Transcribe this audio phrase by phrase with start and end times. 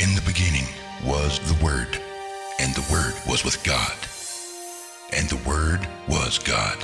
[0.00, 0.68] In the beginning
[1.04, 2.00] was the Word,
[2.60, 3.96] and the Word was with God,
[5.12, 6.78] and the Word was God.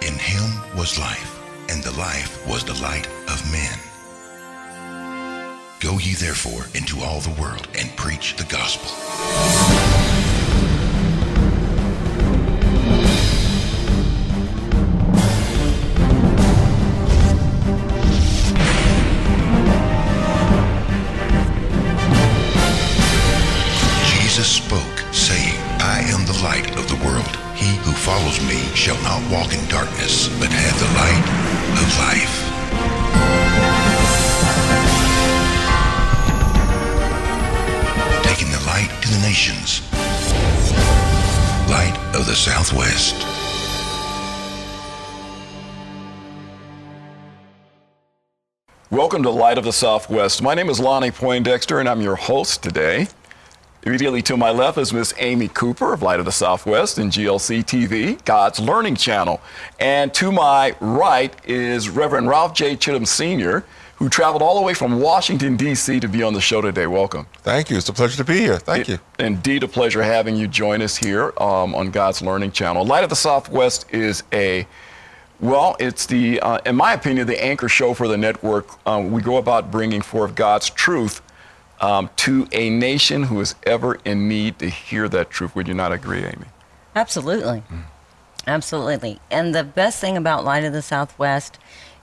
[0.00, 3.78] In him was life, and the life was the light of men.
[5.80, 9.87] Go ye therefore into all the world and preach the gospel.
[49.08, 50.42] Welcome to Light of the Southwest.
[50.42, 53.08] My name is Lonnie Poindexter, and I'm your host today.
[53.82, 57.64] Immediately to my left is Miss Amy Cooper of Light of the Southwest and GLC
[57.64, 59.40] TV, God's Learning Channel.
[59.80, 62.76] And to my right is Reverend Ralph J.
[62.76, 63.64] Chittum Sr.,
[63.96, 66.00] who traveled all the way from Washington, D.C.
[66.00, 66.86] to be on the show today.
[66.86, 67.28] Welcome.
[67.38, 67.78] Thank you.
[67.78, 68.58] It's a pleasure to be here.
[68.58, 68.98] Thank you.
[69.18, 72.84] Indeed, a pleasure having you join us here um, on God's Learning Channel.
[72.84, 74.66] Light of the Southwest is a
[75.40, 78.68] well, it's the, uh, in my opinion, the anchor show for the network.
[78.86, 81.22] Um, we go about bringing forth God's truth
[81.80, 85.54] um, to a nation who is ever in need to hear that truth.
[85.54, 86.46] Would you not agree, Amy?
[86.96, 87.62] Absolutely.
[88.46, 89.20] Absolutely.
[89.30, 91.58] And the best thing about Light of the Southwest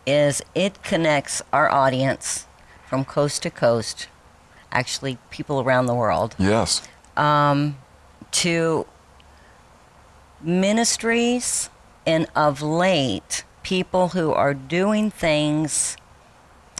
[0.05, 2.45] is it connects our audience
[2.87, 4.07] from coast to coast,
[4.71, 6.87] actually, people around the world, Yes.
[7.17, 7.77] Um,
[8.31, 8.85] to
[10.41, 11.69] ministries
[12.05, 15.97] and of late, people who are doing things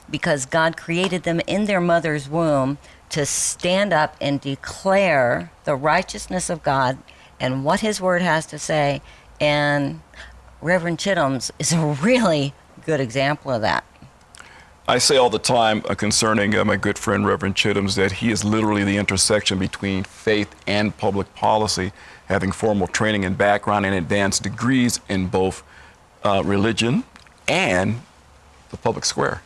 [0.09, 2.77] because God created them in their mother's womb
[3.09, 6.97] to stand up and declare the righteousness of God
[7.39, 9.01] and what His Word has to say.
[9.39, 10.01] And
[10.61, 12.53] Reverend Chittums is a really
[12.85, 13.83] good example of that.
[14.87, 18.29] I say all the time uh, concerning uh, my good friend Reverend Chittums that he
[18.29, 21.91] is literally the intersection between faith and public policy,
[22.27, 25.63] having formal training and background and advanced degrees in both
[26.23, 27.03] uh, religion
[27.47, 28.01] and
[28.71, 29.41] the public square,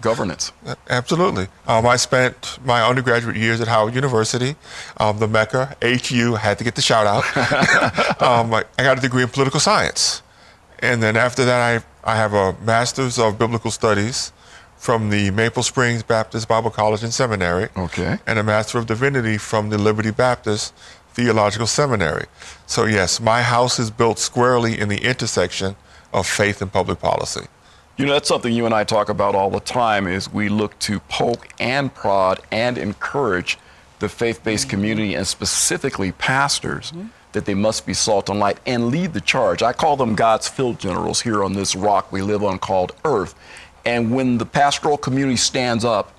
[0.00, 0.52] governance.
[0.88, 1.48] Absolutely.
[1.66, 4.54] Um, I spent my undergraduate years at Howard University,
[4.98, 7.24] um, the Mecca, HU, had to get the shout out.
[8.22, 10.22] um, I, I got a degree in political science.
[10.80, 14.32] And then after that, I, I have a master's of biblical studies
[14.76, 17.68] from the Maple Springs Baptist Bible College and Seminary.
[17.74, 18.18] Okay.
[18.26, 20.74] And a master of divinity from the Liberty Baptist
[21.14, 22.26] Theological Seminary.
[22.66, 25.76] So, yes, my house is built squarely in the intersection
[26.12, 27.46] of faith and public policy.
[27.96, 30.76] You know, that's something you and I talk about all the time is we look
[30.80, 33.58] to poke and prod and encourage
[34.00, 37.06] the faith-based community and specifically pastors mm-hmm.
[37.30, 39.62] that they must be salt and light and lead the charge.
[39.62, 43.36] I call them God's field generals here on this rock we live on called earth.
[43.84, 46.12] And when the pastoral community stands up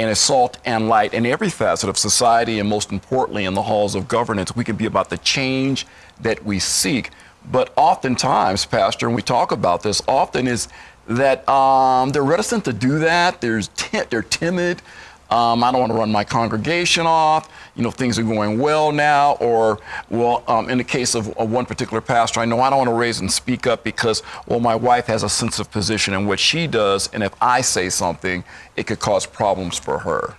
[0.00, 3.60] and is salt and light in every facet of society and most importantly in the
[3.60, 5.86] halls of governance, we can be about the change
[6.22, 7.10] that we seek.
[7.50, 10.68] But oftentimes, Pastor, and we talk about this often, is
[11.06, 13.42] that um, they're reticent to do that.
[13.42, 14.80] Ti- they're timid.
[15.28, 17.50] Um, I don't want to run my congregation off.
[17.80, 19.36] You know, things are going well now.
[19.40, 19.80] Or,
[20.10, 22.90] well, um, in the case of, of one particular pastor, I know I don't want
[22.90, 26.26] to raise and speak up because, well, my wife has a sense of position in
[26.26, 28.44] what she does, and if I say something,
[28.76, 30.34] it could cause problems for her.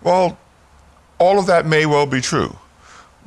[0.00, 0.38] Well,
[1.18, 2.56] all of that may well be true.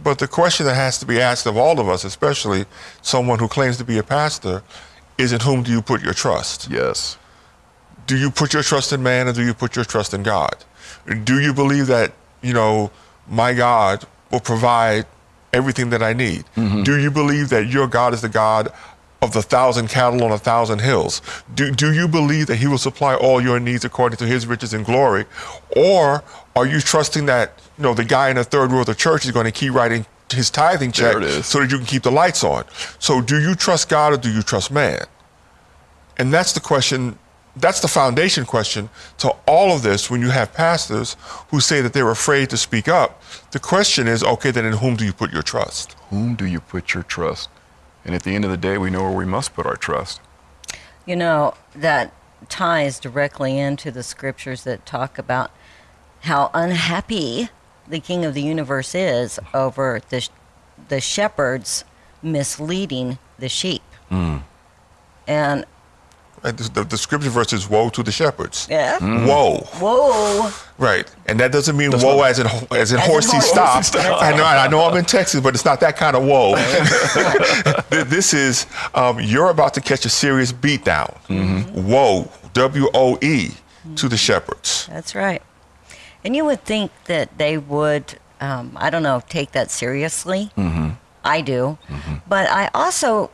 [0.02, 2.64] But the question that has to be asked of all of us, especially
[3.02, 4.64] someone who claims to be a pastor,
[5.18, 6.70] is in whom do you put your trust?
[6.72, 7.18] Yes.
[8.08, 10.56] Do you put your trust in man or do you put your trust in God?
[11.26, 12.90] Do you believe that, you know,
[13.28, 15.06] my God will provide
[15.52, 16.46] everything that I need?
[16.56, 16.84] Mm-hmm.
[16.84, 18.72] Do you believe that your God is the God
[19.22, 21.22] of the thousand cattle on a thousand hills?
[21.56, 24.74] Do, do you believe that he will supply all your needs according to his riches
[24.74, 25.26] and glory?
[25.78, 26.24] Or
[26.56, 29.26] are you trusting that, you know, the guy in the third row of the church
[29.26, 31.46] is going to keep writing his tithing check There it is.
[31.46, 32.66] so that you can keep the lights on?
[33.00, 35.06] So do you trust God or do you trust man?
[36.18, 37.18] And that's the question,
[37.56, 38.90] that's the foundation question
[39.20, 41.16] to all of this when you have pastors
[41.50, 43.22] who say that they're afraid to speak up.
[43.52, 45.94] The question is okay, then in whom do you put your trust?
[46.10, 47.50] Whom do you put your trust?
[48.06, 50.20] And at the end of the day, we know where we must put our trust.
[51.06, 52.14] You know, that
[52.50, 55.52] ties directly into the scriptures that talk about
[56.22, 57.50] how unhappy
[57.88, 60.30] the king of the universe is over the, sh-
[60.90, 61.84] the shepherds
[62.22, 63.84] misleading the sheep.
[64.10, 64.38] Hmm.
[65.28, 65.66] And And
[66.44, 68.68] the, the, the scripture verse is woe to the shepherds.
[68.70, 68.98] Yeah.
[69.26, 69.58] Woe.
[69.80, 70.52] Whoa.
[70.78, 73.40] Right, and that doesn't mean That's woe not- as in as in As horsey horsey
[73.48, 73.84] stop.
[73.92, 74.22] stop.
[74.22, 76.56] I know, I know, I'm in Texas, but it's not that kind of woe.
[78.06, 81.10] This is um, you're about to catch a serious beatdown.
[81.74, 83.52] Woe, W O E,
[83.96, 84.88] to the shepherds.
[84.88, 85.42] That's right.
[86.26, 90.52] And you would think that they would, um, I don't know, take that seriously.
[90.58, 90.92] Mm-hmm.
[91.24, 91.78] I do.
[92.28, 93.30] But I also,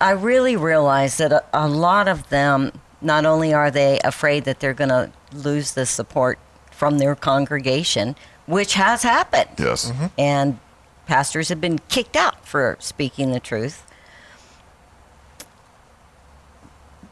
[0.00, 4.60] I really realize that a, a lot of them, not only are they afraid that
[4.60, 6.38] they're going to lose the support
[6.70, 8.16] from their congregation,
[8.46, 9.50] which has happened.
[9.58, 9.92] Yes.
[10.18, 10.58] And
[11.06, 13.86] pastors have been kicked out for speaking the truth.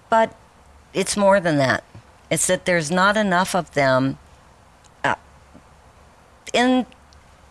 [0.08, 0.34] But
[0.92, 1.84] it's more than that.
[2.30, 4.18] It's that there's not enough of them
[5.04, 5.16] uh,
[6.52, 6.86] in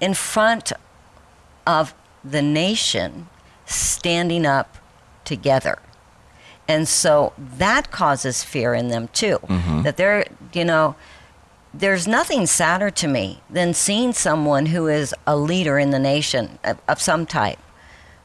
[0.02, 0.72] in front
[1.68, 3.28] of the nation
[3.66, 4.79] standing up
[5.30, 5.78] together.
[6.68, 9.38] And so that causes fear in them too.
[9.44, 9.84] Mm-hmm.
[9.84, 10.96] That they're, you know,
[11.74, 16.58] there's nothing sadder to me than seeing someone who is a leader in the nation
[16.64, 17.60] of, of some type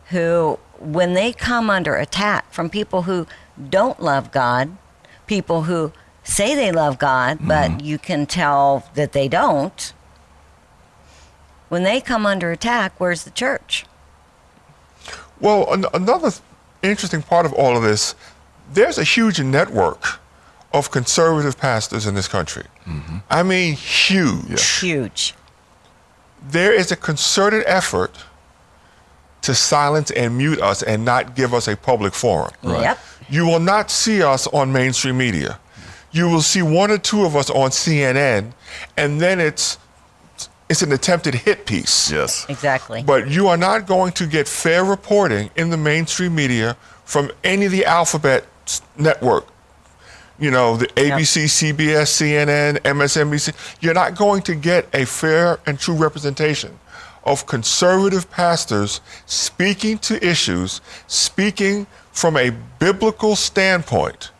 [0.08, 3.26] who, when they come under attack from people who
[3.68, 4.76] don't love God,
[5.26, 5.92] people who
[6.22, 7.86] say they love God, but mm-hmm.
[7.86, 9.92] you can tell that they don't,
[11.68, 13.84] when they come under attack, where's the church?
[15.40, 16.42] Well, an- another th-
[16.84, 18.14] interesting part of all of this,
[18.72, 20.20] there's a huge network
[20.72, 22.64] of conservative pastors in this country.
[22.86, 23.18] Mm-hmm.
[23.30, 24.80] I mean, huge.
[24.80, 25.34] Huge.
[26.42, 28.24] There is a concerted effort
[29.42, 32.52] to silence and mute us and not give us a public forum.
[32.62, 32.98] Yep.
[33.28, 35.58] You will not see us on mainstream media.
[36.12, 38.52] You will see one or two of us on CNN,
[38.96, 39.78] and then it's
[40.68, 42.10] it's an attempted hit piece.
[42.10, 42.46] Yes.
[42.48, 43.02] Exactly.
[43.02, 47.66] But you are not going to get fair reporting in the mainstream media from any
[47.66, 48.46] of the alphabet
[48.96, 49.46] network.
[50.38, 53.54] You know, the ABC, CBS, CNN, MSNBC.
[53.80, 56.78] You're not going to get a fair and true representation
[57.22, 64.30] of conservative pastors speaking to issues, speaking from a biblical standpoint.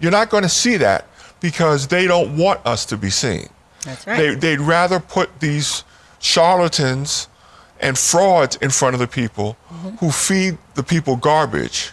[0.00, 1.06] You're not going to see that
[1.40, 3.48] because they don't want us to be seen.
[3.84, 4.16] That's right.
[4.18, 5.84] They, they'd rather put these
[6.20, 7.28] charlatans
[7.80, 9.88] and frauds in front of the people Mm-hmm.
[9.98, 11.92] who feed the people garbage.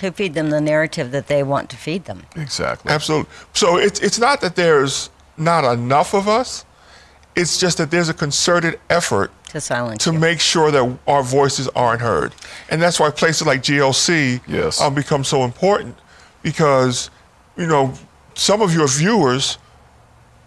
[0.00, 2.24] who feed them the narrative that they want to feed them.
[2.34, 2.90] Exactly.
[2.90, 3.30] Absolutely.
[3.52, 6.64] So it's, it's not that there's not enough of us,
[7.36, 10.18] it's just that there's a concerted effort To silence to you.
[10.18, 12.34] make sure that our voices aren't heard.
[12.70, 14.80] And that's why places like GLC Yes.
[14.80, 15.96] um, become so important
[16.42, 17.10] because,
[17.56, 17.94] you know,
[18.34, 19.58] some of your viewers,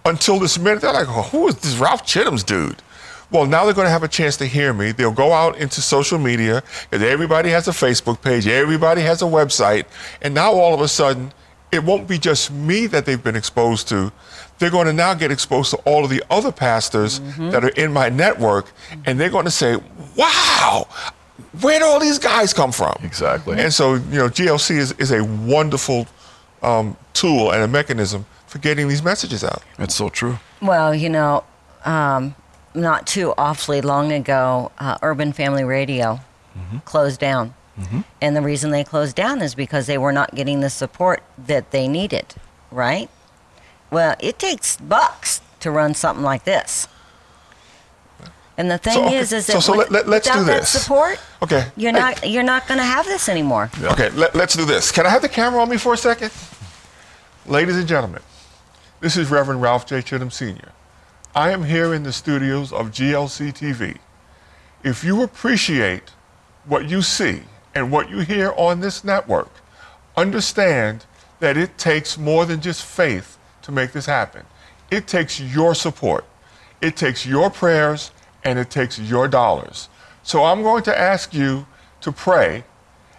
[0.06, 2.82] until this minute, they're like, oh, who is this Ralph Chittum's dude?
[3.32, 4.92] Well, now they're going to have a chance to hear me.
[4.92, 6.62] They'll go out into social media,
[6.92, 9.86] and everybody has a Facebook page, everybody has a website,
[10.22, 11.34] and now all of a sudden,
[11.72, 14.12] it won't be just me that they've been exposed to.
[14.60, 17.92] They're going to now get exposed to all of the other pastors that are in
[17.92, 18.72] my network,
[19.06, 19.78] and they're going to say,
[20.16, 20.88] wow,
[21.62, 22.96] where do all these guys come from?
[23.04, 23.60] Exactly.
[23.60, 26.06] And so, you know, GLC is, is a wonderful
[26.62, 29.64] um, tool and a mechanism for getting these messages out.
[29.80, 30.38] It's so true.
[30.62, 31.44] Well, you know,
[31.86, 32.36] um,
[32.76, 36.20] not too awfully long ago, uh, Urban Family Radio
[36.86, 37.56] closed down.
[38.22, 41.72] And the reason they closed down is because they were not getting the support that
[41.72, 42.36] they needed,
[42.70, 43.10] right?
[43.90, 46.88] Well, it takes bucks to run something like this.
[48.56, 50.46] And the thing So, okay, is, is that so with- let- let- let's without do
[50.46, 50.70] that this.
[50.70, 51.66] support, Okay.
[51.76, 52.00] you're Hey.
[52.00, 53.72] not you're not going to have this anymore.
[53.82, 54.92] Okay, let, us do this.
[54.92, 56.30] Can I have the camera on me for a second?
[57.48, 58.22] Ladies and gentlemen,
[59.04, 59.98] this is Reverend Ralph J.
[59.98, 60.72] Chittum Sr.
[61.36, 63.98] I am here in the studios of GLC TV.
[64.82, 66.12] If you appreciate
[66.64, 67.42] what you see
[67.76, 69.50] and what you hear on this network,
[70.16, 71.06] understand
[71.42, 74.46] that it takes more than just faith to make this happen.
[74.90, 76.24] It takes your support,
[76.80, 78.12] it takes your prayers,
[78.46, 79.90] and it takes your dollars.
[80.24, 81.68] So I'm going to ask you
[82.00, 82.64] to pray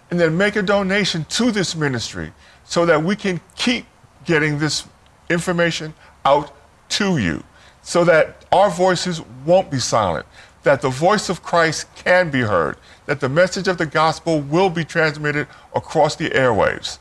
[0.09, 3.85] and then make a donation to this ministry so that we can keep
[4.25, 4.87] getting this
[5.29, 6.51] information out
[6.89, 7.43] to you
[7.81, 10.25] so that our voices won't be silent,
[10.63, 14.69] that the voice of Christ can be heard, that the message of the gospel will
[14.69, 16.97] be transmitted across the airwaves.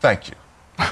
[0.00, 0.34] Thank you.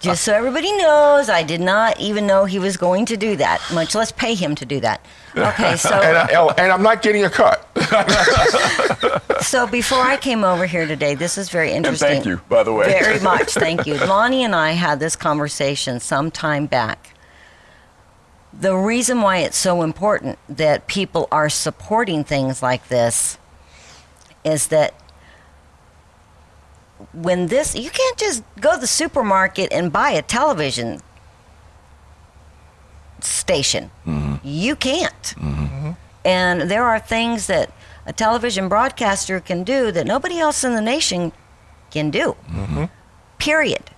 [0.00, 3.60] Just so everybody knows, I did not even know he was going to do that,
[3.72, 5.04] much less pay him to do that.
[5.36, 7.62] Okay, so And, I, oh, and I'm not getting a cut.
[9.46, 12.08] So before I came over here today, this is very interesting.
[12.08, 12.86] thank you, by the way.
[12.86, 13.94] Very much, thank you.
[13.94, 17.14] Lonnie and I had this conversation some time back.
[18.52, 23.38] The reason why it's so important that people are supporting things like this
[24.44, 24.94] is that
[27.12, 31.00] when this, you can't just go to the supermarket and buy a television
[33.26, 33.90] station.
[34.06, 34.36] Mm-hmm.
[34.42, 35.22] You can't.
[35.22, 35.90] Mm-hmm.
[36.24, 37.70] And there are things that
[38.06, 41.32] a television broadcaster can do that nobody else in the nation
[41.90, 42.36] can do.
[42.50, 42.84] Mm-hmm.
[43.38, 43.90] Period.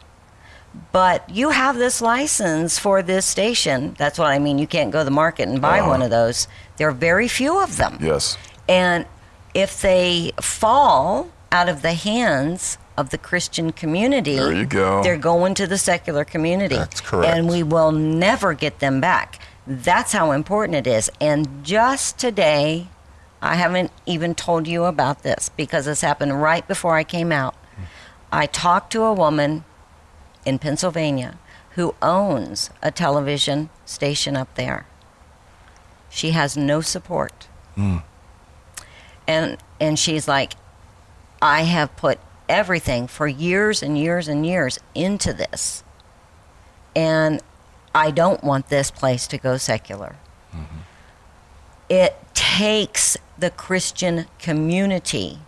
[0.92, 3.94] But you have this license for this station.
[3.98, 4.58] That's what I mean.
[4.58, 5.88] You can't go to the market and buy Uh-huh.
[5.90, 6.46] one of those.
[6.76, 7.98] There are very few of them.
[8.00, 8.36] Yes.
[8.68, 9.06] And
[9.54, 15.02] if they fall out of the hands of the Christian community, There you go.
[15.04, 16.74] they're going to the secular community.
[16.74, 17.32] That's correct.
[17.32, 19.38] And we will never get them back.
[19.66, 21.10] That's how important it is.
[21.20, 22.88] And just today,
[23.40, 27.54] I haven't even told you about this because this happened right before I came out.
[28.32, 29.64] I talked to a woman
[30.44, 31.38] in Pennsylvania
[31.76, 34.86] who owns a television station up there.
[36.10, 37.46] She has no support.
[37.76, 37.98] Hmm.
[39.26, 40.54] And and she's like
[41.40, 45.82] I have put everything for years and years and years into this.
[46.94, 47.40] And
[47.94, 50.16] I don't want this place to go secular.
[50.52, 50.78] Mm-hmm.
[51.88, 55.38] It takes the Christian community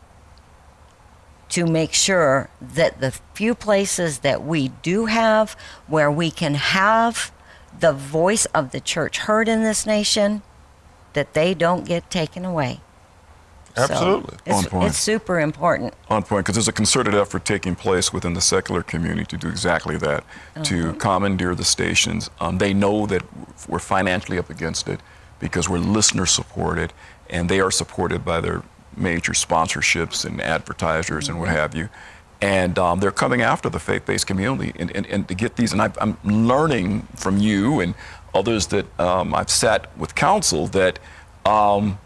[1.50, 7.33] to make sure that the few places that we do have where we can have
[7.78, 10.42] the voice of the church heard in this nation
[11.12, 12.80] that they don't get taken away.
[13.87, 14.38] So Absolutely.
[14.46, 14.88] it's, On point.
[14.88, 15.94] it's super important.
[16.08, 19.49] on point because there's a concerted effort taking place within the secular community to do
[19.49, 20.25] exactly that,
[20.64, 22.30] to commandeer the stations.
[22.40, 23.22] Um, they know that
[23.68, 25.00] we're financially up against it
[25.38, 26.92] because we're listener supported,
[27.28, 28.62] and they are supported by their
[28.96, 31.88] major sponsorships and advertisers and what have you.
[32.42, 35.72] And um, they're coming after the faith-based community, and, and, and to get these.
[35.72, 37.94] And I've, I'm learning from you and
[38.34, 40.99] others that um, I've sat with counsel that.
[41.46, 41.99] Um,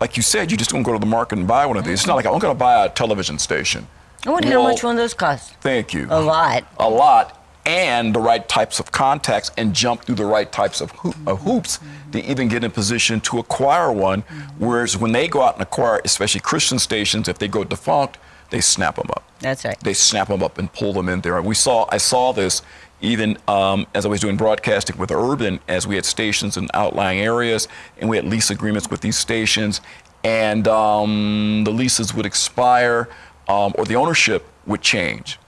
[0.00, 2.00] like you said, you just don't go to the market and buy one of these.
[2.00, 3.86] It's not like I'm going to buy a television station.
[4.26, 5.52] I wonder how much one of those costs.
[5.60, 6.06] Thank you.
[6.10, 6.64] A lot.
[6.78, 10.90] A lot, and the right types of contacts, and jump through the right types of,
[10.92, 11.78] hoop, of hoops
[12.12, 14.22] to even get in position to acquire one.
[14.58, 18.18] Whereas when they go out and acquire, especially Christian stations, if they go defunct,
[18.50, 19.78] they snap them up That's right.
[19.80, 21.40] they snap them up and pull them in there.
[21.42, 22.62] We saw, I saw this
[23.00, 27.20] even um, as I was doing broadcasting with Urban, as we had stations in outlying
[27.20, 29.80] areas, and we had lease agreements with these stations,
[30.24, 33.08] and um, the leases would expire,
[33.48, 35.38] um, or the ownership would change.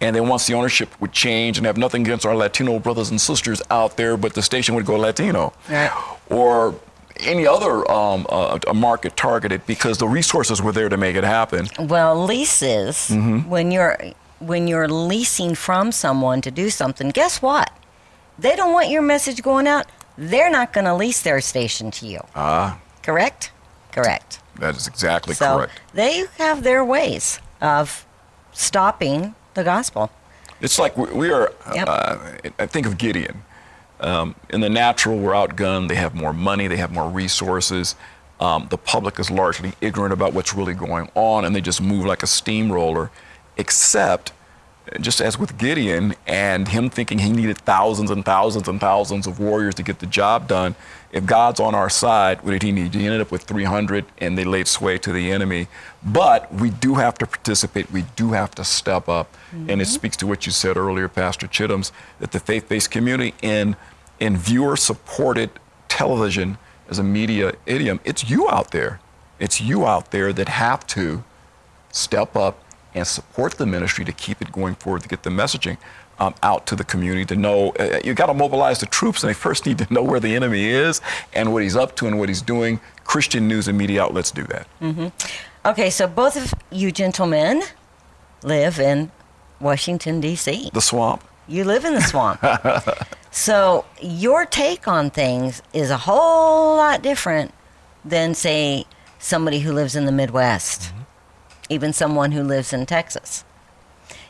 [0.00, 3.20] And then once the ownership would change, and have nothing against our Latino brothers and
[3.20, 5.90] sisters out there, but the station would go Latino, Right.
[6.30, 6.74] or
[7.18, 11.24] any other um, uh, a market targeted because the resources were there to make it
[11.24, 11.68] happen.
[11.78, 13.50] Well, leases Mm-hmm.
[13.50, 13.98] when you're
[14.40, 17.70] when you're leasing from someone to do something, guess what?
[18.38, 19.86] They don't want your message going out.
[20.16, 22.20] They're not going to lease their station to you.
[22.34, 23.52] Ah, Correct?
[23.92, 24.40] Correct.
[24.56, 25.72] that is exactly so correct.
[25.94, 28.06] they have their ways of
[28.52, 30.10] stopping the gospel.
[30.60, 31.52] It's like we, we are.
[31.74, 31.88] Yep.
[31.88, 32.18] Uh,
[32.58, 33.42] I think of Gideon.
[34.00, 35.88] Um, in the natural, we're outgunned.
[35.88, 36.68] They have more money.
[36.68, 37.96] They have more resources.
[38.38, 42.04] Um, the public is largely ignorant about what's really going on, and they just move
[42.06, 43.10] like a steamroller.
[43.60, 44.32] Except,
[45.00, 49.38] just as with Gideon and him thinking he needed thousands and thousands and thousands of
[49.38, 50.74] warriors to get the job done.
[51.12, 52.94] If God's on our side, what did he need?
[52.94, 55.68] He ended up with 300, and they laid sway to the enemy.
[56.02, 57.90] But we do have to participate.
[57.90, 59.84] We do have to step up, and it mm-hmm.
[59.84, 63.76] speaks to what you said earlier, Pastor Chittums, that the faith-based community in
[64.20, 65.50] in viewer-supported
[65.88, 69.00] television as a media idiom, it's you out there.
[69.38, 71.24] It's you out there that have to
[71.90, 72.62] step up
[72.94, 75.78] and support the ministry to keep it going forward, to get the messaging
[76.18, 79.30] um, out to the community, to know uh, you got to mobilize the troops, and
[79.30, 81.00] they first need to know where the enemy is
[81.32, 82.80] and what he's up to and what he's doing.
[83.04, 84.66] Christian news and media outlets do that.
[85.64, 87.62] Okay, so both of you gentlemen
[88.42, 89.10] live in
[89.60, 90.70] Washington D.C.
[90.72, 91.24] The swamp.
[91.48, 92.40] You live in the swamp.
[93.30, 97.52] so your take on things is a whole lot different
[98.04, 98.86] than, say,
[99.18, 100.92] somebody who lives in the Midwest,
[101.70, 103.44] even someone who lives in Texas.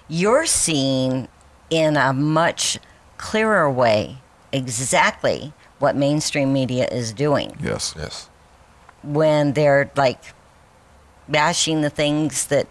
[0.07, 1.27] You're seeing
[1.71, 2.79] in a much
[3.17, 4.19] clearer way
[4.53, 7.95] exactly what mainstream media is doing Yes.
[7.97, 8.29] Yes.
[9.03, 10.21] when they're like
[11.29, 12.67] bashing the things that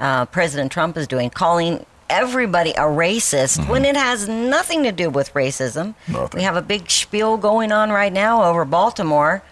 [0.00, 5.10] uh, President Trump is doing, calling everybody a racist when it has nothing to do
[5.10, 5.94] with racism.
[6.06, 6.38] Nothing.
[6.38, 9.42] We have a big spiel going on right now over Baltimore.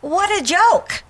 [0.00, 1.02] What a joke!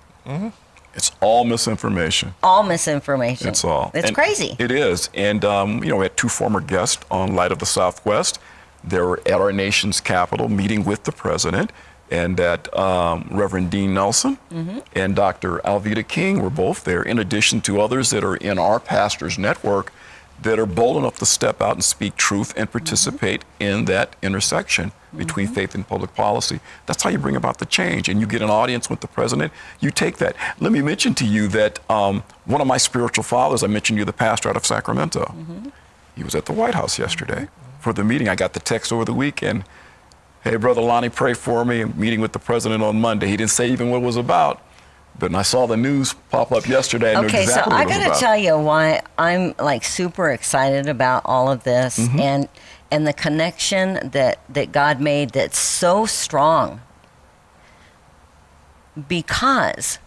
[0.95, 2.33] It's all misinformation.
[2.41, 3.47] All misinformation.
[3.49, 3.91] It's all.
[3.93, 4.55] It's And crazy.
[4.57, 5.09] It is.
[5.13, 8.39] And, um, you know, we had two former guests on Light of the Southwest.
[8.83, 11.71] They were at our nation's capital meeting with the president.
[12.11, 14.37] and that um, Reverend Dean Nelson
[14.93, 15.57] and Dr.
[15.65, 19.91] Alveda King were both there, in addition to others that are in our pastors' network
[20.41, 24.91] that are bold enough to step out and speak truth and participate in that intersection
[25.15, 25.55] between mm-hmm.
[25.55, 26.59] faith and public policy.
[26.85, 28.09] That's how you bring about the change.
[28.09, 30.35] And you get an audience with the president, you take that.
[30.59, 34.05] Let me mention to you that um, one of my spiritual fathers, I mentioned you,
[34.05, 35.69] the pastor out of Sacramento, mm-hmm.
[36.15, 37.79] he was at the White House yesterday mm-hmm.
[37.81, 38.27] for the meeting.
[38.27, 39.63] I got the text over the weekend.
[40.43, 41.81] Hey, Brother Lonnie, pray for me.
[41.81, 43.27] I'm meeting with the president on Monday.
[43.27, 44.61] He didn't say even what it was about.
[45.17, 48.19] But I saw the news pop up yesterday, I Okay, exactly so I got to
[48.19, 52.19] tell you why I'm like super excited about all of this Mm-hmm.
[52.19, 52.49] and
[52.91, 56.81] and the connection that that God made that's so strong.
[59.07, 59.99] Because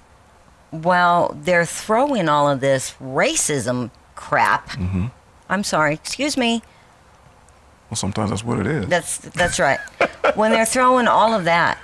[0.71, 5.07] while they're throwing all of this racism crap, Mm-hmm.
[5.51, 6.63] I'm sorry, excuse me,
[7.91, 8.87] Well, sometimes that's what it is.
[8.87, 9.79] that's that's right.
[10.35, 11.79] when they're throwing all of that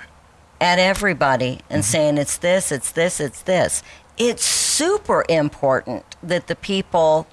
[0.61, 1.91] at everybody and Mm-hmm.
[1.91, 3.83] saying it's this, it's this, it's this,
[4.17, 7.27] it's super important that the people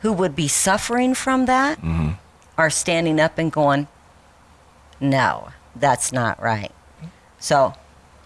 [0.00, 2.10] who would be suffering from that Mm-hmm.
[2.58, 3.88] are standing up and going,
[5.00, 6.72] "No, that's not right."
[7.38, 7.74] So,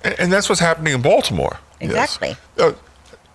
[0.05, 1.59] And, and that's what's happening in Baltimore.
[1.81, 2.37] exactly.
[2.59, 2.73] Uh,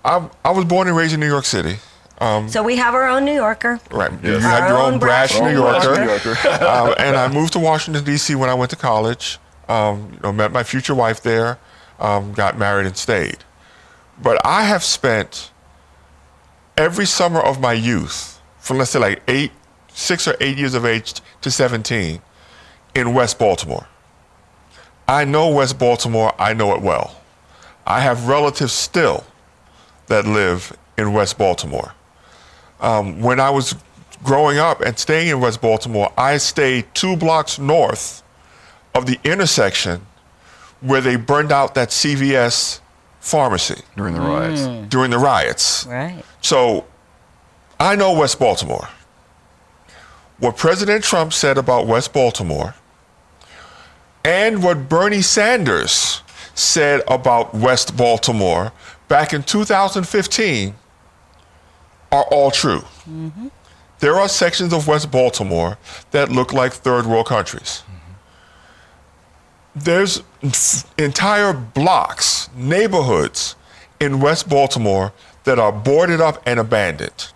[0.05, 1.77] I, I was born and raised in New York City.
[2.19, 3.79] Um, So we have our own New Yorker.
[3.91, 4.11] right.
[4.23, 4.43] You Yes.
[4.43, 6.03] have Our your own own brash brash New New Yorker.
[6.03, 6.63] Yorker.
[6.65, 8.35] um, and I moved to Washington D.C.
[8.35, 9.39] when I went to college.
[9.69, 11.59] Um, you know, met my future wife there.
[11.99, 13.37] Um, got married and stayed.
[14.21, 15.51] But I have spent
[16.77, 19.51] every summer of my youth, from let's say like eight,
[19.87, 22.21] six or eight years of age to 17,
[22.95, 23.87] in West Baltimore.
[25.07, 26.33] I know West Baltimore.
[26.39, 27.15] I know it well.
[27.85, 29.25] I have relatives still
[30.07, 31.93] that live in West Baltimore.
[32.79, 33.75] Um, when I was
[34.23, 38.22] growing up and staying in West Baltimore, I stayed two blocks north
[38.93, 40.05] of the intersection
[40.81, 42.79] where they burned out that CVS
[43.19, 44.65] pharmacy during the riots.
[44.65, 44.85] Hmm.
[44.89, 45.85] during the riots.
[45.85, 46.23] Right.
[46.41, 46.85] So
[47.79, 48.89] I know West Baltimore.
[50.39, 52.75] What President Trump said about West Baltimore
[54.25, 56.21] and what Bernie Sanders
[56.53, 58.73] said about West Baltimore
[59.07, 60.75] back in 2015
[62.11, 62.81] are all true.
[63.09, 63.47] Mm-hmm.
[63.99, 65.77] There are sections of West Baltimore
[66.11, 67.83] that look like third world countries.
[69.75, 70.21] There's
[70.97, 73.55] entire blocks, neighborhoods
[73.99, 75.13] in West Baltimore
[75.45, 77.31] that are boarded up and abandoned.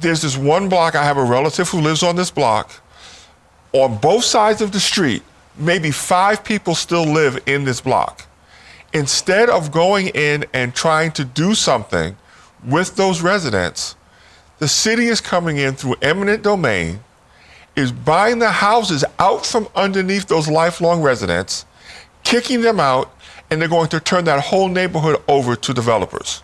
[0.00, 2.80] There's this one block, I have a relative who lives on this block.
[3.72, 5.22] On both sides of the street,
[5.56, 8.26] maybe five people still live in this block.
[8.92, 12.16] Instead of going in and trying to do something
[12.64, 13.96] with those residents,
[14.58, 17.00] the city is coming in through eminent domain,
[17.76, 21.64] is buying the houses out from underneath those lifelong residents,
[22.24, 23.14] kicking them out,
[23.50, 26.42] and they're going to turn that whole neighborhood over to developers.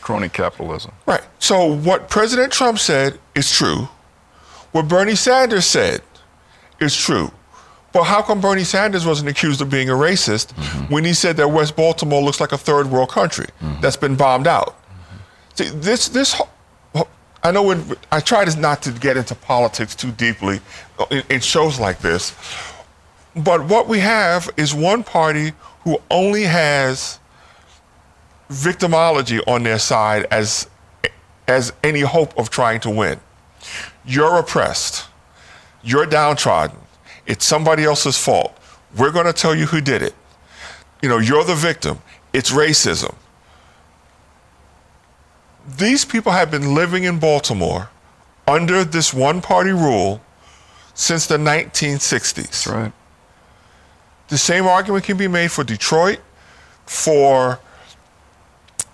[0.00, 0.92] Crony capitalism.
[1.06, 1.22] Right.
[1.38, 3.88] So what President Trump said is true.
[4.72, 6.02] What Bernie Sanders said
[6.80, 7.30] is true.
[7.92, 10.92] But how come Bernie Sanders wasn't accused of being a racist mm-hmm.
[10.92, 13.80] when he said that West Baltimore looks like a third world country mm-hmm.
[13.80, 14.76] that's been bombed out?
[15.54, 16.40] See, this this
[17.42, 20.60] I know when I try to not to get into politics too deeply
[21.10, 22.34] in, in shows like this,
[23.34, 25.52] but what we have is one party
[25.84, 27.18] who only has
[28.50, 30.68] victimology on their side as
[31.48, 33.18] as any hope of trying to win.
[34.04, 35.06] You're oppressed.
[35.82, 36.78] You're downtrodden.
[37.26, 38.56] It's somebody else's fault.
[38.96, 40.14] We're going to tell you who did it.
[41.02, 41.98] You know, you're the victim.
[42.32, 43.14] It's racism.
[45.76, 47.90] These people have been living in Baltimore
[48.46, 50.20] under this one party rule
[50.94, 52.34] since the 1960s.
[52.34, 52.92] That's right.
[54.28, 56.20] The same argument can be made for Detroit,
[56.86, 57.60] for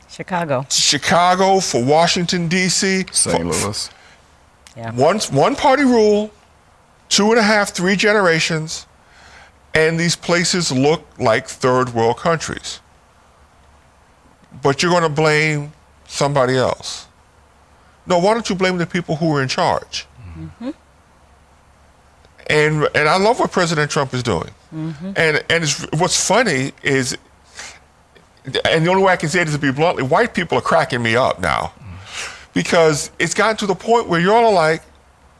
[0.08, 0.66] Chicago.
[0.70, 3.36] Chicago, for Washington, D.C., St.
[3.36, 3.90] for- Louis.
[4.76, 4.92] Yeah.
[4.92, 6.30] One, one party rule,
[7.08, 8.86] two and a half, three generations,
[9.74, 12.80] and these places look like third world countries.
[14.62, 15.72] But you're going to blame
[16.16, 17.06] somebody else.
[18.06, 20.06] No, why don't you blame the people who are in charge?
[20.38, 20.70] Mm-hmm.
[22.48, 24.50] And and I love what President Trump is doing.
[24.74, 25.12] Mm-hmm.
[25.16, 27.18] And and it's, what's funny is,
[28.64, 30.62] and the only way I can say it is to be bluntly, white people are
[30.62, 31.72] cracking me up now
[32.54, 34.82] because it's gotten to the point where you're all like,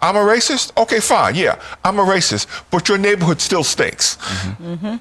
[0.03, 0.77] I'm a racist?
[0.77, 4.17] Okay, fine, yeah, I'm a racist, but your neighborhood still stinks.
[4.17, 4.97] Mm-hmm.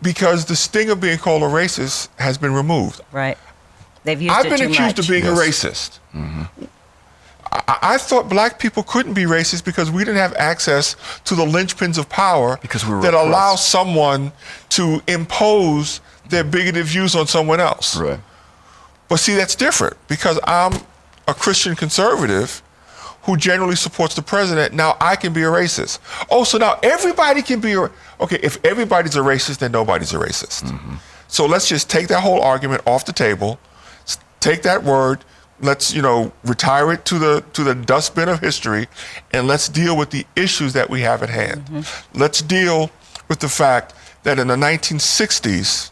[0.00, 3.00] Because the sting of being called a racist has been removed.
[3.12, 3.36] Right.
[4.04, 4.98] They've used I've it been too accused much.
[5.00, 5.38] of being a Yes.
[5.64, 5.98] racist.
[6.14, 6.64] Mm-hmm.
[7.52, 11.44] I, I thought black people couldn't be racist because we didn't have access to the
[11.44, 14.32] linchpins of power Because we were that allow someone
[14.70, 17.96] to impose their bigoted views on someone else.
[17.96, 18.20] Right.
[19.08, 20.72] But see, that's different because I'm
[21.28, 22.62] a Christian conservative
[23.22, 24.74] who generally supports the president.
[24.74, 25.98] Now I can be a racist.
[26.30, 27.90] Oh, so now everybody can be a.
[28.20, 30.64] Okay, if everybody's a racist, then nobody's a racist.
[30.64, 30.96] Mm-hmm.
[31.28, 33.58] So let's just take that whole argument off the table.
[34.44, 35.24] Take that word.
[35.60, 38.88] Let's you know retire it to the to the dustbin of history,
[39.32, 41.64] and let's deal with the issues that we have at hand.
[41.64, 42.18] Mm-hmm.
[42.18, 42.90] Let's deal
[43.28, 45.90] with the fact that in the 1960s,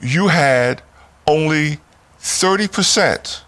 [0.00, 0.82] you had
[1.28, 1.78] only
[2.20, 3.42] 30%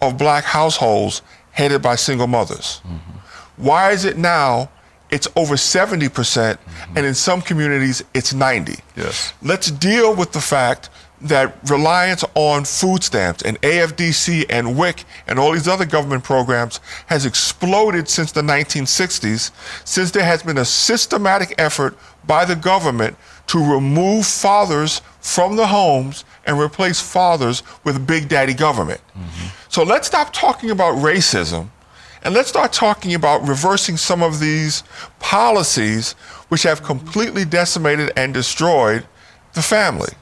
[0.00, 2.80] of black households headed by single mothers.
[2.86, 3.18] Mm-hmm.
[3.58, 4.70] Why is it now
[5.10, 6.96] it's over 70% mm-hmm.
[6.96, 8.76] and in some communities it's 90?
[8.96, 9.34] Yes.
[9.42, 10.88] Let's deal with the fact
[11.28, 16.80] that reliance on food stamps and AFDC and WIC and all these other government programs
[17.06, 19.50] has exploded since the 1960s,
[19.86, 23.16] since there has been a systematic effort by the government
[23.48, 29.00] to remove fathers from the homes and replace fathers with big daddy government.
[29.16, 29.48] Mm-hmm.
[29.68, 31.68] So let's stop talking about racism
[32.22, 34.82] and let's start talking about reversing some of these
[35.20, 36.12] policies
[36.48, 39.06] which have completely decimated and destroyed
[39.52, 40.12] the family.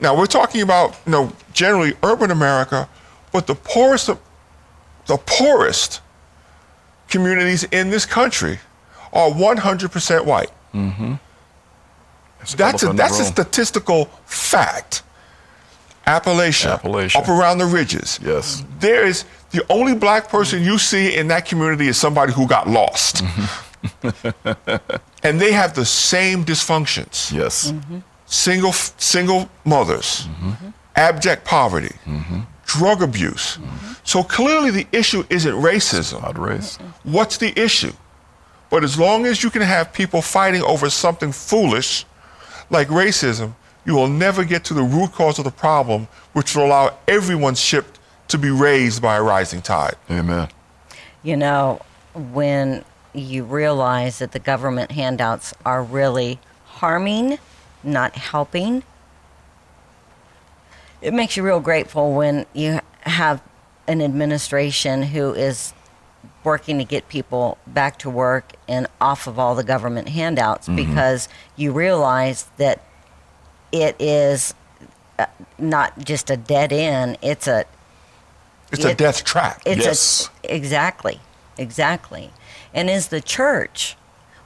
[0.00, 2.88] Now we're talking about, you know, generally urban America,
[3.32, 4.10] but the poorest,
[5.06, 6.00] the poorest
[7.08, 8.58] communities in this country
[9.12, 10.50] are 100% white.
[12.40, 15.02] It's That's a, elephant in the that's a statistical fact.
[16.06, 17.16] Appalachia, Appalachia.
[17.16, 18.18] up around the ridges.
[18.22, 18.62] Yes.
[18.80, 22.68] There is the only black person you see in that community is somebody who got
[22.68, 23.24] lost.
[23.24, 24.90] Mm-hmm.
[25.22, 27.32] and they have the same dysfunctions.
[27.32, 27.70] Yes.
[27.70, 27.98] Mm-hmm.
[28.34, 30.70] Single single mothers, mm-hmm.
[30.96, 32.40] abject poverty, mm-hmm.
[32.66, 33.58] drug abuse.
[33.58, 33.92] Mm-hmm.
[34.02, 36.20] So clearly the issue isn't racism.
[36.24, 36.76] Odd race.
[37.04, 37.92] What's the issue?
[38.70, 42.04] But as long as you can have people fighting over something foolish
[42.70, 43.54] like racism,
[43.86, 47.60] you will never get to the root cause of the problem, which will allow everyone's
[47.60, 47.86] ship
[48.28, 49.94] to be raised by a rising tide.
[50.10, 50.48] Amen.
[51.22, 51.80] You know,
[52.14, 57.38] when you realize that the government handouts are really harming,
[57.84, 58.82] not helping,
[61.00, 63.42] it makes you real grateful when you have
[63.86, 65.74] an administration who is
[66.42, 71.28] working to get people back to work and off of all the government handouts because
[71.56, 72.82] you realize that
[73.72, 74.54] it is
[75.18, 75.26] uh,
[75.58, 77.64] not just a dead end, it's a
[78.72, 79.60] It's a death trap.
[79.66, 80.30] it's Yes.
[80.44, 81.20] a, exactly,
[81.58, 82.30] exactly.
[82.72, 83.96] And as the church,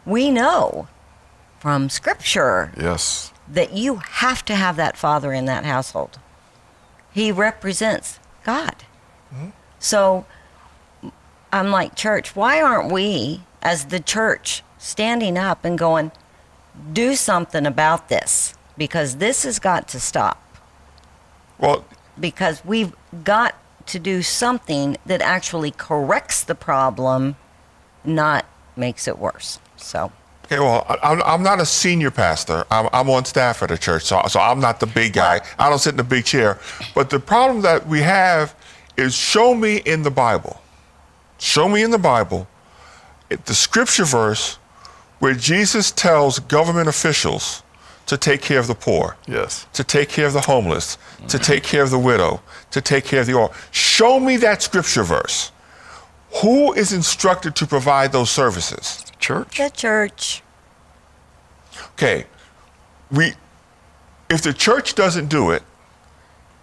[0.05, 0.89] we know
[1.61, 3.33] from Scripture Yes.
[3.49, 6.19] that you have to have that father in that household.
[7.13, 8.85] He represents God.
[9.35, 9.49] Hmm?
[9.79, 10.27] So
[11.53, 16.13] I'm like, church, why aren't we, as the church, standing up and going,
[16.93, 18.55] do something about this?
[18.77, 20.41] Because this has got to stop
[21.59, 21.85] Well,
[22.21, 22.93] because we've
[23.25, 27.35] got to do something that actually corrects the problem,
[28.05, 28.45] not
[28.77, 29.59] makes it worse.
[29.77, 30.13] So,
[30.51, 32.65] okay, well, I, I'm- I'm not a senior pastor.
[32.71, 35.41] I'm, I'm on staff at a church, so, so I'm not the big guy.
[35.59, 36.59] I don't sit in the big chair.
[36.95, 38.55] But the problem that we have
[38.97, 40.61] is show me in the Bible,
[41.39, 42.49] show me in the Bible
[43.45, 44.59] the scripture verse
[45.19, 47.63] where Jesus tells government officials
[48.07, 49.17] to take care of the poor.
[49.27, 49.67] Yes.
[49.75, 50.97] to take care of the homeless,
[51.29, 53.55] to take care of the widow, to take care of the orphan.
[53.71, 55.53] Show me that scripture verse.
[56.43, 59.05] Who is instructed to provide those services?
[59.19, 59.59] Church.
[59.59, 60.43] the church,
[61.95, 62.25] Okay,
[63.11, 63.33] we,
[64.31, 65.63] if the church doesn't do it,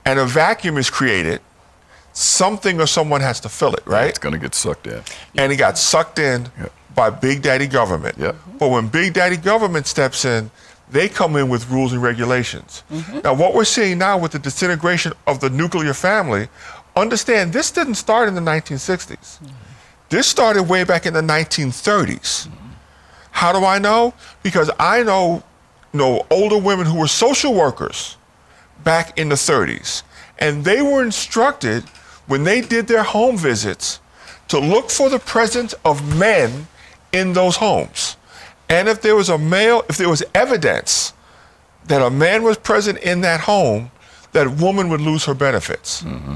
[0.06, 1.42] and a vacuum is created,
[2.14, 4.10] something or someone has to fill it, right?
[4.10, 5.02] It's going to get sucked in.
[5.38, 6.72] and it got sucked in Yep.
[6.96, 8.18] by Big Daddy government.
[8.18, 8.36] Yep.
[8.60, 10.52] But when Big Daddy government steps in,
[10.90, 12.84] they come in with rules and regulations.
[12.92, 13.20] Mm-hmm.
[13.24, 16.48] Now, what we're seeing now with the disintegration of the nuclear family,
[16.96, 19.40] understand this didn't start in the 1960s.
[20.10, 22.50] This started way back in the 1930s.
[23.32, 24.14] How do I know?
[24.44, 25.44] Because I know,
[25.94, 28.18] know older women who were social workers
[28.84, 30.04] back in the 30s.
[30.40, 31.84] And they were instructed
[32.28, 34.00] when they did their home visits
[34.48, 36.68] to look for the presence of men
[37.12, 38.18] in those homes.
[38.70, 41.14] And if there was a male, if there was evidence
[41.86, 43.92] that a man was present in that home,
[44.32, 46.04] that woman would lose her benefits.
[46.04, 46.36] Mm-hmm.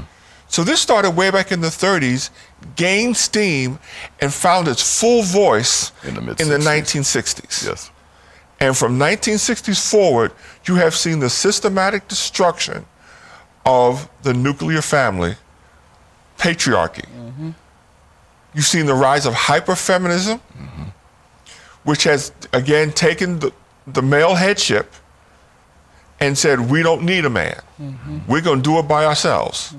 [0.50, 2.30] So this started way back in the 30s,
[2.74, 3.78] gained steam,
[4.20, 7.66] and found its full voice In the in the 1960s.
[7.66, 7.90] Yes.
[8.58, 10.32] And from 1960s forward,
[10.64, 12.84] you have seen the systematic destruction
[13.64, 15.36] of the nuclear family,
[16.36, 17.06] patriarchy.
[17.06, 17.50] Mm-hmm.
[18.52, 20.82] You've seen the rise of hyperfeminism, mm-hmm.
[21.84, 23.52] which has again taken the,
[23.86, 24.92] the male headship
[26.18, 27.60] and said, we don't need a man.
[27.80, 28.18] Mm-hmm.
[28.26, 29.74] We're going to do it by ourselves.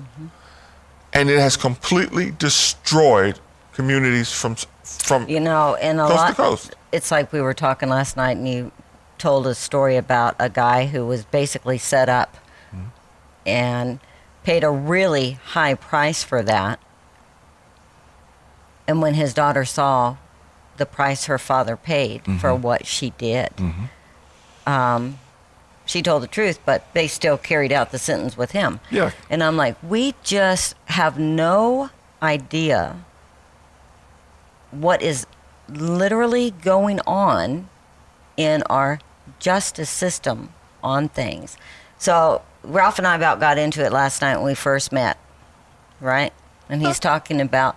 [1.13, 3.39] And it has completely destroyed
[3.73, 6.35] communities from, from You know, and a Coast to lot.
[6.35, 6.75] coast.
[6.91, 8.71] It's like we were talking last night, and you
[9.17, 12.37] told a story about a guy who was basically set up
[12.71, 12.85] hmm.
[13.45, 13.99] and
[14.43, 16.79] paid a really high price for that.
[18.87, 20.17] And when his daughter saw
[20.77, 22.63] the price her father paid for mm-hmm.
[22.63, 24.69] what she did, mm-hmm.
[24.69, 25.19] um,
[25.91, 28.79] she told the truth, but they still carried out the sentence with him.
[28.89, 29.11] Yeah.
[29.29, 31.89] And I'm like, we just have no
[32.21, 33.03] idea
[34.71, 35.27] what is
[35.67, 37.69] literally going on
[38.37, 38.99] in our
[39.39, 41.57] justice system on things.
[41.97, 45.17] So Ralph and I about got into it last night when we first met,
[45.99, 46.31] right?
[46.69, 47.75] And he's talking about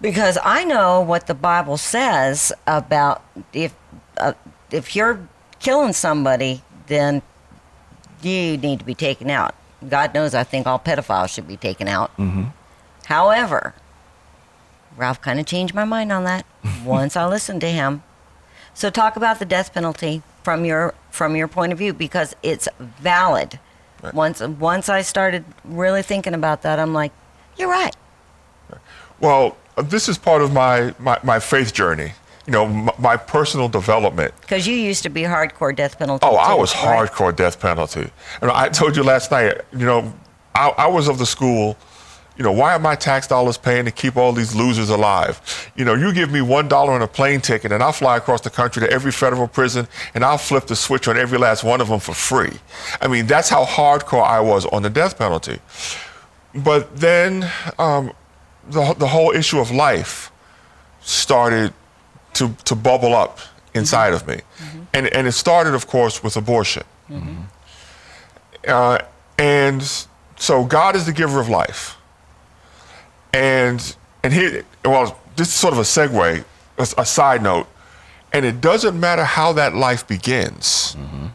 [0.00, 3.22] because I know what the Bible says about
[3.52, 3.74] if
[4.16, 4.32] uh,
[4.70, 5.28] if you're
[5.60, 7.22] killing somebody, then
[8.22, 9.54] you need to be taken out.
[9.88, 12.16] God knows I think all pedophiles should be taken out.
[12.16, 12.44] Mm-hmm.
[13.06, 13.74] However,
[14.96, 16.46] Ralph kind of changed my mind on that
[16.84, 18.02] once I listened to him.
[18.74, 22.68] So talk about the death penalty from your from your point of view because it's
[22.78, 23.58] valid.
[24.02, 24.14] Right.
[24.14, 27.12] Once once I started really thinking about that, I'm like,
[27.56, 27.94] you're right.
[29.20, 32.12] Well, this is part of my, my, my faith journey,
[32.46, 34.34] you know, m- my personal development.
[34.40, 36.26] Because you used to be hardcore death penalty.
[36.26, 37.08] Oh, I was right?
[37.08, 38.10] hardcore death penalty.
[38.40, 40.12] And I told you last night, you know,
[40.54, 41.76] I, I was of the school,
[42.36, 45.70] you know, why are my tax dollars paying to keep all these losers alive?
[45.76, 48.40] You know, you give me one dollar on a plane ticket and I'll fly across
[48.40, 51.80] the country to every federal prison and I'll flip the switch on every last one
[51.80, 52.58] of them for free.
[53.00, 55.60] I mean, that's how hardcore I was on the death penalty.
[56.54, 58.12] But then um,
[58.68, 60.30] the, the whole issue of life
[61.02, 61.72] started
[62.34, 63.38] to, to bubble up
[63.74, 64.34] inside of me.
[64.36, 64.80] Mm-hmm.
[64.94, 66.84] And, and it started, of course, with abortion.
[67.10, 67.42] Mm-hmm.
[68.66, 68.98] Uh,
[69.38, 71.96] and so God is the giver of life.
[73.32, 76.44] And, and here, well, this is sort of a segue,
[76.78, 77.66] a, a side note.
[78.32, 81.26] And it doesn't matter how that life begins, mm-hmm.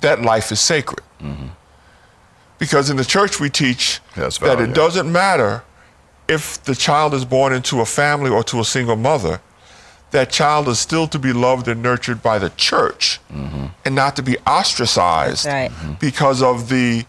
[0.00, 1.04] that life is sacred.
[2.58, 4.74] Because in the church we teach that it yeah.
[4.74, 5.64] doesn't matter
[6.28, 9.40] if the child is born into a family or to a single mother,
[10.10, 13.66] that child is still to be loved and nurtured by the church mm-hmm.
[13.84, 15.70] and not to be ostracized That's right.
[15.70, 15.94] Mm-hmm.
[16.00, 17.04] because of the,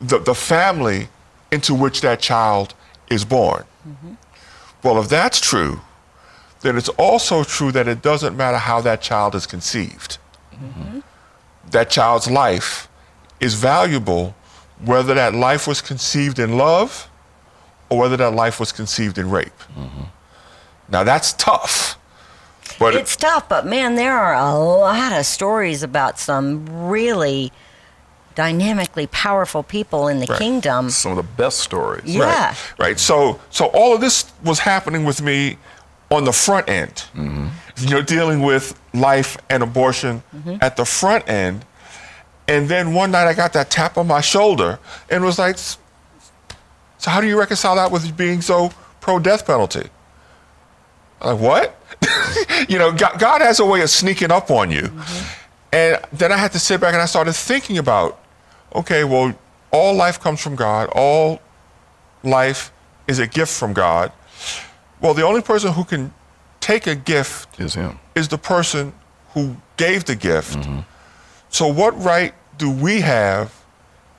[0.00, 1.08] the, the family
[1.50, 2.74] into which that child
[3.10, 3.64] is born.
[3.88, 4.14] Mm-hmm.
[4.82, 5.80] Well, if that's true,
[6.60, 10.18] then it's also true that it doesn't matter how that child is conceived.
[11.70, 12.88] That child's life
[13.40, 14.34] is valuable
[14.84, 17.08] whether that life was conceived in love
[17.88, 19.52] or whether that life was conceived in rape.
[20.88, 21.95] Now that's tough.
[22.78, 27.52] But it- It's tough, but man, there are a lot of stories about some really
[28.34, 30.38] dynamically powerful people in the Right.
[30.38, 30.90] kingdom.
[30.90, 32.04] Some of the best stories.
[32.04, 32.24] Yeah.
[32.48, 32.56] Right.
[32.78, 33.00] Right.
[33.00, 35.56] So so all of this was happening with me
[36.10, 37.04] on the front end.
[37.16, 37.46] Mm-hmm.
[37.78, 40.56] You know, dealing with life and abortion mm-hmm.
[40.60, 41.64] at the front end.
[42.48, 44.78] And then one night I got that tap on my shoulder
[45.10, 49.88] and was like, so how do you reconcile that with being so pro death penalty?
[51.20, 51.80] I'm Like what?
[52.68, 54.82] you know, God, God has a way of sneaking up on you.
[54.82, 55.42] Mm-hmm.
[55.72, 58.18] And then I had to sit back and I started thinking about,
[58.74, 59.34] okay, well,
[59.70, 60.88] all life comes from God.
[60.94, 61.40] All
[62.22, 62.72] life
[63.06, 64.12] is a gift from God.
[65.00, 66.12] Well, the only person who can
[66.60, 67.98] take a gift Is him.
[68.14, 68.92] is the person
[69.34, 70.56] who gave the gift.
[70.56, 70.80] Mm-hmm.
[71.50, 73.64] So, what right do we have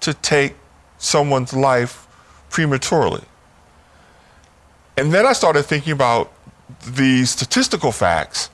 [0.01, 0.55] to take
[0.97, 2.07] someone's life
[2.49, 3.23] prematurely?
[4.95, 6.31] And then I started thinking about
[6.85, 8.49] the statistical facts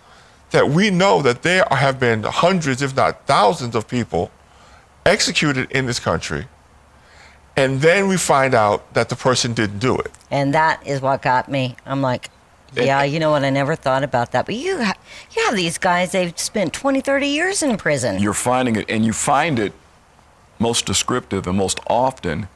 [0.51, 4.31] that we know that there have been hundreds, if not thousands, of people
[5.05, 6.47] executed in this country.
[7.55, 10.11] And then we find out that the person didn't do it.
[10.31, 11.75] And that is what got me.
[11.85, 12.29] I'm like,
[12.75, 13.43] yeah, you know what?
[13.43, 14.45] I never thought about that.
[14.45, 14.97] But you, ha-
[15.35, 18.19] you have these guys, they've spent 20, 30 years in prison.
[18.19, 19.73] You're finding it, and you find it
[20.59, 22.47] most descriptive and most often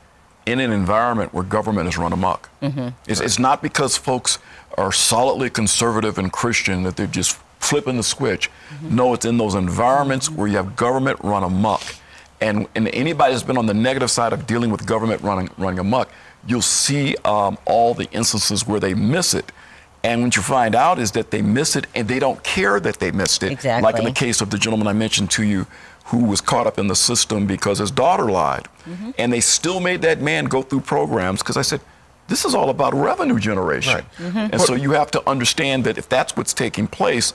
[0.46, 2.50] in an environment where government is run amok.
[2.62, 2.90] Mm-hmm.
[3.08, 4.40] It's, it's not because folks
[4.78, 8.50] are solidly conservative and Christian that they're just flipping the switch.
[8.82, 11.82] No, it's in those environments where you have government run amok.
[12.40, 15.80] And, and anybody that's been on the negative side of dealing with government running, running
[15.80, 16.10] amok,
[16.48, 19.52] you'll see um, all the instances where they miss it.
[20.04, 23.00] And what you find out is that they miss it and they don't care that
[23.00, 23.54] they missed it.
[23.54, 23.84] Exactly.
[23.84, 25.66] Like in the case of the gentleman I mentioned to you
[26.06, 28.68] who was caught up in the system because his daughter lied.
[29.18, 31.82] And they still made that man go through programs because I said,
[32.28, 33.96] This is all about revenue generation.
[33.96, 34.16] Right.
[34.18, 34.38] Mm-hmm.
[34.38, 37.34] And so you have to understand that if that's what's taking place,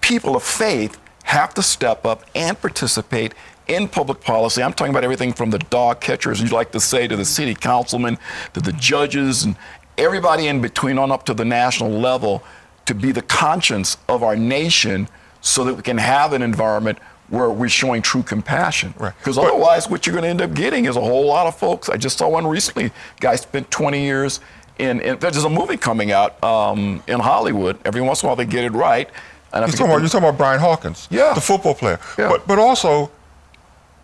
[0.00, 3.34] people of faith have to step up and participate
[3.68, 4.62] in public policy.
[4.62, 7.54] I'm talking about everything from the dog catchers, you like to say, to the city
[7.54, 8.18] councilmen,
[8.54, 9.56] to the judges, and
[9.96, 12.42] everybody in between on up to the national level
[12.86, 15.08] to be the conscience of our nation
[15.40, 16.98] so that we can have an environment
[17.32, 18.92] where we're showing true compassion.
[18.98, 21.56] Because But- otherwise, what you're going to end up getting is a whole lot of
[21.56, 21.88] folks.
[21.88, 22.92] I just saw one recently.
[23.20, 24.40] Guy spent 20 years
[24.78, 25.00] in.
[25.00, 27.78] in there's a movie coming out um, in Hollywood.
[27.86, 29.08] Every once in a while, they get it right.
[29.54, 31.32] And You're talking, about, you're talking about Brian Hawkins, Yeah.
[31.32, 31.98] the football player.
[32.18, 32.28] Yeah.
[32.28, 33.10] But, but also,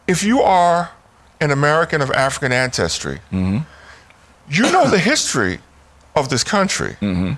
[0.06, 0.90] if you are
[1.40, 3.58] an American of African ancestry, Mm-hmm.
[4.50, 5.58] you know the history
[6.16, 7.32] of this country Mm-hmm.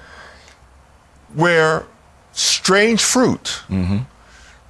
[1.35, 1.85] where
[2.33, 3.99] strange fruit Mm-hmm.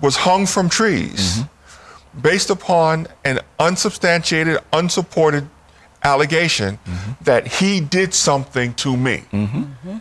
[0.00, 2.20] Was hung from trees mm-hmm.
[2.20, 5.48] based upon an unsubstantiated, unsupported
[6.02, 7.24] allegation Mm-hmm.
[7.24, 9.24] that he did something to me.
[9.32, 9.58] Mm-hmm.
[9.58, 9.98] Mm-hmm.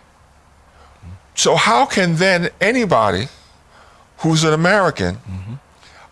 [1.35, 3.27] So, how can then anybody
[4.19, 5.17] who's an American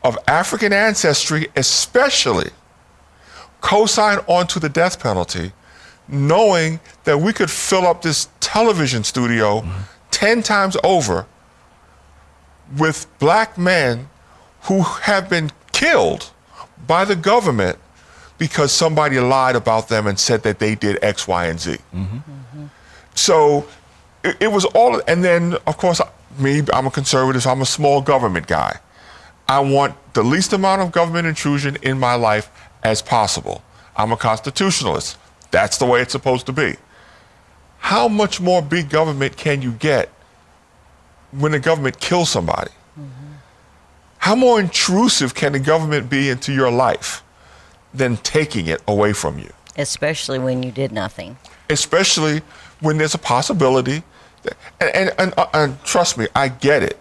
[0.03, 2.51] of African ancestry, especially,
[3.61, 5.51] co sign onto the death penalty,
[6.07, 9.65] knowing that we could fill up this television studio
[10.11, 11.25] 10 times over
[12.77, 14.09] with black men
[14.63, 16.31] who have been killed
[16.85, 17.77] by the government
[18.37, 21.77] because somebody lied about them and said that they did X, Y, and Z.
[21.93, 22.65] Mm-hmm.
[23.15, 23.67] So
[24.23, 26.01] it, it was all, and then of course,
[26.37, 28.79] me, I'm a conservative, so I'm a small government guy.
[29.47, 32.51] I want the least amount of government intrusion in my life
[32.83, 33.63] as possible.
[33.95, 35.17] I'm a constitutionalist.
[35.51, 36.75] That's the way it's supposed to be.
[37.79, 40.11] How much more big government can you get
[41.31, 42.71] when the government kills somebody?
[44.19, 47.23] How more intrusive can the government be into your life
[47.93, 49.49] than taking it away from you?
[49.77, 51.37] Especially when you did nothing.
[51.69, 52.41] especially
[52.79, 54.03] when there's a possibility.
[54.43, 56.97] That, and, and, and, uh, and trust me, I get it.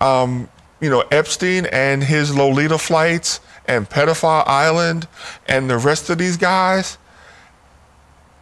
[0.00, 0.48] Um,
[0.80, 5.06] you know, Epstein and his Lolita flights and Pedophile Island
[5.46, 6.98] and the rest of these guys,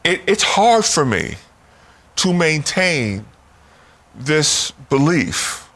[0.05, 1.35] it, it's hard for me
[2.17, 3.25] to maintain
[4.19, 5.69] this belief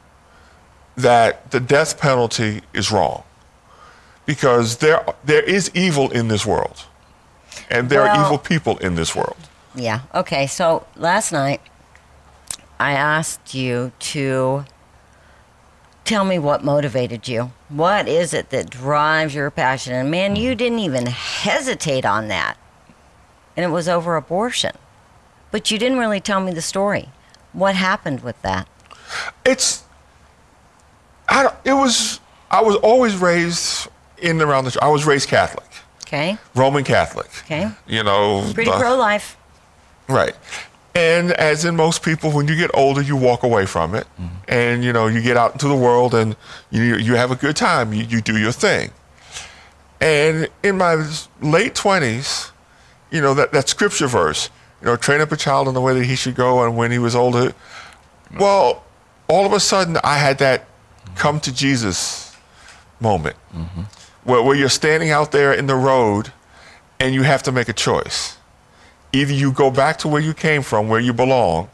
[0.97, 3.23] that the death penalty is wrong
[4.27, 6.85] because there, there is evil in this world
[7.71, 9.37] and there are evil people in this world.
[9.75, 10.01] Yeah.
[10.15, 10.47] Okay.
[10.47, 11.61] So last night,
[12.79, 14.65] I asked you to
[16.05, 17.53] tell me what motivated you.
[17.69, 19.95] What is it that drives your passion?
[19.95, 22.57] And man, you didn't even hesitate on that.
[23.57, 24.73] And it was over abortion.
[25.51, 27.09] But you didn't really tell me the story.
[27.53, 28.69] What happened with that?
[29.45, 29.85] It's,
[31.29, 33.89] I don't, it was, I was always raised
[34.19, 34.83] in and around the, church.
[34.83, 35.67] I was raised Catholic,
[36.07, 36.39] Okay.
[36.55, 37.29] Roman Catholic.
[37.45, 37.71] Okay.
[37.87, 39.37] You know, Pretty the- pro life.
[40.09, 40.35] Right.
[40.95, 44.35] And as in most people, when you get older, you walk away from it, mm-hmm.
[44.47, 46.37] and you know you get out into the world and
[46.71, 47.95] you you have a good time.
[47.95, 48.91] You you do your thing.
[50.03, 51.03] And in my
[51.41, 52.53] late twenties,
[53.11, 54.51] you know that that scripture verse,
[54.83, 56.91] you know, train up a child in the way that he should go, and when
[56.91, 57.55] he was older,
[58.39, 58.85] well,
[59.29, 60.67] all of a sudden I had that
[61.15, 62.37] come to Jesus
[63.01, 63.83] moment, mm-hmm.
[64.25, 66.33] where where you're standing out there in the road,
[67.01, 68.37] and you have to make a choice
[69.13, 71.69] either you go back to where you came from, where you belong,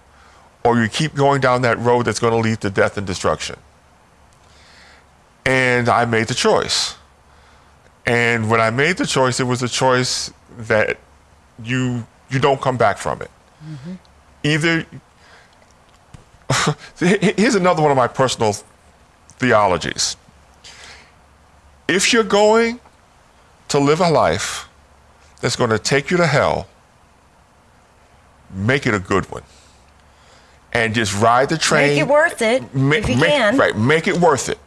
[0.65, 3.57] or you keep going down that road that's going to lead to death and destruction.
[5.47, 6.97] And I made the choice.
[8.05, 10.99] And when I made the choice, it was a choice that
[11.63, 13.31] you you don't come back from it.
[13.65, 13.93] Mm-hmm.
[14.45, 14.87] Either
[17.37, 18.55] here's another one of my personal
[19.39, 20.17] theologies.
[21.87, 22.81] If you're going
[23.69, 24.69] to live a life
[25.41, 26.67] that's going to take you to hell,
[28.51, 29.43] make it a good one.
[30.73, 31.89] And just ride the train.
[31.91, 33.57] Make it worth it Ma- if you make- can.
[33.57, 34.59] Right, make it worth it.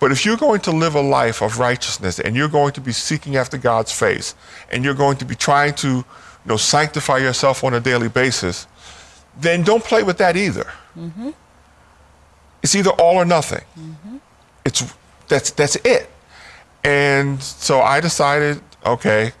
[0.00, 2.92] But if you're going to live a life of righteousness and you're going to be
[2.92, 4.34] seeking after God's face
[4.70, 6.04] and you're going to be trying to
[6.44, 8.66] you know, sanctify yourself on a daily basis,
[9.40, 10.70] then don't play with that either.
[10.96, 11.30] Mm-hmm.
[12.62, 13.64] It's either all or nothing.
[13.78, 14.16] Mm-hmm.
[14.64, 14.94] It's
[15.28, 16.10] that's that's it.
[16.82, 19.32] And so I decided, okay,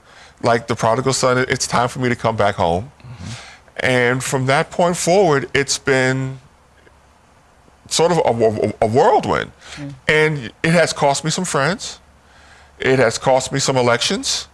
[0.42, 2.90] like the prodigal son, it's time for me to come back home.
[3.00, 3.32] Mm-hmm.
[3.80, 6.38] And from that point forward, it's been
[7.88, 9.52] sort of a, a- a whirlwind.
[9.74, 9.94] Mm.
[10.08, 12.00] And it has cost me some friends.
[12.78, 14.48] It has cost me some elections.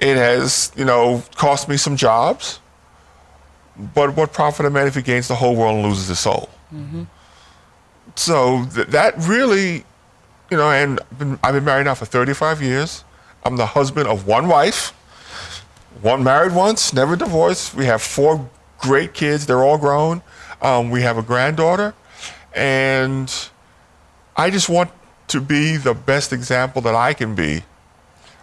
[0.00, 2.58] It has, you know, cost me some jobs.
[3.94, 6.48] But what profit a man if he gains the whole world and loses his soul?
[8.16, 9.84] So th- that really,
[10.50, 13.04] you know, and I've been, I've been married now for 35 years.
[13.44, 14.88] I'm the husband of one wife,
[16.02, 17.74] one married once, never divorced.
[17.74, 19.46] We have four great kids.
[19.46, 20.22] They're all grown.
[20.60, 21.94] Um, we have a granddaughter,
[22.54, 23.32] and
[24.36, 24.90] I just want
[25.28, 27.62] to be the best example that I can be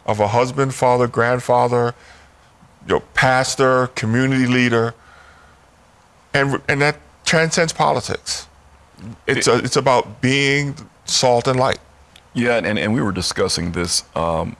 [0.08, 1.93] of a husband, father, grandfather,
[2.88, 4.93] you know, pastor, community leader,
[6.34, 8.47] and and that transcends politics.
[9.28, 11.80] It's a, it's about being salt and light.
[12.34, 14.55] Yeah, and, and we were discussing this um,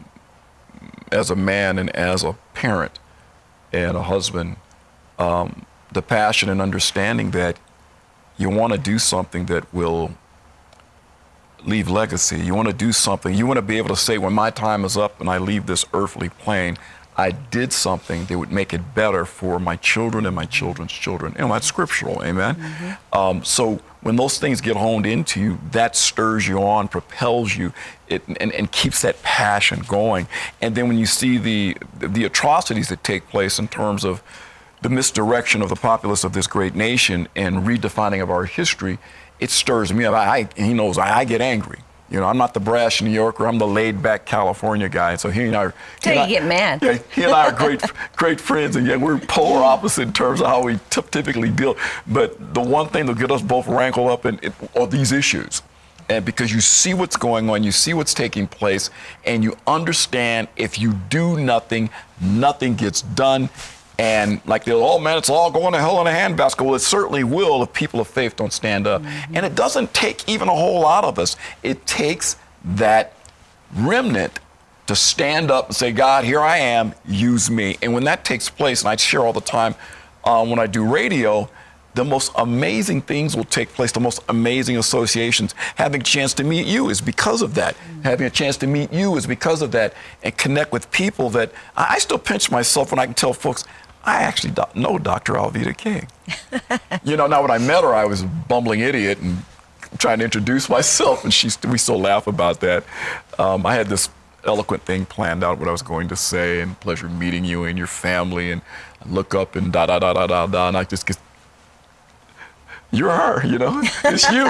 [1.12, 3.00] as a man and as a parent
[3.72, 4.58] and a husband.
[5.18, 7.58] Um, the passion and understanding that
[8.38, 10.12] you want to do something that will
[11.66, 12.39] leave legacy.
[12.39, 13.34] You want to do something.
[13.34, 15.66] You want to be able to say, when my time is up and I leave
[15.66, 16.78] this earthly plane,
[17.20, 21.32] I did something that would make it better for my children and my children's children.
[21.32, 22.55] And you know, that's scriptural, amen?
[22.55, 23.18] Mm-hmm.
[23.18, 27.74] Um, so when those things get honed into you, that stirs you on, propels you,
[28.08, 30.28] it, and, and keeps that passion going.
[30.62, 34.22] And then when you see the, the atrocities that take place in terms of
[34.84, 38.99] the misdirection of the populace of this great nation and redefining of our history,
[39.39, 40.13] it stirs me up.
[40.13, 41.79] I, I he knows I, I, get angry.
[42.09, 43.45] You know, I'm not the brash New Yorker.
[43.45, 45.17] I'm the laid-back California guy.
[45.17, 45.73] So he and I are.
[45.99, 46.81] Till you I, get mad.
[46.81, 47.81] Yeah, he and I are great,
[48.15, 51.75] great friends, and yet we're polar opposite in terms of how we t- typically deal.
[52.07, 55.61] But the one thing that get us both rankle up in, in, are these issues
[56.09, 58.89] and because you see what's going on, you see what's taking place,
[59.25, 61.89] and you understand if you do nothing,
[62.21, 63.49] nothing gets done.
[64.00, 66.64] And like the oh man, it's all going to hell in a handbasket.
[66.64, 69.02] Well, it certainly will if people of faith don't stand up.
[69.02, 69.36] Mm-hmm.
[69.36, 71.36] And it doesn't take even a whole lot of us.
[71.64, 73.14] It takes that
[73.76, 74.39] remnant
[74.88, 77.78] to stand up and say, God, here I am, use me.
[77.82, 79.76] And when that takes place, and I share all the time
[80.24, 81.50] um, when I do radio,
[81.93, 85.56] the most amazing things will take place, the most amazing associations.
[85.76, 87.76] Having a chance to meet you is because of that.
[87.76, 88.02] Mm-hmm.
[88.04, 89.93] Having a chance to meet you is because of that
[90.24, 93.66] and connect with people that I still pinch myself when I can tell folks,
[94.04, 95.34] I actually do- know Dr.
[95.34, 96.08] Alveda King.
[97.04, 99.38] you know, now when I met her, I was a bumbling idiot and
[99.98, 102.84] trying to introduce myself, and she, we still laugh about that.
[103.38, 104.10] Um, I had this
[104.45, 107.78] eloquent thing planned out what I was going to say, and pleasure meeting you and
[107.78, 108.62] your family, and
[109.06, 111.18] I look up and da da da da da da, and I just get
[112.91, 114.45] you're her, you know, it's you.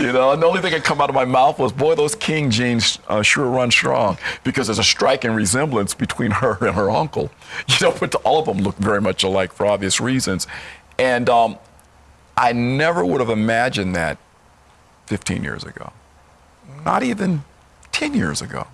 [0.00, 2.14] you know, and the only thing that come out of my mouth was, boy, those
[2.14, 6.90] King genes uh, sure run strong because there's a striking resemblance between her and her
[6.90, 7.30] uncle.
[7.68, 10.46] You know, but all of them look very much alike for obvious reasons.
[10.98, 11.58] And um,
[12.36, 14.18] I never would have imagined that
[15.06, 15.92] 15 years ago,
[16.84, 17.44] not even
[17.92, 18.66] 10 years ago.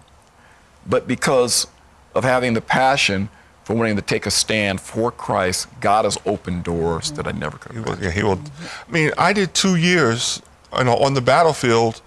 [0.86, 1.66] But because
[2.14, 3.28] of having the passion
[3.68, 7.58] for wanting to take a stand for Christ, God has opened doors that I never
[7.58, 7.84] could have.
[7.84, 8.40] He will, yeah, he will.
[8.88, 10.40] I mean, I did two years
[10.78, 12.00] you know, on the battlefield.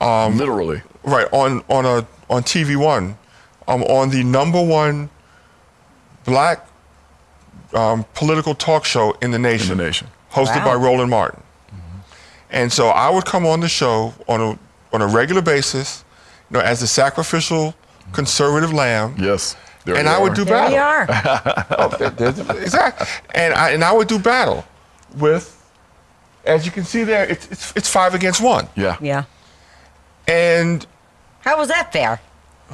[0.00, 0.80] Um, Literally.
[1.04, 3.18] Right on on a on TV One,
[3.68, 5.10] um, on the number one
[6.24, 6.66] black
[7.74, 9.72] um, political talk show in the nation.
[9.72, 10.08] In the nation.
[10.30, 10.64] Hosted wow.
[10.64, 11.42] by Roland Martin.
[11.68, 11.98] Mm-hmm.
[12.52, 14.58] And so I would come on the show on a
[14.94, 16.06] on a regular basis,
[16.48, 17.74] you know, as a sacrificial
[18.14, 19.14] conservative lamb.
[19.18, 20.70] Yes there and I would do battle.
[20.70, 21.06] There we are.
[21.78, 23.06] oh, exactly.
[23.34, 24.64] And I, and I would do battle
[25.16, 25.58] with,
[26.44, 28.68] as you can see there, it's, it's, it's five against one.
[28.76, 28.96] Yeah.
[29.00, 29.24] Yeah.
[30.28, 30.86] And.
[31.40, 32.20] How was that fair?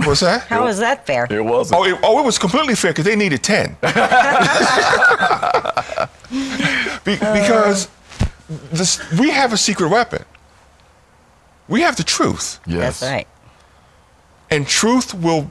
[0.04, 0.42] What's that?
[0.42, 1.26] How was that fair?
[1.30, 1.80] It wasn't.
[1.80, 3.76] Oh, it, oh, it was completely fair because they needed 10.
[7.04, 7.88] Be, because
[8.70, 10.24] this, we have a secret weapon.
[11.66, 12.60] We have the truth.
[12.66, 13.00] Yes.
[13.00, 13.26] That's right.
[14.50, 15.50] And truth will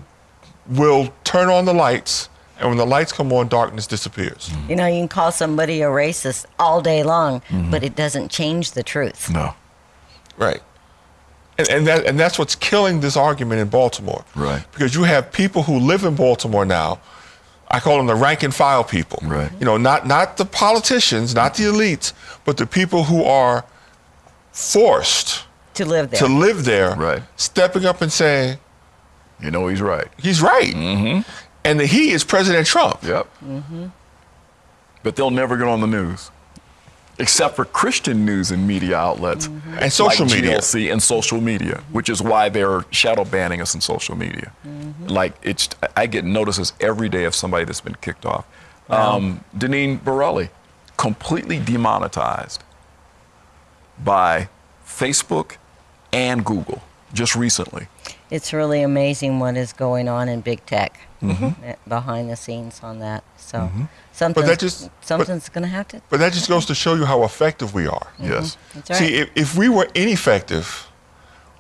[0.70, 4.51] will turn on the lights, and when the lights come on, darkness disappears.
[4.68, 7.72] You know, you can call somebody a racist all day long, mm-hmm.
[7.72, 9.30] but it doesn't change the truth.
[9.30, 9.53] No.
[10.38, 10.61] Right.
[11.57, 14.24] And, and, that, and that's what's killing this argument in Baltimore.
[14.36, 14.63] Right.
[14.72, 16.99] Because you have people who live in Baltimore now.
[17.70, 19.20] I call them the rank and file people.
[19.24, 19.51] Right.
[19.59, 22.13] You know, not, not the politicians, not the elites,
[22.45, 23.65] but the people who are
[24.51, 25.43] forced
[25.74, 26.20] to live there.
[26.20, 26.95] To live there.
[26.95, 27.24] Right.
[27.36, 28.59] Stepping up and saying,
[29.40, 30.08] you know he's right.
[30.18, 30.74] He's right.
[30.74, 31.30] Mm-hmm.
[31.64, 33.04] And the he is President Trump.
[33.04, 33.28] Yep.
[33.44, 33.88] Mm-hmm.
[35.04, 36.32] But they'll never get on the news,
[37.20, 39.78] except for Christian news and media outlets mm-hmm.
[39.80, 43.76] and social like media GLC and social media, which is why they're shadow banning us
[43.76, 44.52] in social media.
[44.66, 45.08] Mm-hmm.
[45.08, 48.46] Like it's, I get notices every day of somebody that's been kicked off.
[48.90, 49.18] Wow.
[49.18, 50.50] Um, Deneen Borelli,
[50.98, 52.64] completely demonetized
[54.04, 54.50] by
[54.86, 55.58] Facebook
[56.12, 56.82] and Google
[57.14, 57.88] just recently
[58.30, 61.64] it's really amazing what is going on in big tech mm-hmm.
[61.64, 63.24] Eh, behind the scenes on that.
[63.38, 63.84] So mm-hmm.
[64.12, 66.02] something's, just, something's going to have to.
[66.10, 68.08] But that just goes to show you how effective we are.
[68.20, 68.32] Mm-hmm.
[68.32, 68.58] Yes.
[68.76, 68.96] Right.
[68.96, 70.88] See, if, if we were ineffective,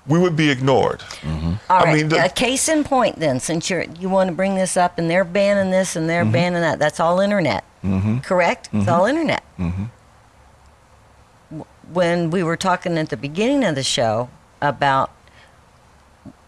[0.07, 1.03] we would be ignored.
[1.23, 1.95] All I right.
[1.95, 4.97] mean, the- a case in point, then, since you're you want to bring this up,
[4.97, 6.07] and they're banning this and Mm-hmm.
[6.07, 6.79] they're banning that.
[6.79, 7.65] That's all internet,
[8.23, 8.69] correct?
[8.71, 9.43] It's all internet.
[9.59, 9.83] Mm-hmm.
[11.91, 14.29] When we were talking at the beginning of the show
[14.61, 15.11] about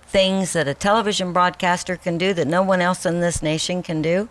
[0.10, 4.02] things that a television broadcaster can do that no one else in this nation can
[4.02, 4.28] do,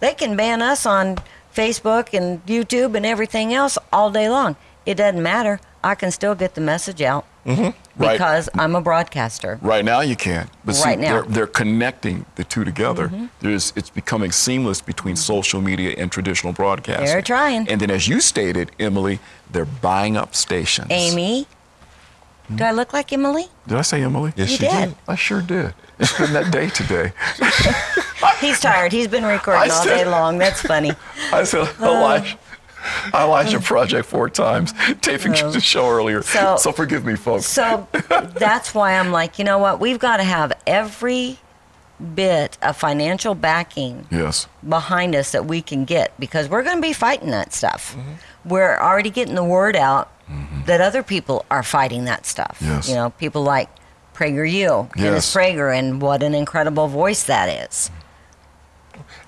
[0.00, 1.16] they can ban us on
[1.52, 4.56] Facebook and YouTube and everything else all day long.
[4.86, 5.60] It doesn't matter.
[5.82, 8.02] I can still get the message out mm-hmm.
[8.02, 8.12] Right.
[8.12, 9.58] because I'm a broadcaster.
[9.60, 11.22] Right now you can, but see, Right now.
[11.22, 13.08] They're, they're connecting the two together.
[13.08, 13.26] Mm-hmm.
[13.40, 15.20] There's, it's becoming seamless between mm-hmm.
[15.20, 17.06] social media and traditional broadcasting.
[17.06, 17.68] They're trying.
[17.68, 19.18] And then, as you stated, Emily,
[19.50, 20.88] they're buying up stations.
[20.90, 21.46] Amy.
[22.54, 23.46] Do I look like Emily?
[23.66, 24.32] did I say Emily?
[24.36, 24.88] yes, You you, did.
[24.88, 24.94] did.
[25.06, 25.74] I sure did.
[25.98, 27.12] It's been that day today.
[28.40, 28.92] He's tired.
[28.92, 30.38] He's been recording I all day long.
[30.38, 30.92] That's funny.
[31.32, 31.96] I said oh.
[31.96, 32.38] Elijah.
[33.12, 35.50] Elijah Project four times, taping oh.
[35.50, 36.22] the show earlier.
[36.22, 37.46] So- so forgive me, folks.
[37.46, 37.86] So
[38.36, 39.80] that's why I'm like, you know what?
[39.80, 41.38] We've got to have every
[42.14, 44.46] bit of financial backing yes.
[44.66, 47.96] behind us that we can get because we're going to be fighting that stuff.
[48.44, 50.64] We're already getting the word out Mm-hmm.
[50.66, 52.58] that other people are fighting that stuff.
[52.60, 52.88] Yes.
[52.88, 53.68] You know, people like
[54.14, 55.34] PragerU, Dennis Yes.
[55.34, 57.90] Prager, and what an incredible voice that is.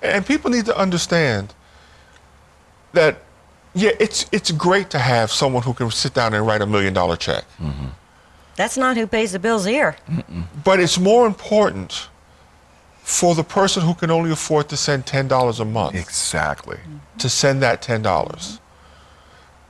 [0.01, 1.53] And people need to understand
[2.93, 3.17] that,
[3.73, 6.93] yeah, it's it's great to have someone who can sit down and write a million
[6.93, 7.45] dollar check.
[7.59, 7.87] Mm-hmm.
[8.55, 9.95] That's not who pays the bills here.
[10.63, 12.09] But it's more important
[13.01, 16.77] for the person who can only afford to send ten dollars a month Exactly.
[17.17, 18.59] to send that ten dollars.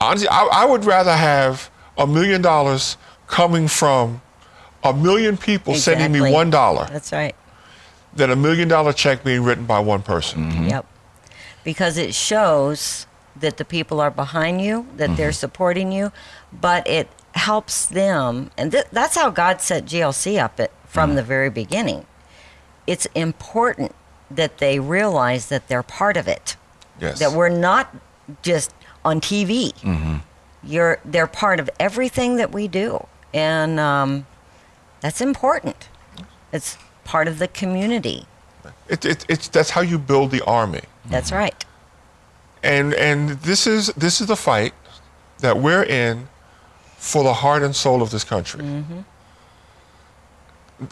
[0.02, 2.98] Honestly, I, I would rather have a million dollars
[3.28, 4.22] coming from
[4.84, 7.36] a million people sending me one dollar That's right.
[8.14, 10.64] than a million dollar check being written by one person.
[10.68, 10.84] Yep.
[10.84, 11.32] Mm-hmm.
[11.64, 13.06] Because it shows
[13.40, 15.34] that the people are behind you, that they're mm-hmm.
[15.34, 16.12] supporting you,
[16.52, 18.50] but it helps them.
[18.58, 21.18] And th- that's how God set GLC up it from mm-hmm.
[21.18, 22.06] the very beginning.
[22.88, 23.94] It's important
[24.30, 26.56] that they realize that they're part of it,
[27.00, 27.20] Yes.
[27.20, 27.96] that we're not
[28.42, 28.74] just
[29.04, 29.74] on TV.
[29.82, 30.18] Mm-hmm.
[30.64, 33.08] You're, they're part of everything that we do.
[33.34, 34.26] And um,
[35.02, 35.88] that's important.
[36.52, 38.26] It's part of the community.
[38.88, 40.82] It, it, it's that's how you build the army.
[41.06, 41.40] That's mm-hmm.
[41.40, 41.66] right.
[42.62, 44.74] and and this is this is the fight
[45.40, 46.28] that we're in
[46.98, 48.62] for the heart and soul of this country.
[48.62, 49.00] Mm-hmm.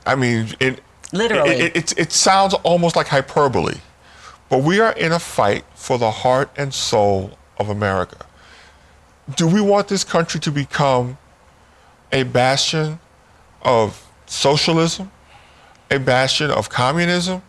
[0.05, 0.81] I mean, it
[1.11, 1.51] Literally.
[1.51, 3.77] It, it, it, it sounds almost like hyperbole,
[4.47, 8.25] but we are in a fight for the heart and soul of America.
[9.35, 11.17] Do we want this country to become
[12.11, 12.99] a bastion
[13.61, 15.11] of socialism,
[15.91, 17.41] a bastion of communism,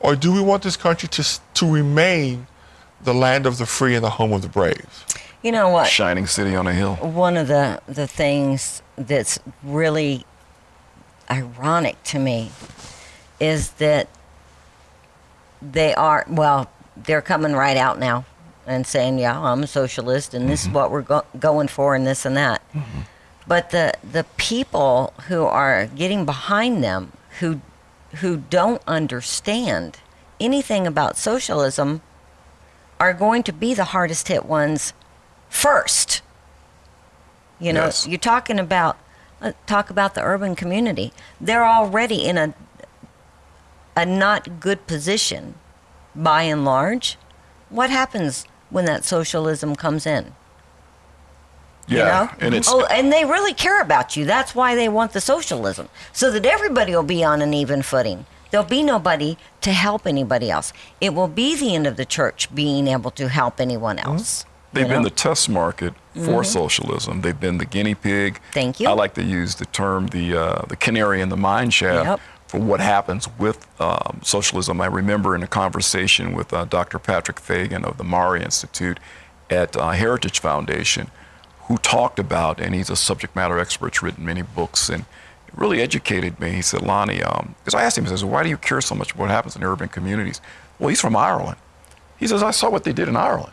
[0.00, 2.46] or do we want this country to to remain
[3.02, 5.04] the land of the free and the home of the brave?
[5.42, 5.88] You know what?
[5.88, 6.94] Shining city on a hill.
[6.96, 10.24] one of the the things that's really
[11.30, 12.50] ironic to me
[13.40, 14.08] is that
[15.60, 18.24] they are well they're coming right out now
[18.66, 22.06] and saying yeah i'm a socialist and this is what we're go- going for and
[22.06, 22.60] this and that
[23.46, 27.60] but the the people who are getting behind them who
[28.16, 29.98] who don't understand
[30.40, 32.00] anything about socialism
[32.98, 34.92] are going to be the hardest hit ones
[35.48, 36.22] first
[37.58, 38.06] you know, Yes.
[38.06, 38.98] you're talking about
[39.40, 41.10] uh, talk about the urban community.
[41.40, 42.54] They're already in a
[43.96, 45.54] a not good position
[46.14, 47.16] by and large.
[47.70, 48.44] What happens
[48.76, 50.34] when that socialism comes in?
[51.88, 52.32] Yeah, you know?
[52.40, 54.26] and it's oh, and they really care about you.
[54.26, 58.26] That's why they want the socialism, so that everybody will be on an even footing.
[58.50, 60.74] There'll be nobody to help anybody else.
[61.00, 64.44] It will be the end of the church being able to help anyone else.
[64.44, 65.08] you They've been know?
[65.08, 65.94] the test market
[66.26, 67.22] for socialism.
[67.22, 68.34] They've been the guinea pig.
[68.34, 68.52] Mm-hmm.
[68.52, 68.88] Thank you.
[68.88, 72.20] I like to use the term the uh, the canary in the mine shaft Yep.
[72.46, 74.80] For what happens with um, socialism.
[74.80, 76.98] I remember in a conversation with uh, Dr.
[76.98, 79.00] Patrick Fagan of the MARRI Institute
[79.50, 81.10] at uh, Heritage Foundation,
[81.62, 85.06] who talked about, and he's a subject matter expert, he's written many books, and
[85.54, 86.52] really educated me.
[86.52, 89.12] He said, Lonnie, because I asked him, he says, why do you care so much
[89.12, 90.40] about what happens in urban communities?
[90.78, 91.56] Well, he's from Ireland.
[92.18, 93.52] He says, I saw what they did in Ireland.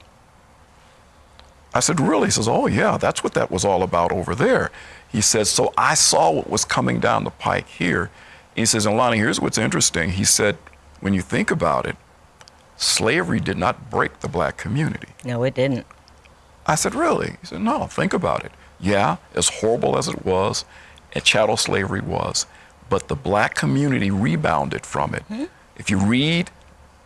[1.74, 2.28] I said, Really?
[2.28, 4.72] He says, Oh, yeah, that's what that was all about over there.
[5.12, 8.12] He says, So I saw what was coming down the pike here.
[8.56, 10.12] He says, And Lonnie, here's what's interesting.
[10.12, 10.58] He said,
[11.00, 11.96] When you think about it,
[12.78, 15.10] slavery did not break the black community.
[15.24, 15.86] No, it didn't.
[16.66, 17.38] I said, Really?
[17.42, 18.52] He said, No, think about it.
[18.80, 20.66] Yeah, as horrible as it was,
[21.14, 22.46] and chattel slavery was,
[22.90, 25.24] but the black community rebounded from it.
[25.24, 25.46] Hmm?
[25.78, 26.52] If you read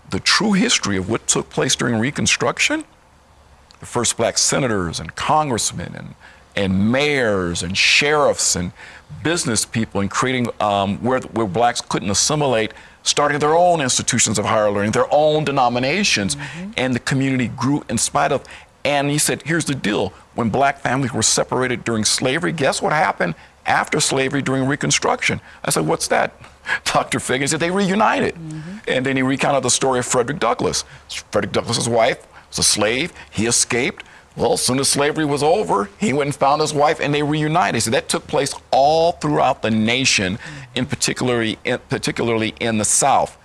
[0.09, 2.85] the true history of what took place during Reconstruction,
[3.79, 6.15] the first black senators and congressmen and,
[6.55, 8.71] and mayors and sheriffs and
[9.23, 14.45] business people and creating um, where, where blacks couldn't assimilate, starting their own institutions of
[14.45, 16.37] higher learning, their own denominations,
[16.75, 18.43] and the community grew in spite of.
[18.83, 22.93] And he said, here's the deal when black families were separated during slavery, guess what
[22.93, 23.35] happened
[23.65, 25.41] after slavery during Reconstruction?
[25.65, 26.33] I said, what's that?
[26.85, 27.19] Dr.
[27.19, 28.35] Figgins said they reunited.
[28.87, 30.83] And then he recounted the story of Frederick Douglass.
[31.31, 34.05] Frederick Douglass's wife was a slave, he escaped.
[34.37, 37.23] Well, as soon as slavery was over, he went and found his wife and they
[37.23, 37.81] reunited.
[37.81, 40.37] So that took place all throughout the nation,
[40.75, 43.35] in particularly, in, particularly in the South.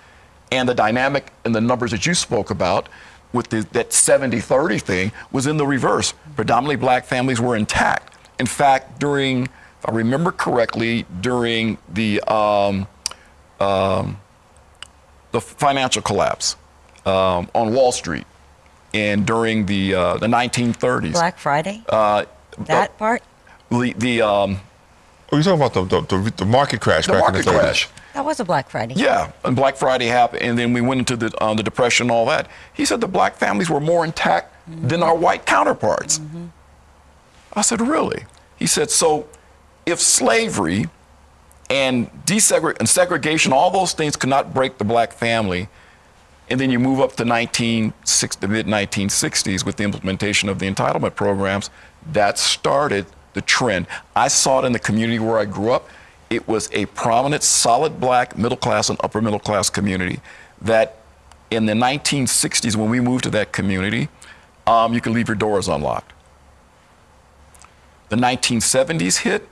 [0.50, 2.90] And the dynamic and the numbers that you spoke about
[3.32, 6.12] with the, that 70 30 thing was in the reverse.
[6.36, 8.14] Predominantly black families were intact.
[8.38, 12.86] In fact, during, if I remember correctly, during the, um,
[13.60, 14.20] um,
[15.30, 16.56] the financial collapse
[17.06, 18.26] um, on Wall Street
[18.94, 21.82] and during the, uh, the 1930s, Black Friday?
[21.88, 22.24] uh,
[22.58, 23.22] that part?
[23.70, 24.60] the, the, um,
[25.30, 27.50] Are you talking about the, the, the, the market crash the back market in the
[27.52, 27.60] 30s?
[27.60, 27.88] crash.
[28.14, 28.94] That was a Black Friday.
[28.94, 32.10] Yeah, and Black Friday happened, and then we went into the uh, the depression and
[32.10, 32.46] all that.
[32.74, 36.20] He said the black families were more intact than our white counterparts.
[37.54, 38.24] I said, really?
[38.58, 39.26] He said, so
[39.86, 40.86] if slavery
[41.70, 45.68] and desegregation and segregation, all those things could not break the black family,
[46.50, 50.70] and then you move up to 1960, the mid 1960s with the implementation of the
[50.70, 51.70] entitlement programs,
[52.12, 53.86] that started the trend.
[54.14, 55.88] I saw it in the community where I grew up.
[56.28, 60.20] It was a prominent, solid black middle class and upper middle class community
[60.60, 60.96] that
[61.50, 64.08] in the 1960s, when we moved to that community,
[64.66, 66.12] um, you could leave your doors unlocked.
[68.08, 69.48] The 1970s hit,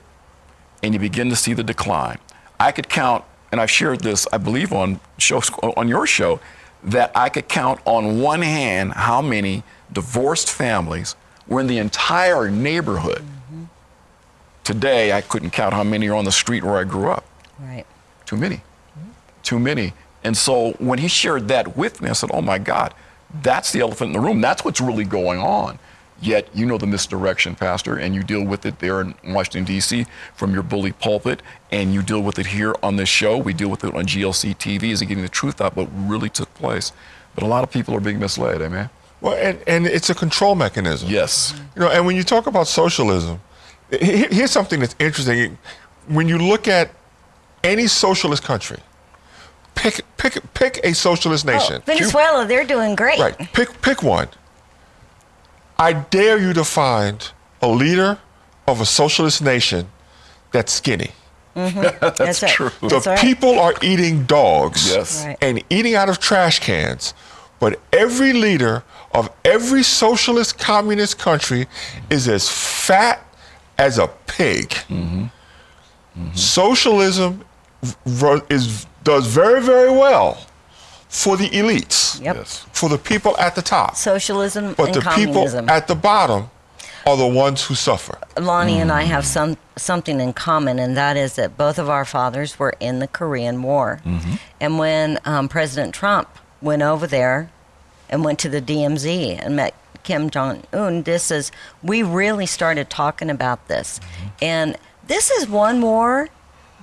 [0.81, 2.17] and you begin to see the decline.
[2.59, 6.39] I could count, and I've shared this, I believe, on shows on your show,
[6.83, 11.15] that I could count on one hand how many divorced families
[11.47, 13.19] were in the entire neighborhood.
[13.19, 13.63] Mm-hmm.
[14.63, 17.25] Today, I couldn't count how many are on the street where I grew up.
[17.59, 17.85] Right.
[18.25, 18.57] Too many.
[18.57, 19.09] Mm-hmm.
[19.43, 19.93] Too many.
[20.23, 22.93] And so when he shared that with me, I said, oh my God,
[23.41, 24.41] that's the elephant in the room.
[24.41, 25.79] That's what's really going on.
[26.21, 30.05] Yet you know the misdirection, Pastor, and you deal with it there in Washington, D.C.
[30.35, 31.41] from your bully pulpit,
[31.71, 33.37] and you deal with it here on this show.
[33.37, 36.53] We deal with it on GLC TV as getting the truth out, what really took
[36.53, 36.93] place.
[37.33, 38.91] But a lot of people are being misled, amen?
[39.19, 41.09] Well, and, and it's a control mechanism.
[41.09, 41.59] Yes.
[41.75, 43.39] You know, and when you talk about socialism,
[43.89, 45.57] here's something that's interesting.
[46.07, 46.91] When you look at
[47.63, 48.79] any socialist country,
[49.75, 51.75] pick pick pick a socialist nation.
[51.75, 52.11] Oh, nation.
[52.11, 53.19] Venezuela, they're doing great.
[53.19, 53.37] Right.
[53.53, 54.27] Pick pick one.
[55.81, 57.17] I dare you to find
[57.61, 58.19] a leader
[58.67, 59.87] of a socialist nation
[60.51, 61.11] that's skinny.
[61.55, 62.51] That's, That's right.
[62.51, 62.71] true.
[62.81, 63.19] That's the right.
[63.19, 65.25] people are eating dogs Yes.
[65.25, 65.37] Right.
[65.41, 67.13] and eating out of trash cans.
[67.59, 71.67] But every leader of every socialist communist country
[72.09, 73.19] is as fat
[73.77, 74.69] as a pig.
[74.87, 75.25] Mm-hmm.
[76.35, 77.43] Socialism
[78.49, 80.37] is, does very, very well
[81.11, 82.35] for the elites, Yep.
[82.37, 82.65] Yes.
[82.71, 83.95] for the people at the top.
[83.97, 85.65] Socialism But and the communism.
[85.65, 86.49] people at the bottom
[87.05, 88.17] are the ones who suffer.
[88.39, 88.93] Lonnie and Mm.
[88.95, 92.73] I have some something in common, and that is that both of our fathers were
[92.79, 93.99] in the Korean War.
[94.05, 94.33] Mm-hmm.
[94.61, 96.27] And when um, President Trump
[96.61, 97.49] went over there
[98.09, 101.51] and went to the DMZ and met Kim Jong Un, this is
[101.83, 104.27] we really started talking about this, Mm-hmm.
[104.43, 106.29] and this is one war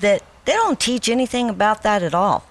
[0.00, 2.44] that they don't teach anything about that at all.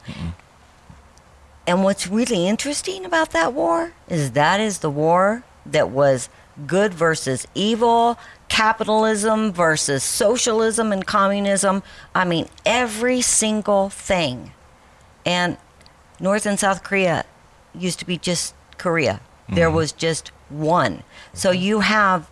[1.68, 6.30] And what's really interesting about that war is that is the war that was
[6.65, 11.84] good versus evil, capitalism versus socialism and communism.
[12.15, 14.53] I mean, every single thing.
[15.26, 15.57] And
[16.22, 17.26] North and South Korea
[17.76, 19.76] used to be just Korea, there mm-hmm.
[19.76, 21.03] was just one.
[21.34, 22.32] So you have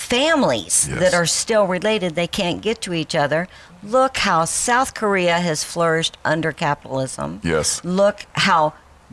[0.00, 0.98] families Yes.
[1.00, 3.48] that are still related, they can't get to each other.
[3.82, 7.40] Look how South Korea has flourished under capitalism.
[7.44, 7.80] Yes.
[7.84, 8.72] Look how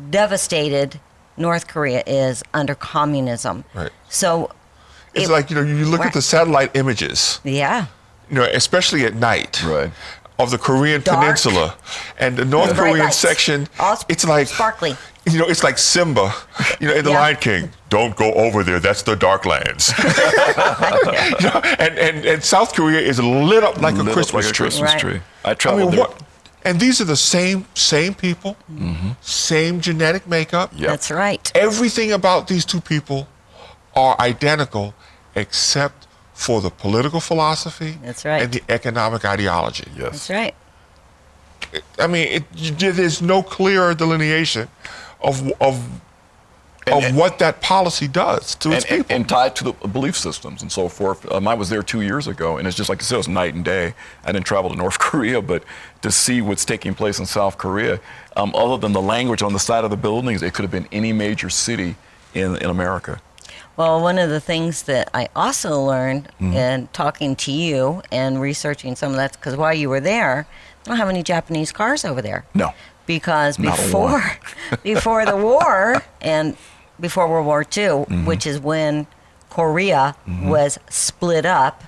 [0.09, 0.99] devastated
[1.35, 3.63] North Korea is under communism.
[3.73, 3.91] Right.
[4.09, 4.49] So,
[5.13, 6.07] It's it- like, you know, you look Right.
[6.07, 7.39] at the satellite images.
[7.43, 7.85] yeah,
[8.29, 9.91] you know, especially at night, Right.
[10.39, 11.19] of the Korean Dark.
[11.19, 11.75] Peninsula
[12.17, 13.17] and the North Korean lights.
[13.17, 13.67] section.
[13.79, 14.95] All sp- it's like sparkly.
[15.33, 16.33] You know, it's like Simba,
[16.79, 17.19] you know, in The Yeah.
[17.19, 17.69] Lion King.
[17.89, 18.79] Don't go over there.
[18.79, 19.91] That's the dark lands.
[21.39, 24.51] You know, and, and and South Korea is lit up like Lit a Christmas like
[24.53, 24.65] a tree.
[24.67, 24.99] Christmas Right.
[25.01, 25.19] tree.
[25.45, 26.07] I I traveled mean, there.
[26.07, 26.23] what?
[26.65, 29.09] And these are the same same people, Mm-hmm.
[29.21, 30.71] same genetic makeup.
[30.75, 30.89] Yep.
[30.89, 31.51] that's right.
[31.55, 33.27] Everything about these two people
[33.95, 34.93] are identical,
[35.35, 38.41] except for the political philosophy That's right.
[38.43, 39.87] and the economic ideology.
[39.95, 40.11] Yes.
[40.11, 40.55] That's right.
[41.99, 42.43] I mean, it,
[42.79, 44.67] there's no clearer delineation
[45.21, 45.83] of of
[46.87, 49.15] of and- what that policy does to its and, and, people.
[49.17, 51.29] and tied to the belief systems and so forth.
[51.33, 53.27] Um, I was there two years ago, and it's just like I said, it was
[53.27, 53.93] night and day.
[54.23, 55.63] I didn't travel to North Korea, but
[56.01, 57.99] to see what's taking place in South Korea,
[58.37, 60.87] um, other than the language on the side of the buildings, it could have been
[60.93, 61.95] any major city
[62.33, 63.19] in, in America.
[63.75, 66.53] Well, one of the things that I also learned Mm-hmm.
[66.53, 70.47] in talking to you and researching some of that, because while you were there,
[70.85, 72.45] they don't have any Japanese cars over there.
[72.53, 72.73] No.
[73.07, 74.21] Because Not before,
[74.83, 76.55] before the war and
[76.99, 77.67] before World War II,
[78.05, 78.25] Mm-hmm.
[78.25, 79.07] which is when
[79.49, 81.83] Korea was split up,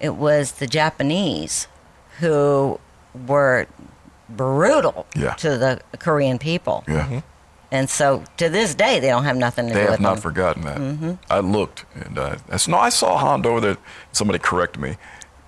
[0.00, 1.68] it was the Japanese
[2.20, 2.78] who
[3.26, 3.66] were
[4.28, 5.34] brutal Yeah.
[5.34, 6.84] to the Korean people.
[6.88, 7.20] Yeah.
[7.70, 10.00] And so to this day, they don't have nothing to They do with They have
[10.00, 10.22] not them.
[10.22, 11.18] forgotten that.
[11.30, 13.76] I looked, and uh, I said, no, I saw a Honda over there.
[14.12, 14.96] Somebody corrected me.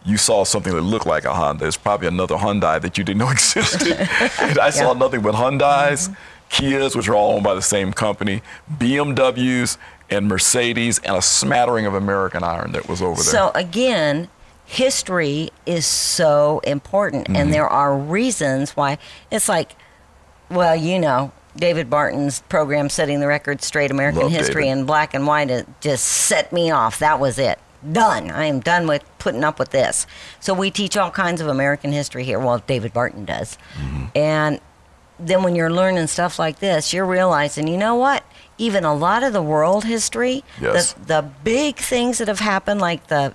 [0.06, 1.66] You saw something that looked like a Honda.
[1.66, 3.92] It's probably another Hyundai that you didn't know existed.
[4.40, 4.98] and I saw Yeah.
[4.98, 6.14] nothing but Hyundais,
[6.50, 8.40] Kias, which are all owned by the same company,
[8.78, 9.76] BMWs,
[10.08, 13.24] and Mercedes, and a smattering of American Iron that was over there.
[13.32, 14.28] So again,
[14.64, 17.36] history is so important, Mm-hmm.
[17.36, 18.98] and there are reasons why.
[19.32, 19.72] It's like,
[20.48, 24.78] well, you know, David Barton's program, Setting the Record Straight American Love History David.
[24.80, 26.98] in Black and White, it just set me off.
[27.00, 27.58] That was it.
[27.92, 28.30] Done.
[28.30, 30.06] I am done with putting up with this.
[30.40, 32.38] So we teach all kinds of American history here.
[32.38, 33.58] Well, David Barton does.
[33.78, 34.04] Mm-hmm.
[34.16, 34.60] And
[35.18, 38.24] then when you're learning stuff like this, you're realizing, you know what?
[38.58, 40.92] Even a lot of the world history, Yes.
[40.94, 43.34] the, the big things that have happened, like the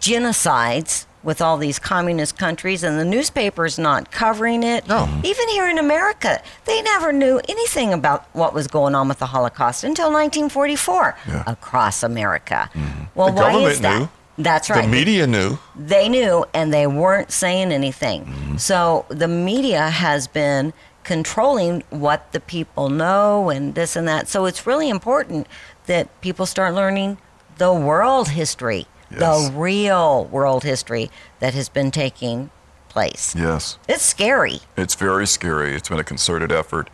[0.00, 4.88] genocides with all these communist countries and the newspapers not covering it.
[4.88, 5.06] No.
[5.22, 9.26] Even here in America, they never knew anything about what was going on with the
[9.26, 11.44] Holocaust until 1944 Yeah.
[11.46, 12.70] across America.
[12.72, 13.02] Mm-hmm.
[13.14, 13.98] Well, The why government is that?
[13.98, 14.08] knew.
[14.38, 14.82] That's right.
[14.86, 15.58] The media knew.
[15.76, 18.24] They knew and they weren't saying anything.
[18.24, 18.56] Mm-hmm.
[18.56, 20.72] So the media has been
[21.04, 24.28] controlling what the people know and this and that.
[24.28, 25.46] So it's really important
[25.86, 27.18] that people start learning
[27.58, 29.48] the world history, Yes.
[29.48, 32.50] the real world history that has been taking
[32.88, 33.34] place.
[33.36, 33.78] yes.
[33.88, 34.60] It's scary.
[34.76, 35.74] It's very scary.
[35.74, 36.90] It's been a concerted effort,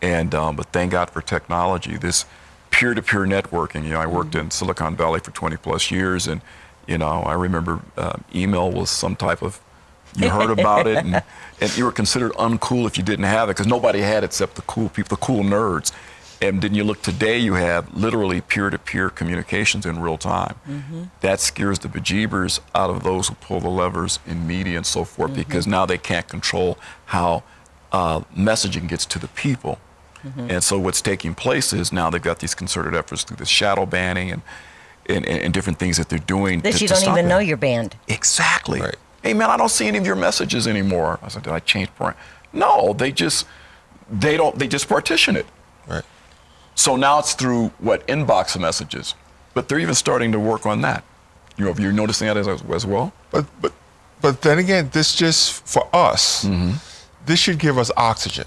[0.00, 1.96] and um, but thank God for technology.
[1.96, 2.24] This
[2.70, 3.84] peer-to-peer networking.
[3.84, 6.40] You know, I worked in Silicon Valley for 20 plus years, and
[6.86, 9.60] you know, I remember um, email was some type of.
[10.16, 11.22] You heard about it, and,
[11.60, 14.54] and you were considered uncool if you didn't have it because nobody had it except
[14.54, 15.92] the cool people, the cool nerds.
[16.40, 20.54] And then you look today, you have literally peer-to-peer communications in real time.
[20.68, 21.04] Mm-hmm.
[21.20, 25.04] That scares the bejeebers out of those who pull the levers in media and so
[25.04, 25.40] forth mm-hmm.
[25.40, 27.42] because now they can't control how
[27.90, 29.78] uh, messaging gets to the people.
[30.24, 30.50] Mm-hmm.
[30.50, 33.86] And so what's taking place is now they've got these concerted efforts through the shadow
[33.86, 34.42] banning and,
[35.06, 36.60] and, and, and different things that they're doing.
[36.60, 37.28] That to- you don't stop even it.
[37.28, 37.96] know you're banned.
[38.06, 38.80] Exactly.
[38.80, 38.96] Right.
[39.22, 41.18] Hey man, I don't see any of your messages anymore.
[41.22, 42.16] I said, did I change part?
[42.52, 43.46] No, they just
[44.10, 45.46] they don't they just partition it.
[45.86, 46.04] Right.
[46.78, 49.14] So now it's through what inbox messages,
[49.52, 51.02] but they're even starting to work on that.
[51.56, 53.12] You know, if you're noticing that as, as well.
[53.32, 53.72] But but
[54.20, 56.76] but then again, this just for us, Mm-hmm.
[57.26, 58.46] this should give us oxygen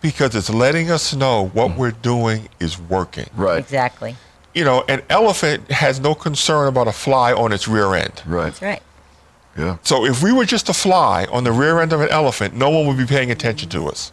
[0.00, 3.28] because it's letting us know what we're doing is working.
[3.34, 3.58] Right.
[3.58, 4.16] Exactly.
[4.54, 8.22] You know, an elephant has no concern about a fly on its rear end.
[8.24, 8.44] Right.
[8.46, 8.82] That's right.
[9.58, 9.76] Yeah.
[9.82, 12.70] So if we were just a fly on the rear end of an elephant, no
[12.70, 14.12] one would be paying attention to us.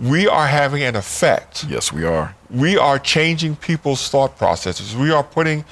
[0.00, 1.64] We are having an effect.
[1.64, 2.34] Yes, we are.
[2.50, 4.96] We are changing people's thought processes.
[4.96, 5.64] We are putting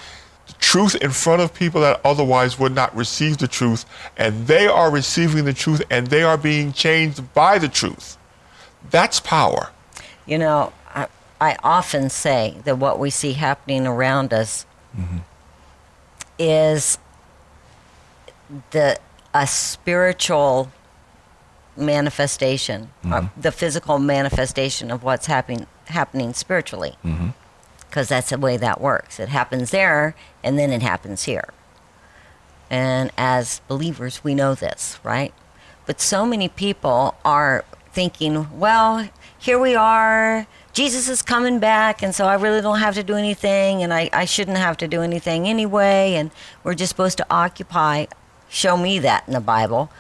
[0.47, 3.85] the truth in front of people that otherwise would not receive the truth,
[4.17, 8.17] and they are receiving the truth and they are being changed by the truth.
[8.91, 9.71] That's power.
[10.27, 11.07] You know, I,
[11.41, 14.67] I often say that what we see happening around us
[14.97, 15.19] mm-hmm.
[16.39, 16.99] is
[18.71, 18.99] the
[19.35, 20.73] a spiritual
[21.77, 26.97] manifestation, uh, the physical manifestation of what's happening happening spiritually.
[27.89, 29.19] Because that's the way that works.
[29.21, 31.49] It happens there, and then it happens here.
[32.69, 35.33] And as believers, we know this, right?
[35.87, 39.09] But so many people are thinking, well,
[39.39, 40.47] here we are.
[40.73, 44.11] Jesus is coming back, and so I really don't have to do anything, and I,
[44.13, 46.31] I shouldn't have to do anything anyway, and
[46.65, 48.07] we're just supposed to occupy.
[48.49, 49.91] Show me that in the Bible.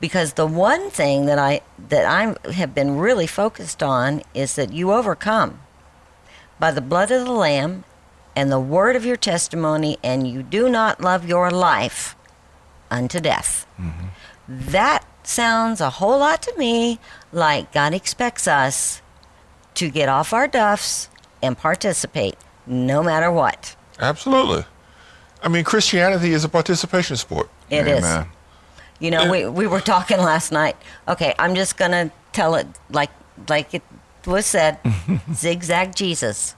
[0.00, 4.72] Because the one thing that I that I have been really focused on is that
[4.72, 5.60] you overcome
[6.58, 7.84] by the blood of the Lamb
[8.36, 12.16] and the word of your testimony, and you do not love your life
[12.90, 13.66] unto death.
[13.80, 14.06] Mm-hmm.
[14.48, 16.98] That sounds a whole lot to me
[17.32, 19.00] like God expects us
[19.74, 21.08] to get off our duffs
[21.42, 22.36] and participate
[22.66, 23.76] no matter what.
[23.98, 24.64] Absolutely.
[25.42, 27.50] I mean, Christianity is a participation sport.
[27.70, 28.04] It is.
[29.06, 29.20] Amen.
[29.24, 30.76] You know, we, we were talking last night.
[31.08, 33.10] Okay, I'm just going to tell it like
[33.48, 33.82] like it
[34.26, 34.78] was said,
[35.34, 36.54] zigzag Jesus.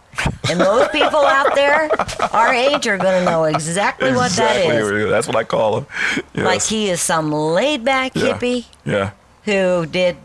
[0.48, 1.90] And most people out there,
[2.32, 5.02] our age, are going to know exactly, what that Exactly.
[5.02, 5.10] is.
[5.10, 5.86] That's what I call him.
[6.32, 6.44] Yes.
[6.46, 8.22] Like he is some laid back Yeah.
[8.38, 9.10] hippie Yeah.
[9.44, 10.16] who did,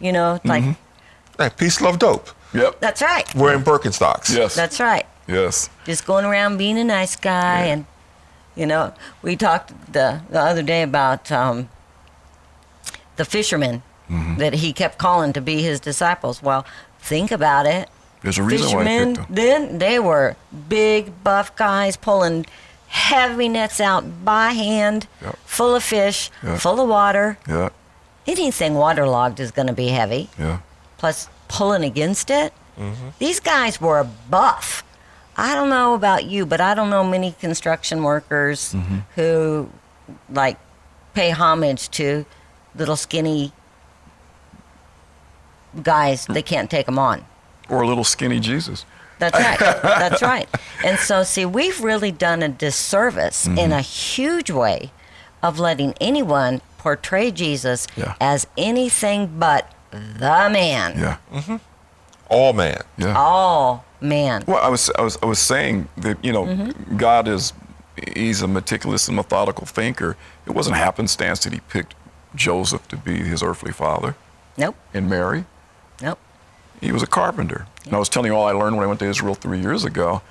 [0.00, 1.42] you know, like, Mm-hmm.
[1.42, 2.30] Hey, peace, love, dope.
[2.54, 2.80] Yep.
[2.80, 3.34] that's right.
[3.34, 4.34] Wearing Birkenstocks.
[4.34, 4.54] Yes.
[4.54, 5.04] That's right.
[5.26, 5.68] yes.
[5.84, 7.66] Just going around being a nice guy.
[7.66, 7.72] Yeah.
[7.72, 7.86] And,
[8.56, 8.92] you know,
[9.22, 11.68] we talked the, the other day about um,
[13.16, 14.36] the fishermen Mm-hmm.
[14.36, 16.42] that he kept calling to be his disciples.
[16.42, 16.66] Well,
[16.98, 17.88] think about it.
[18.20, 20.36] There's a reason why fishermen then they were
[20.68, 22.44] big buff guys pulling
[22.88, 25.38] heavy nets out by hand Yep.
[25.46, 26.58] full of fish Yeah.
[26.58, 27.70] full of water Yeah.
[28.26, 30.58] anything waterlogged is going to be heavy Yeah.
[30.98, 32.52] plus pulling against it
[33.18, 34.83] these guys were buff
[35.36, 38.74] i don't know about you but i don't know many construction workers
[39.14, 39.68] who
[40.30, 40.58] like
[41.14, 42.24] pay homage to
[42.74, 43.52] little skinny
[45.82, 47.24] guys they can't take them on
[47.68, 48.84] Or a little skinny Jesus.
[49.18, 49.58] That's right.
[49.82, 50.48] That's right.
[50.84, 53.72] And so, see, we've really done a disservice in Mm-hmm.
[53.72, 54.90] a huge way
[55.42, 58.14] of letting anyone portray Jesus Yeah.
[58.20, 60.98] as anything but the man.
[60.98, 61.58] Yeah.
[62.28, 62.82] All man.
[62.98, 63.14] Yeah.
[63.16, 64.44] All man.
[64.46, 66.96] Well, I was, I was, I was saying that you know, Mm-hmm.
[66.96, 67.52] God is,
[68.14, 70.16] he's a meticulous and methodical thinker.
[70.46, 71.94] It wasn't happenstance that he picked
[72.34, 74.14] Joseph to be his earthly father
[74.58, 74.76] Nope.
[74.92, 75.44] and Mary.
[76.02, 76.18] Nope.
[76.80, 77.66] He was a carpenter.
[77.84, 79.84] And I was telling you all I learned when I went to Israel three years
[79.84, 80.22] ago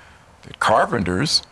[0.42, 1.42] that carpenters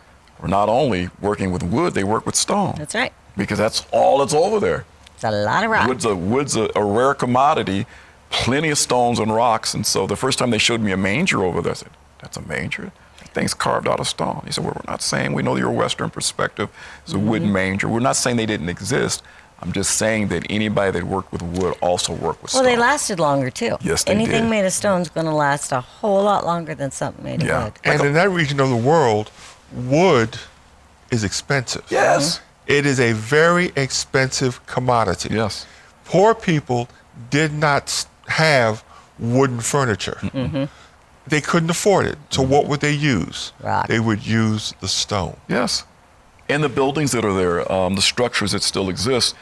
[0.40, 2.74] were not only working with wood, they work with stone.
[2.76, 3.12] That's right.
[3.36, 4.84] Because that's all that's over there.
[5.14, 5.88] It's a lot of rock.
[5.88, 7.86] Wood's a wood's a, a rare commodity,
[8.30, 9.72] plenty of stones and rocks.
[9.74, 11.90] And so the first time they showed me a manger over there, I said,
[12.22, 14.42] "That's a manger." That thing's carved out of stone.
[14.46, 16.68] He said, "Well, we're not saying we know your Western perspective
[17.06, 17.52] is a wooden Mm-hmm.
[17.54, 17.88] manger.
[17.88, 19.22] We're not saying they didn't exist.
[19.60, 22.74] I'm just saying that anybody that worked with wood also worked with well, stone." Well,
[22.74, 23.76] they lasted longer too.
[23.82, 24.50] Yes, they Anything did.
[24.50, 27.48] made of stone is going to last a whole lot longer than something made of
[27.48, 27.64] Yeah.
[27.64, 27.72] wood.
[27.84, 29.30] And in that region of the world,
[29.72, 30.38] wood
[31.10, 31.84] is expensive.
[31.90, 32.40] Yes.
[32.66, 35.28] It is a very expensive commodity.
[35.32, 35.66] Yes.
[36.04, 36.88] Poor people
[37.30, 38.82] did not have
[39.18, 40.18] wooden furniture.
[41.26, 42.18] They couldn't afford it.
[42.30, 43.52] So what would they use?
[43.62, 43.88] Rock.
[43.88, 45.36] They would use the stone.
[45.48, 45.84] Yes.
[46.48, 49.34] And the buildings that are there, um, the structures that still exist,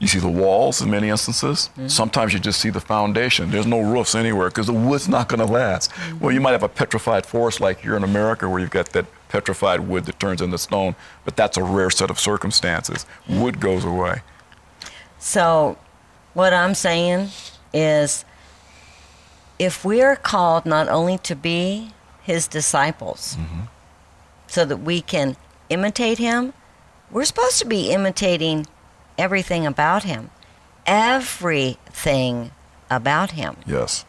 [0.00, 1.70] you see the walls in many instances.
[1.86, 3.50] Sometimes you just see the foundation.
[3.50, 5.92] There's no roofs anywhere because the wood's not going to last.
[6.20, 9.06] Well, you might have a petrified forest like here in America where you've got that
[9.28, 10.94] petrified wood that turns into stone,
[11.24, 13.06] but that's a rare set of circumstances.
[13.28, 14.22] Wood goes away.
[15.18, 15.78] So,
[16.34, 17.30] what I'm saying
[17.72, 18.24] is
[19.58, 21.92] if we are called not only to be
[22.22, 23.60] his disciples mm-hmm.
[24.46, 25.36] so that we can
[25.68, 26.52] imitate him,
[27.10, 28.66] we're supposed to be imitating
[29.16, 30.30] everything about him.
[30.86, 32.50] Everything
[32.90, 33.56] about him.
[33.66, 34.04] Yes.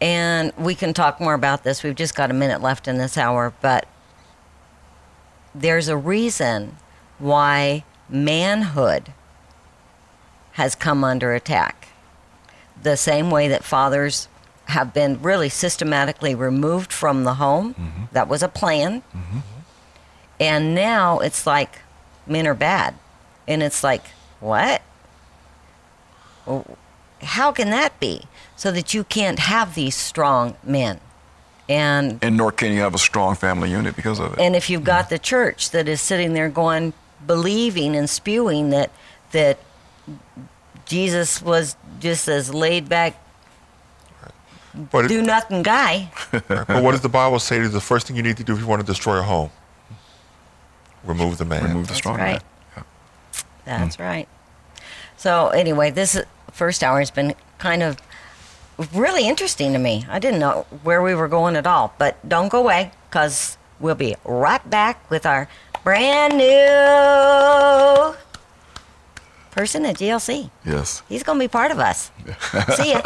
[0.00, 1.82] And we can talk more about this.
[1.82, 3.88] We've just got a minute left in this hour, but
[5.54, 6.76] there's a reason
[7.18, 9.12] why manhood
[10.52, 11.87] has come under attack.
[12.82, 14.28] The same way that fathers
[14.66, 17.74] have been really systematically removed from the home.
[17.74, 18.04] Mm-hmm.
[18.12, 19.02] That was a plan.
[19.14, 19.38] Mm-hmm.
[20.40, 21.80] And now it's like
[22.26, 22.94] men are bad.
[23.46, 24.04] And it's like,
[24.40, 24.82] what?
[26.46, 26.64] Oh,
[27.22, 28.24] how can that be?
[28.56, 31.00] So that you can't have these strong men.
[31.68, 34.38] And And nor can you have a strong family unit because of it.
[34.38, 35.14] and if you've got mm-hmm.
[35.14, 36.92] the church that is sitting there going,
[37.26, 38.90] believing and spewing that
[39.32, 39.58] that
[40.88, 43.14] Jesus was just as laid back,
[44.90, 48.16] But, it- do nothing guy, but what does the Bible say is the first thing
[48.16, 49.50] you need to do if you want to destroy a home?
[51.04, 51.62] Remove the man.
[51.64, 52.42] Remove the strong right.
[52.76, 52.84] man.
[53.66, 53.78] Yeah.
[53.78, 54.28] that's right.
[55.16, 56.20] So anyway, this
[56.52, 57.98] first hour has been kind of
[58.94, 60.06] really interesting to me.
[60.08, 63.94] I didn't know where we were going at all, but don't go away because we'll
[63.94, 65.48] be right back with our
[65.84, 68.14] brand new
[69.58, 70.48] person at GLC.
[70.64, 71.02] Yes.
[71.08, 72.12] He's going to be part of us.
[72.76, 73.02] See ya.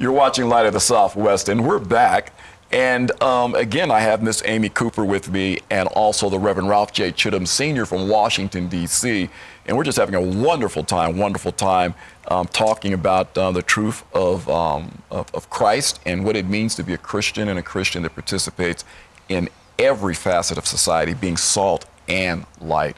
[0.00, 2.32] You're watching Light of the Southwest, and we're back.
[2.72, 6.92] And um, again, I have Miss Amy Cooper with me, and also the Reverend Ralph
[6.92, 7.12] J.
[7.12, 7.86] Chittums Sr.
[7.86, 9.30] from Washington, D.C.
[9.66, 11.94] And we're just having a wonderful time, wonderful time
[12.28, 16.74] um, talking about uh, the truth of, um, of, of Christ and what it means
[16.76, 18.84] to be a Christian and a Christian that participates
[19.28, 19.48] in
[19.78, 22.96] every facet of society, being salt and light.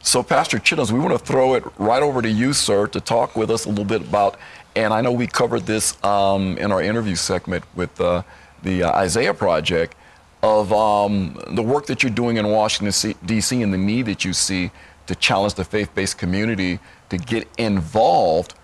[0.00, 3.34] So, Pastor Chittums, we want to throw it right over to you, sir, to talk
[3.34, 4.38] with us a little bit about.
[4.76, 8.22] And I know we covered this um, in our interview segment with uh,
[8.62, 9.96] the uh, Isaiah Project.
[10.40, 14.32] of um, the work that you're doing in Washington, D.C., and the need that you
[14.32, 14.70] see
[15.08, 18.54] to challenge the faith based community to get involved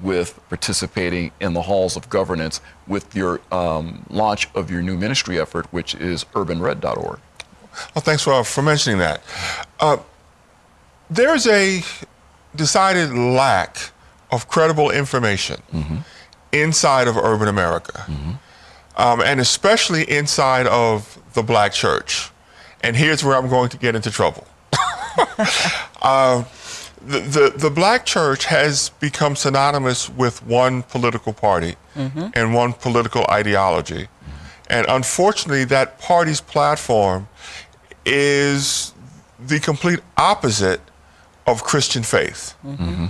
[0.00, 5.40] with participating in the halls of governance with your um, launch of your new ministry
[5.40, 7.20] effort, which is urbanred.org.
[7.94, 9.22] Well, thanks for, for mentioning that.
[9.80, 9.98] Uh,
[11.10, 11.82] there's a
[12.54, 13.90] decided lack
[14.30, 15.96] of credible information mm-hmm.
[16.52, 18.32] inside of urban America, mm-hmm.
[18.96, 22.30] um, and especially inside of the black church.
[22.82, 24.46] And here's where I'm going to get into trouble.
[26.02, 26.44] uh,
[27.06, 32.28] the, the, the, black church has become synonymous with one political party mm-hmm.
[32.34, 34.08] and one political ideology.
[34.68, 37.28] And unfortunately, that party's platform
[38.06, 38.94] is
[39.38, 40.80] the complete opposite
[41.46, 42.54] of Christian faith.
[42.64, 43.06] Mm-hmm.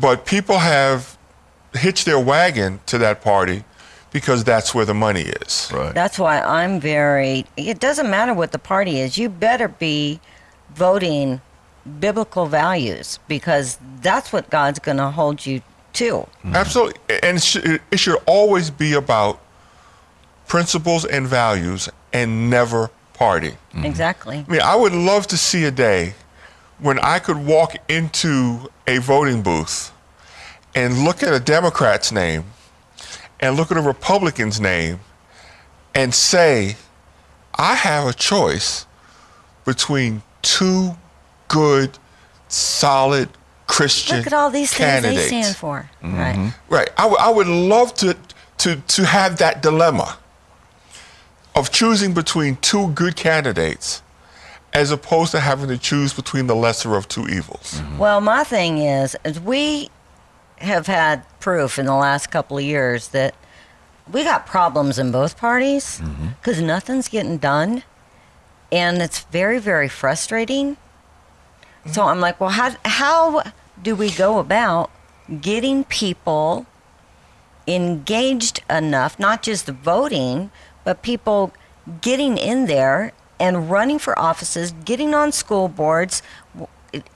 [0.00, 1.16] But people have
[1.74, 3.64] hitched their wagon to that party
[4.10, 5.70] because that's where the money is.
[5.72, 5.94] Right.
[5.94, 10.20] That's why I'm very, it doesn't matter what the party is, you better be
[10.74, 11.40] voting
[12.00, 15.62] biblical values because that's what God's going to hold you
[15.94, 16.12] to.
[16.12, 16.56] Mm-hmm.
[16.56, 17.00] Absolutely.
[17.22, 17.36] And
[17.90, 19.40] it should always be about
[20.46, 23.50] principles and values and never party.
[23.50, 23.84] Mm-hmm.
[23.84, 24.44] Exactly.
[24.48, 26.14] I mean, I would love to see a day
[26.78, 29.92] when I could walk into a voting booth
[30.74, 32.44] and look at a Democrat's name
[33.40, 35.00] and look at a Republican's name
[35.94, 36.76] and say,
[37.54, 38.86] I have a choice
[39.64, 40.96] between two
[41.48, 41.98] good,
[42.48, 43.28] solid
[43.66, 45.28] Christian Look at all these candidates.
[45.28, 45.90] things they stand for.
[46.02, 46.16] Mm-hmm.
[46.16, 46.54] Right.
[46.68, 46.90] Right.
[46.96, 48.16] I, w- I would love to,
[48.58, 50.18] to, to have that dilemma
[51.54, 54.02] of choosing between two good candidates
[54.72, 57.74] as opposed to having to choose between the lesser of two evils.
[57.74, 57.98] Mm-hmm.
[57.98, 59.90] Well, my thing is, is we
[60.58, 63.34] have had proof in the last couple of years that
[64.10, 66.00] we got problems in both parties
[66.40, 66.66] because mm-hmm.
[66.66, 67.82] nothing's getting done.
[68.70, 70.76] And it's very, very frustrating.
[71.92, 73.42] So I'm like, well, how, how
[73.82, 74.90] do we go about
[75.40, 76.66] getting people
[77.66, 80.50] engaged enough, not just voting,
[80.84, 81.52] but people
[82.00, 86.22] getting in there and running for offices, getting on school boards,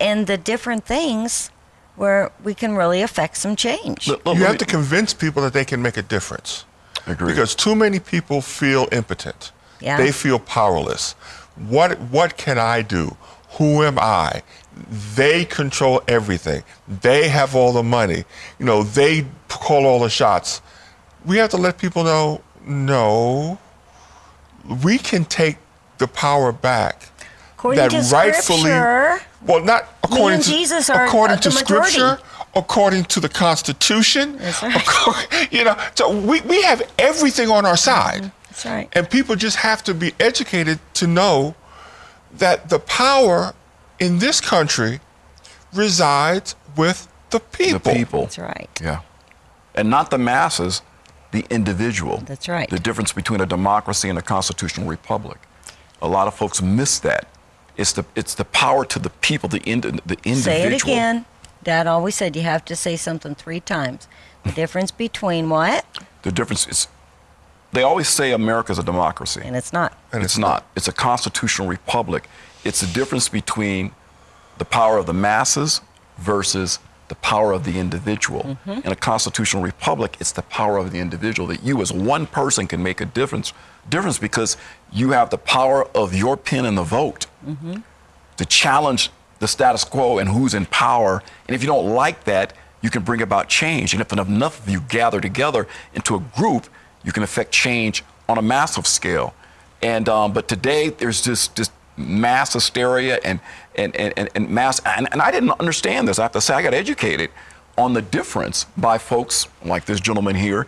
[0.01, 1.51] and the different things
[1.97, 4.09] where we can really affect some change.
[4.09, 6.65] Look, look, you have me, to convince people that they can make a difference.
[7.07, 7.33] Agree.
[7.33, 9.53] Because too many people feel impotent.
[9.81, 9.97] Yeah.
[9.97, 11.13] They feel powerless.
[11.57, 13.17] What what can I do?
[13.59, 14.43] Who am I?
[15.15, 16.63] They control everything.
[16.89, 18.25] They have all the money.
[18.59, 20.63] You know, they call all the shots.
[21.25, 23.59] We have to let people know, no,
[24.83, 25.57] we can take
[25.99, 27.09] the power back
[27.55, 28.71] according that to rightfully
[29.47, 32.19] well not according to Jesus according to scripture
[32.57, 34.77] according to the constitution right.
[34.77, 38.47] according, you know so we, we have everything on our side mm-hmm.
[38.49, 41.55] that's right and people just have to be educated to know
[42.39, 43.55] that the power
[44.03, 45.01] in this country
[45.73, 49.01] resides with the people the people that's right yeah
[49.75, 50.83] and not the masses
[51.33, 52.19] the individual.
[52.19, 52.71] That's right.
[52.71, 55.39] The difference between a democracy and a constitutional republic.
[56.01, 57.27] A lot of folks miss that.
[57.77, 60.43] It's the it's the power to the people, the ind- the individual.
[60.43, 61.25] Say it again.
[61.63, 64.09] Dad always said you have to say something three times.
[64.45, 65.87] The difference between what?
[66.23, 66.89] The difference is
[67.73, 69.41] they always say America's a democracy.
[69.43, 69.97] And it's not.
[70.13, 70.67] And it's, it's not.
[70.77, 72.29] It's a constitutional republic.
[72.65, 73.93] It's the difference between
[74.59, 75.81] the power of the masses
[76.19, 78.43] versus the power of the individual.
[78.43, 78.87] Mm-hmm.
[78.87, 82.67] In a constitutional republic, it's the power of the individual that you as one person
[82.67, 83.53] can make a difference.
[83.89, 84.57] Difference because
[84.93, 87.81] you have the power of your pen and the vote mm-hmm.
[88.37, 89.11] to challenge
[89.41, 91.23] the status quo and who's in power.
[91.49, 93.93] And if you don't like that, you can bring about change.
[93.93, 96.67] And if enough of you gather together into a group,
[97.05, 99.35] you can affect change on a massive scale.
[99.83, 103.41] And um, but today there's just just mass hysteria and,
[103.75, 106.19] and, and, and mass, and, and I didn't understand this.
[106.19, 107.31] I have to say, I got educated
[107.79, 110.67] on the difference by folks like this gentleman here,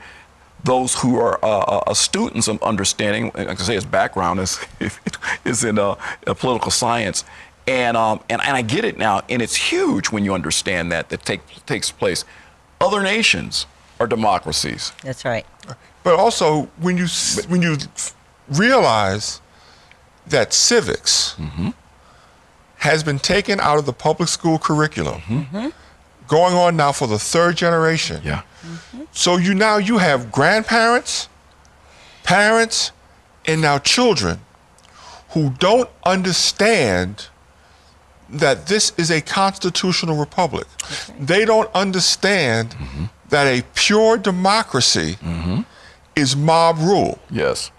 [0.65, 3.31] those who are uh, uh, uh students of understanding.
[3.35, 4.59] I can say his background is,
[5.45, 5.97] is in uh,
[6.27, 7.25] political science.
[7.67, 11.09] And, um, and, and I get it now, and it's huge when you understand that,
[11.09, 12.25] that take, takes place.
[12.79, 13.67] Other nations
[13.99, 14.93] are democracies.
[15.03, 15.47] That's right.
[16.03, 17.07] But also, when you,
[17.49, 17.79] when you
[18.51, 19.41] realize
[20.27, 21.71] that civics mm-hmm.
[22.77, 25.69] has been taken out of the public school curriculum, mm-hmm.
[26.29, 28.21] going on now for the third generation.
[28.25, 28.43] Yeah.
[28.63, 29.03] Mm-hmm.
[29.13, 31.29] So you now you have grandparents,
[32.23, 32.93] parents,
[33.47, 34.41] and now children
[35.31, 37.29] who don't understand
[38.31, 40.67] that this is a constitutional republic.
[40.83, 41.15] Okay.
[41.21, 43.05] They don't understand mm-hmm.
[43.29, 45.63] that a pure democracy mm-hmm.
[46.17, 47.19] is mob rule.
[47.31, 47.71] Yes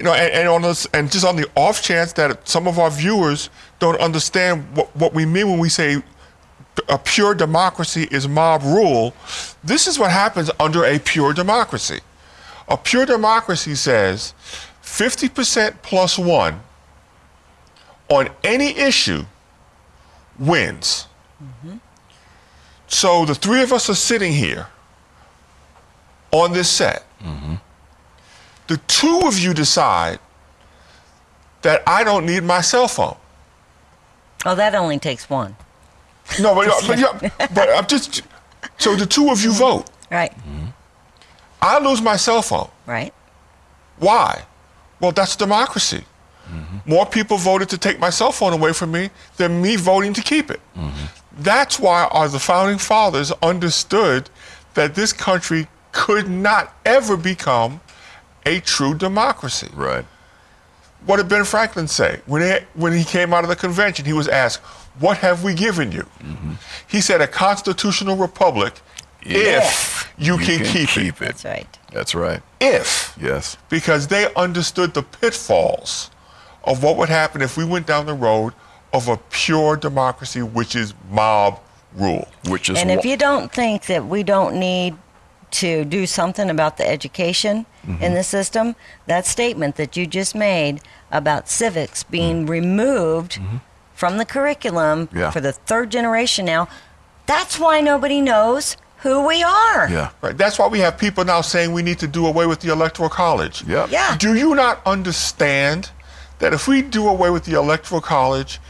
[0.00, 2.78] you know, and, and on this, and just on the off chance that some of
[2.78, 6.02] our viewers don't understand what, what we mean when we say
[6.88, 9.14] a pure democracy is mob rule,
[9.62, 12.00] this is what happens under a pure democracy.
[12.66, 14.32] A pure democracy says
[14.82, 16.62] 50% plus one
[18.08, 19.26] on any issue
[20.38, 21.08] wins.
[21.42, 21.76] Mm-hmm.
[22.86, 24.68] So the three of us are sitting here
[26.32, 27.04] on this set.
[27.22, 27.56] Mm-hmm.
[28.70, 30.20] The two of you decide
[31.62, 33.16] that I don't need my cell phone.
[34.46, 35.56] Oh, that only takes one.
[36.40, 38.22] No, but, uh, but, yeah, but I'm just
[38.78, 39.90] so the two of you vote.
[40.08, 40.30] Right.
[40.30, 40.66] Mm-hmm.
[41.60, 42.70] I lose my cell phone.
[42.86, 43.12] Right.
[43.98, 44.44] Why?
[45.00, 46.04] Well, that's democracy.
[46.48, 46.88] Mm-hmm.
[46.88, 50.22] More people voted to take my cell phone away from me than me voting to
[50.22, 50.60] keep it.
[50.76, 51.06] Mm-hmm.
[51.42, 54.30] That's why our, the founding fathers understood
[54.74, 57.80] that this country could not ever become
[58.50, 59.68] a true democracy.
[59.74, 60.04] Right.
[61.06, 62.20] What did Ben Franklin say?
[62.26, 64.60] When he, when he came out of the convention, he was asked,
[64.98, 66.02] What have we given you?
[66.20, 66.52] Mm-hmm.
[66.86, 68.80] He said, A constitutional republic
[69.22, 71.18] if you, can, keep, it.
[71.18, 71.78] That's right.
[71.92, 72.42] That's right.
[72.60, 73.16] If.
[73.20, 73.56] Yes.
[73.68, 76.10] Because they understood the pitfalls
[76.64, 78.54] of what would happen if we went down the road
[78.92, 81.60] of a pure democracy, which is mob
[81.94, 82.28] rule.
[82.48, 84.96] Which is And if wh- you don't think that we don't need
[85.52, 88.02] to do something about the education Mm-hmm.
[88.02, 88.76] in the system,
[89.06, 90.80] that statement that you just made
[91.10, 93.40] about civics being removed
[93.94, 95.18] from the curriculum Mm-hmm.
[95.18, 95.30] Yeah.
[95.30, 96.68] for the third generation now,
[97.26, 99.88] that's why nobody knows who we are.
[99.88, 100.10] yeah.
[100.20, 100.36] Right.
[100.36, 103.08] That's why we have people now saying we need to do away with the electoral
[103.08, 103.64] college.
[103.66, 103.90] Yep.
[103.90, 104.14] Yeah.
[104.18, 105.90] Do you not understand
[106.38, 108.60] that if we do away with the electoral college,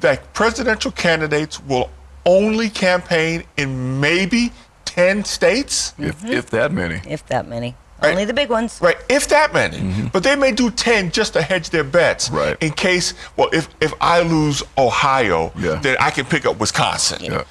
[0.00, 1.88] that presidential candidates will
[2.24, 4.50] only campaign in maybe
[4.96, 5.92] 10 states?
[5.98, 7.00] If, if that many.
[7.06, 7.74] If that many.
[8.02, 8.10] Right.
[8.10, 8.78] Only the big ones.
[8.82, 9.76] Right, if that many.
[9.78, 10.06] Mm-hmm.
[10.08, 12.30] But they may do 10 just to hedge their bets.
[12.30, 12.56] Right.
[12.62, 15.76] In case, well, if, if I lose Ohio, Yeah.
[15.76, 17.22] then I can pick up Wisconsin.
[17.22, 17.44] Yeah.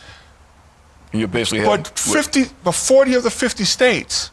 [1.14, 1.84] You basically have.
[1.84, 4.32] But 50, but 40 of the 50 states,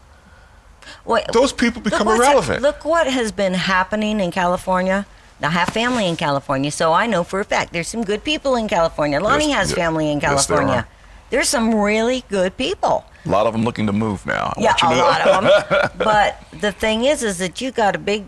[1.04, 2.62] Wait, those people become what's- irrelevant.
[2.62, 5.06] Look what has been happening in California.
[5.42, 8.54] I have family in California, so I know for a fact there's some good people
[8.54, 9.18] in California.
[9.20, 9.76] Lonnie Yes, has yeah.
[9.76, 10.74] family in California.
[10.74, 10.88] are.
[11.32, 13.04] There's some really good people.
[13.24, 14.52] a lot of them looking to move now.
[14.54, 15.00] I Yeah, a know.
[15.00, 15.90] lot of them.
[16.04, 18.26] but the thing is, is that you got a big,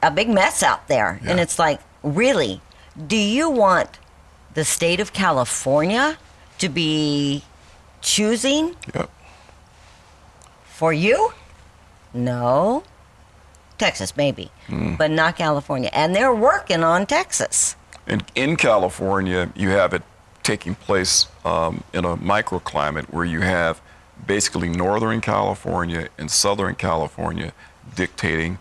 [0.00, 2.60] a big mess out there, and it's like, really,
[3.08, 3.98] do you want
[4.54, 6.16] the state of California
[6.58, 7.42] to be
[8.00, 9.10] choosing Yep.
[10.66, 11.32] for you?
[12.12, 12.84] No.
[13.76, 14.94] Texas, maybe, Hmm.
[14.94, 15.90] but not California.
[15.92, 17.74] And they're working on Texas.
[18.06, 20.02] In, in California, you have it
[20.44, 23.80] taking place um, in a microclimate where you have
[24.26, 27.52] basically Northern California and Southern California
[27.96, 28.58] dictating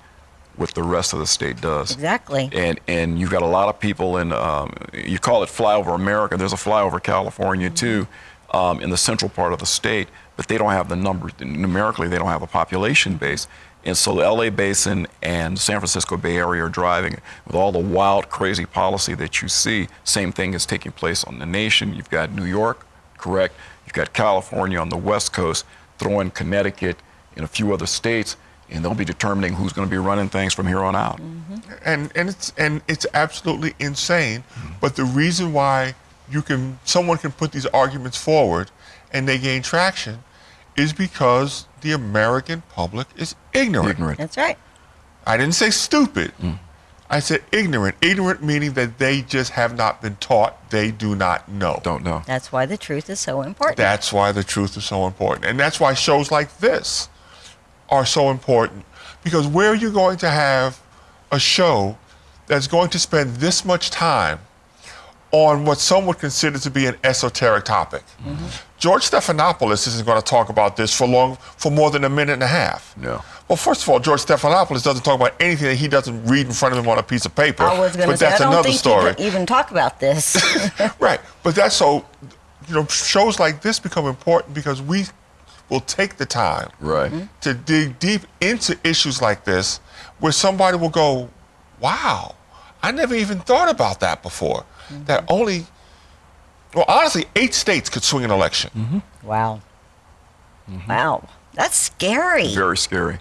[0.56, 1.92] what the rest of the state does.
[1.92, 2.50] Exactly.
[2.52, 6.38] And and you've got a lot of people in um, you call it flyover America.
[6.38, 8.08] There's a flyover California too,
[8.52, 10.08] um, in the central part of the state,
[10.38, 12.08] but they don't have the numbers numerically.
[12.08, 13.48] They don't have a population base.
[13.86, 17.72] And so the LA Basin and San Francisco Bay Area are driving it with all
[17.72, 19.88] the wild, crazy policy that you see.
[20.04, 21.94] Same thing is taking place on the nation.
[21.94, 22.86] You've got New York,
[23.18, 23.56] correct?
[23.86, 25.66] You've got California on the West Coast,
[25.98, 26.98] throw in Connecticut
[27.36, 28.38] and a few other states,
[28.70, 31.18] and they'll be determining who's going to be running things from here on out.
[31.18, 31.56] Mm-hmm.
[31.86, 34.42] and and it's and it's absolutely insane.
[34.42, 34.74] Mm-hmm.
[34.80, 35.96] But the reason why
[36.30, 38.72] you can someone can put these arguments forward
[39.12, 40.24] and they gain traction
[40.76, 43.92] is because the American public is ignorant.
[43.92, 44.18] Ignorant.
[44.18, 44.58] That's right.
[45.26, 46.34] I didn't say stupid.
[46.42, 46.60] Mm.
[47.10, 47.96] I said ignorant.
[48.02, 50.72] Ignorant meaning that they just have not been taught.
[50.72, 51.80] They do not know.
[51.84, 52.24] Don't know.
[52.26, 53.78] That's why the truth is so important.
[53.78, 55.46] That's why the truth is so important.
[55.46, 57.10] And that's why shows like this
[57.90, 58.86] are so important.
[59.24, 60.82] Because where are you going to have
[61.32, 61.98] a show
[62.48, 64.40] that's going to spend this much time
[65.32, 68.04] on what some would consider to be an esoteric topic?
[68.26, 68.48] Mm-hmm.
[68.84, 72.34] George Stephanopoulos isn't going to talk about this for long for more than a minute
[72.34, 72.94] and a half.
[72.98, 73.24] No.
[73.48, 76.52] Well, first of all, George Stephanopoulos doesn't talk about anything that he doesn't read in
[76.52, 77.64] front of him on a piece of paper.
[77.64, 79.06] I was going to but say, that's I don't another think story.
[79.12, 80.36] you could even talk about this.
[81.00, 81.22] Right.
[81.44, 82.06] But that's so,
[82.68, 85.06] you know, shows like this become important because we
[85.70, 87.10] will take the time Right.
[87.10, 87.26] Mm-hmm.
[87.40, 89.78] to dig deep into issues like this
[90.20, 91.30] where somebody will go,
[91.80, 92.36] wow,
[92.82, 94.66] I never even thought about that before.
[95.06, 95.34] That mm-hmm.
[95.34, 95.66] only,
[96.74, 99.02] well, honestly, eight states could swing an election.
[99.24, 99.62] wow.
[100.88, 101.28] Wow.
[101.54, 102.54] That's scary.
[102.56, 103.18] Very scary.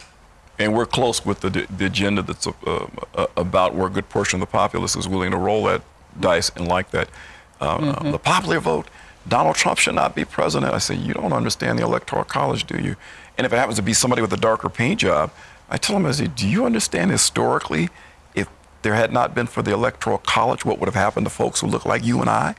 [0.58, 2.52] And we're close with the, the agenda that's uh,
[3.14, 5.82] uh, about where a good portion of the populace is willing to roll that
[6.20, 7.08] dice and like that.
[7.60, 8.06] Uh, Mm-hmm.
[8.08, 8.88] uh, the popular vote,
[9.28, 10.72] Donald Trump should not be president.
[10.74, 12.96] I say, you don't understand the Electoral College, do you?
[13.38, 15.30] And if it happens to be somebody with a darker paint job,
[15.70, 17.88] I tell them, I say, do you understand historically,
[18.34, 18.48] if
[18.82, 21.66] there had not been for the Electoral College, what would have happened to folks who
[21.68, 22.54] look like you and I?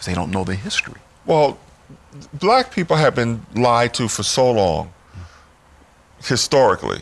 [0.00, 0.98] Because they don't know the history.
[1.26, 1.58] Well,
[2.32, 4.94] black people have been lied to for so long,
[6.24, 7.00] historically,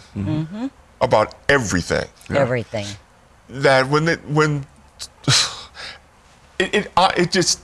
[1.00, 2.08] about everything.
[2.28, 2.38] Yeah.
[2.40, 2.86] Everything.
[3.48, 4.66] that when it when
[6.58, 7.60] it it, uh, it just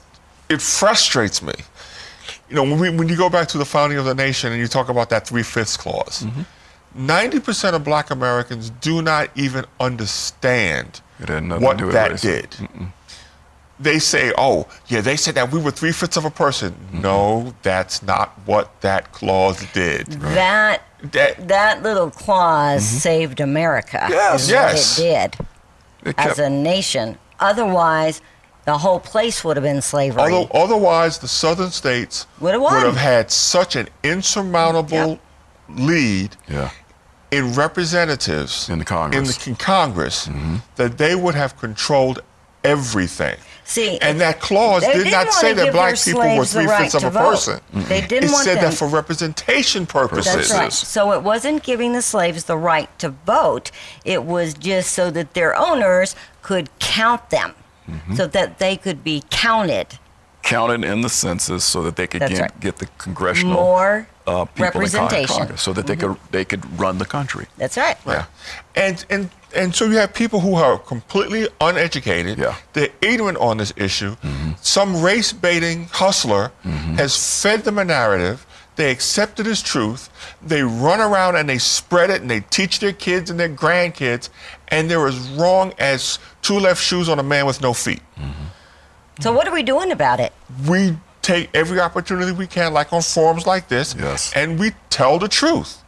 [0.47, 1.53] it frustrates me.
[2.49, 4.61] You know, when we when you go back to the founding of the nation and
[4.61, 6.25] you talk about that three fifths clause,
[6.93, 12.11] 90 percent of Black Americans do not even understand It had nothing to what that
[12.11, 12.21] race.
[12.21, 12.55] did.
[13.79, 16.71] They say, "Oh, yeah," they said that we were three fifths of a person.
[16.71, 17.01] Mm-hmm.
[17.01, 20.07] No, that's not what that clause did.
[20.07, 20.81] That
[21.11, 22.97] That- that little clause mm-hmm.
[22.97, 24.07] saved America.
[24.09, 24.43] Yes.
[24.43, 24.97] is Yes.
[24.99, 25.31] what it
[26.03, 27.17] did It as a nation.
[27.39, 28.21] Otherwise,
[28.63, 30.21] the whole place would have been slavery.
[30.23, 35.19] Although, otherwise, the southern states Would've would have had such an insurmountable
[35.69, 36.69] lead yeah.
[37.31, 39.17] in representatives In the Congress.
[39.19, 40.55] in, the, in Congress mm-hmm.
[40.77, 42.21] that they would have controlled
[42.63, 43.37] everything.
[43.67, 47.03] See, And that clause did didn't say that black people were three fifths right of
[47.05, 47.31] a vote.
[47.31, 47.59] person.
[47.73, 50.33] They didn't it want said them- that for representation purposes.
[50.35, 50.71] That's right.
[50.71, 53.71] So it wasn't giving the slaves the right to vote.
[54.03, 57.53] It was just so that their owners could count them,
[57.89, 58.15] Mm-hmm.
[58.15, 59.99] so that they could be counted
[60.41, 62.59] Counted in the census so that they could get, right.
[62.59, 65.25] get the congressional more uh, representation.
[65.27, 65.37] Mm-hmm.
[65.37, 67.45] Congress so that they could they could run the country.
[67.57, 67.97] That's right.
[68.07, 68.25] Yeah.
[68.75, 72.37] And and and so you have people who are completely uneducated.
[72.37, 72.55] Yeah.
[72.73, 74.15] They're ignorant on this issue.
[74.17, 74.51] Mm-hmm.
[74.61, 76.95] Some race baiting hustler mm-hmm.
[76.95, 78.45] has fed them a narrative.
[78.75, 80.09] They accept it as truth.
[80.45, 84.29] They run around and they spread it and they teach their kids and their grandkids.
[84.67, 88.01] And they're as wrong as two left shoes on a man with no feet.
[88.17, 88.43] Mm-hmm.
[89.21, 90.33] So what are we doing about it?
[90.67, 94.31] We take every opportunity we can, like on forums like this, Yes.
[94.35, 95.81] and we tell the truth.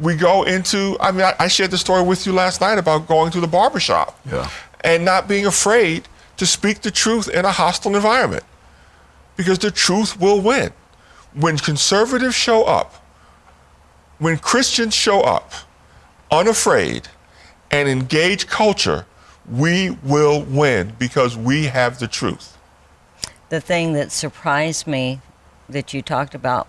[0.00, 3.08] We go into, I mean, I, I shared the story with you last night about
[3.08, 4.48] going to the barbershop Yeah.
[4.82, 8.44] and not being afraid to speak the truth in a hostile environment
[9.36, 10.72] because the truth will win.
[11.34, 12.94] When conservatives show up,
[14.18, 15.52] when Christians show up
[16.30, 17.08] unafraid
[17.70, 19.06] and engage culture,
[19.50, 22.56] we will win because we have the truth.
[23.48, 25.20] The thing that surprised me
[25.68, 26.68] that you talked about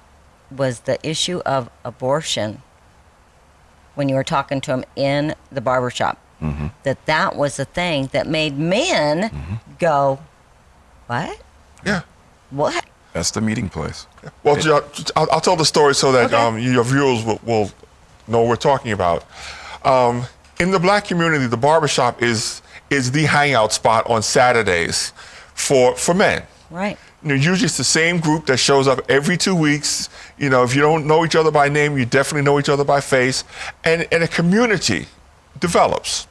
[0.49, 2.61] was the issue of abortion
[3.99, 6.17] when you were talking to him in the barbershop.
[6.41, 6.67] Mm-hmm.
[6.83, 9.55] That that was the thing that made men Mm-hmm.
[9.77, 10.19] go,
[11.07, 11.37] "What?
[11.85, 12.01] Yeah.
[12.49, 14.07] What?" That's the meeting place.
[14.43, 14.81] Well, ju-
[15.17, 16.35] I'll, I'll tell the story so that Okay.
[16.41, 17.71] um, your viewers will, will
[18.27, 19.25] know what we're talking about.
[19.83, 20.23] Um,
[20.59, 25.11] in the black community, the barbershop is is the hangout spot on Saturdays
[25.53, 26.43] for for men.
[26.71, 26.97] Right.
[27.21, 30.07] You know, usually it's the same group that shows up every two weeks.
[30.39, 32.83] You know, if you don't know each other by name, you definitely know each other
[32.83, 33.43] by face,
[33.83, 35.05] and and a community
[35.59, 36.27] develops.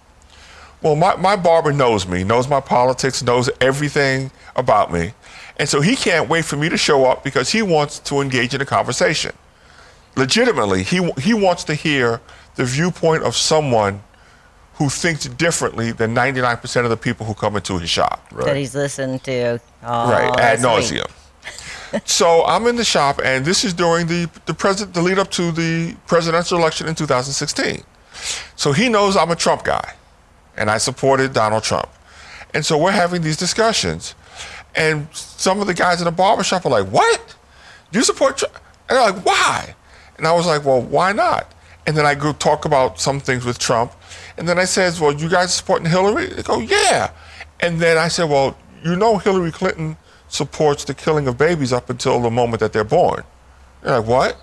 [0.81, 5.13] Well, my, my barber knows me, knows my politics, knows everything about me.
[5.57, 8.55] And so he can't wait for me to show up because he wants to engage
[8.55, 9.33] in a conversation.
[10.15, 12.21] Legitimately, he, he wants to hear
[12.55, 14.03] the viewpoint of someone
[14.75, 18.31] who thinks differently than 99% of the people who come into his shop.
[18.33, 19.61] That he's listened to.
[19.83, 21.11] Oh, right, ad nauseum.
[22.05, 25.31] So I'm in the shop, and this is during the the president, the lead up
[25.33, 27.83] to the presidential election in 2016.
[28.57, 29.95] So he knows I'm a Trump guy,
[30.57, 31.89] and I supported Donald Trump,
[32.55, 34.15] and so we're having these discussions,
[34.75, 37.35] and some of the guys in the barbershop are like, "What?
[37.93, 38.55] You support Trump?"
[38.89, 39.75] And they're like, "Why?"
[40.17, 41.53] And I was like, "Well, why not?"
[41.87, 43.93] And then I go talk about some things with Trump,
[44.37, 47.11] and then I says, "Well, you guys supporting Hillary?" They go, "Yeah."
[47.61, 49.97] And then I said, "Well, you know Hillary Clinton
[50.29, 53.25] supports the killing of babies up until the moment that they're born."
[53.83, 54.35] They're like, "What?"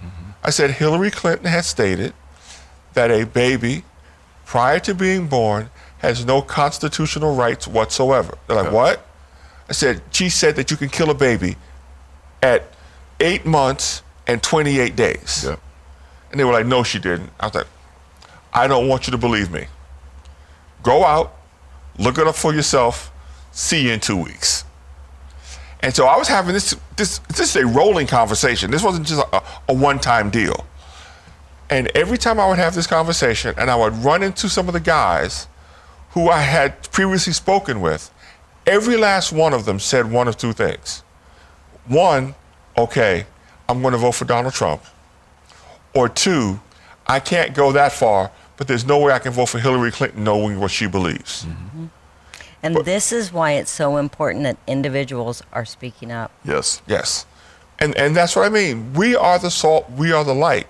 [0.00, 0.30] Mm-hmm.
[0.44, 2.14] I said, Hillary Clinton has stated
[2.94, 3.84] that a baby,
[4.44, 8.36] prior to being born, has no constitutional rights whatsoever.
[8.46, 8.72] They're like, Yeah.
[8.72, 9.06] "What?"
[9.68, 11.56] I said, "She said that you can kill a baby
[12.42, 12.64] at
[13.20, 15.56] eight months and 28 days." Yeah.
[16.32, 17.30] And they were like, no, she didn't.
[17.38, 17.66] I was like,
[18.54, 19.66] I don't want you to believe me.
[20.82, 21.34] Go out,
[21.98, 23.12] look it up for yourself,
[23.52, 24.64] see you in two weeks.
[25.82, 28.70] And so I was having this, this, this is a rolling conversation.
[28.70, 30.66] This wasn't just a, a one time deal.
[31.70, 34.74] And every time I would have this conversation and I would run into some of
[34.74, 35.48] the guys
[36.10, 38.12] who I had previously spoken with,
[38.66, 41.02] every last one of them said one of two things.
[41.86, 42.34] One,
[42.76, 43.26] okay,
[43.68, 44.82] I'm going to vote for Donald Trump
[45.94, 46.60] or two,
[47.06, 50.24] I can't go that far, but there's no way I can vote for Hillary Clinton
[50.24, 51.44] knowing what she believes.
[51.44, 51.86] Mm-hmm.
[52.62, 56.30] And this is why it's so important that individuals are speaking up.
[56.44, 56.80] Yes.
[56.86, 57.26] Yes.
[57.78, 58.92] And and that's what I mean.
[58.94, 60.68] We are the salt, we are the light.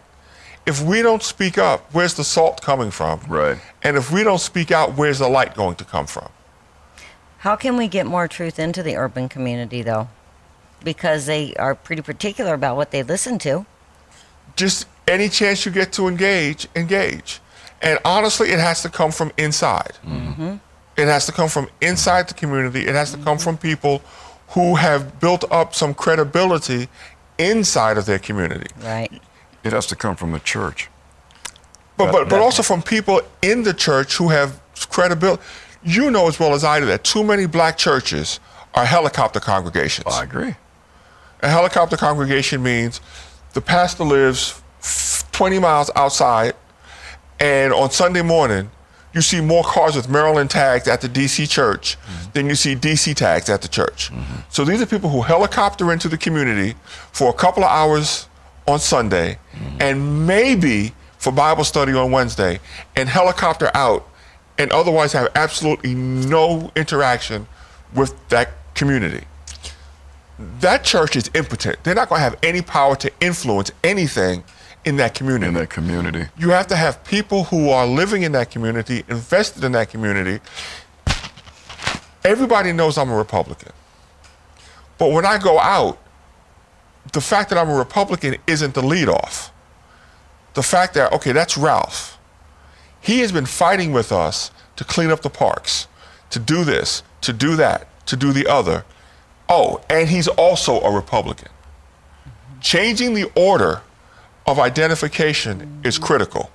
[0.66, 3.20] if we don't speak up, where's the salt coming from?
[3.28, 3.58] Right.
[3.82, 6.28] And if we don't speak out, where's the light going to come from?
[7.38, 10.08] How can we get more truth into the urban community, though?
[10.84, 13.66] Because they are pretty particular about what they listen to.
[14.54, 17.40] Just any chance you get to engage, engage.
[17.80, 19.98] And honestly, it has to come from inside.
[20.06, 20.56] Mm-hmm.
[20.96, 22.86] It has to come from inside the community.
[22.86, 24.02] It has to come from people
[24.48, 26.88] who have built up some credibility
[27.38, 28.68] inside of their community.
[28.82, 29.10] Right.
[29.64, 30.88] It has to come from the church.
[31.96, 35.42] But, but, but also from people in the church who have credibility.
[35.84, 38.40] You know as well as I do that too many black churches
[38.74, 40.06] are helicopter congregations.
[40.06, 40.54] I agree.
[41.42, 43.00] A helicopter congregation means
[43.52, 44.62] the pastor lives
[45.32, 46.54] 20 miles outside,
[47.40, 48.70] and on Sunday morning,
[49.14, 52.30] you see more cars with Maryland tags at the DC church mm-hmm.
[52.32, 54.10] than you see DC tags at the church.
[54.10, 54.40] Mm-hmm.
[54.48, 56.74] So these are people who helicopter into the community
[57.12, 58.28] for a couple of hours
[58.66, 59.76] on Sunday mm-hmm.
[59.80, 62.60] and maybe for Bible study on Wednesday
[62.96, 64.08] and helicopter out
[64.58, 67.46] and otherwise have absolutely no interaction
[67.94, 69.24] with that community
[70.60, 71.82] that church is impotent.
[71.84, 74.44] They're not going to have any power to influence anything
[74.84, 75.48] in that community.
[75.48, 76.26] In that community.
[76.36, 80.40] you have to have people who are living in that community, invested in that community.
[82.24, 83.72] Everybody knows I'm a Republican.
[84.98, 85.98] But when I go out,
[87.12, 89.52] the fact that I'm a Republican isn't the lead off.
[90.54, 92.18] The fact that, okay, that's Ralph.
[93.00, 95.88] He has been fighting with us to clean up the parks,
[96.30, 98.84] to do this, to do that, to do the other.
[99.48, 101.48] Oh, and he's also a Republican.
[102.60, 103.82] Changing the order
[104.46, 106.50] of identification is critical.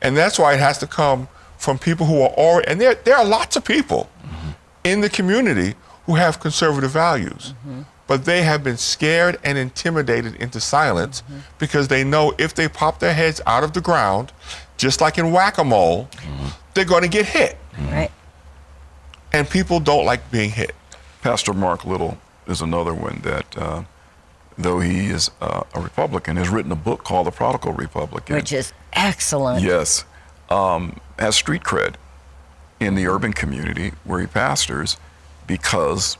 [0.00, 1.28] And that's why it has to come
[1.58, 4.50] from people who are already, and there, there are lots of people mm-hmm.
[4.84, 5.74] in the community
[6.06, 7.82] who have conservative values, mm-hmm.
[8.08, 11.38] but they have been scared and intimidated into silence mm-hmm.
[11.58, 14.32] because they know if they pop their heads out of the ground,
[14.76, 16.08] just like in whack a mole,
[16.74, 17.56] they're going to get hit.
[17.78, 18.10] Right.
[19.32, 20.74] And people don't like being hit.
[21.22, 22.18] Pastor Mark Little
[22.48, 23.84] is another one that, uh,
[24.62, 28.36] though he is uh, a Republican, has written a book called The Prodigal Republican.
[28.36, 29.62] Which is excellent.
[29.62, 30.04] Yes.
[30.50, 31.94] Um, has street cred
[32.80, 34.96] in the urban community where he pastors
[35.46, 36.16] because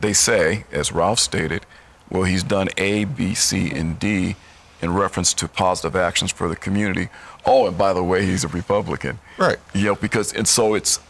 [0.00, 1.64] they say, as Ralph stated,
[2.10, 4.36] well, he's done A, B, C, and D
[4.82, 7.08] in reference to positive actions for the community.
[7.46, 9.18] Oh, and by the way, he's a Republican.
[9.38, 9.56] Right.
[9.74, 11.00] You know, because, and so it's,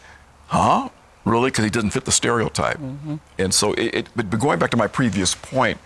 [0.46, 0.88] huh?
[1.24, 1.50] Really?
[1.50, 2.78] Because he doesn't fit the stereotype.
[3.38, 5.78] And so, it, it, but but going back to my previous point,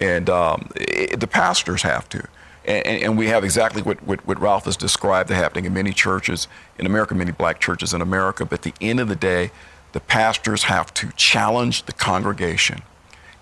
[0.00, 2.26] and um, it, the pastors have to.
[2.64, 6.46] And, and, we have exactly what, what, what Ralph has described happening in many churches
[6.78, 8.44] in America, many black churches in America.
[8.44, 9.50] But at the end of the day,
[9.92, 12.82] the pastors have to challenge the congregation.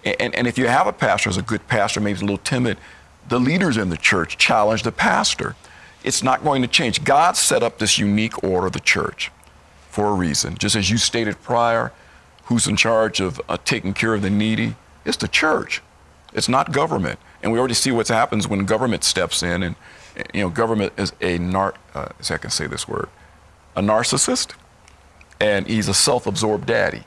[0.05, 2.24] And, and, and if you have a pastor who's a good pastor, maybe he's a
[2.24, 2.78] little timid,
[3.28, 5.56] the leaders in the church challenge the pastor.
[6.05, 7.05] It's not going to change.
[7.05, 9.32] God set up this unique order of the church
[9.90, 10.56] for a reason.
[10.56, 11.93] Just as you stated prior,
[12.44, 14.76] who's in charge of uh, taking care of the needy?
[15.05, 15.82] It's the church.
[16.32, 17.18] It's not government.
[17.42, 19.62] And we already see what happens when government steps in.
[19.62, 19.76] And,
[20.34, 23.09] you know, government is a nar, uh, if I can say this word,
[23.76, 24.55] a narcissist,
[25.40, 27.05] and he's a self absorbed daddy.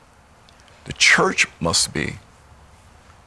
[0.84, 2.14] The church must be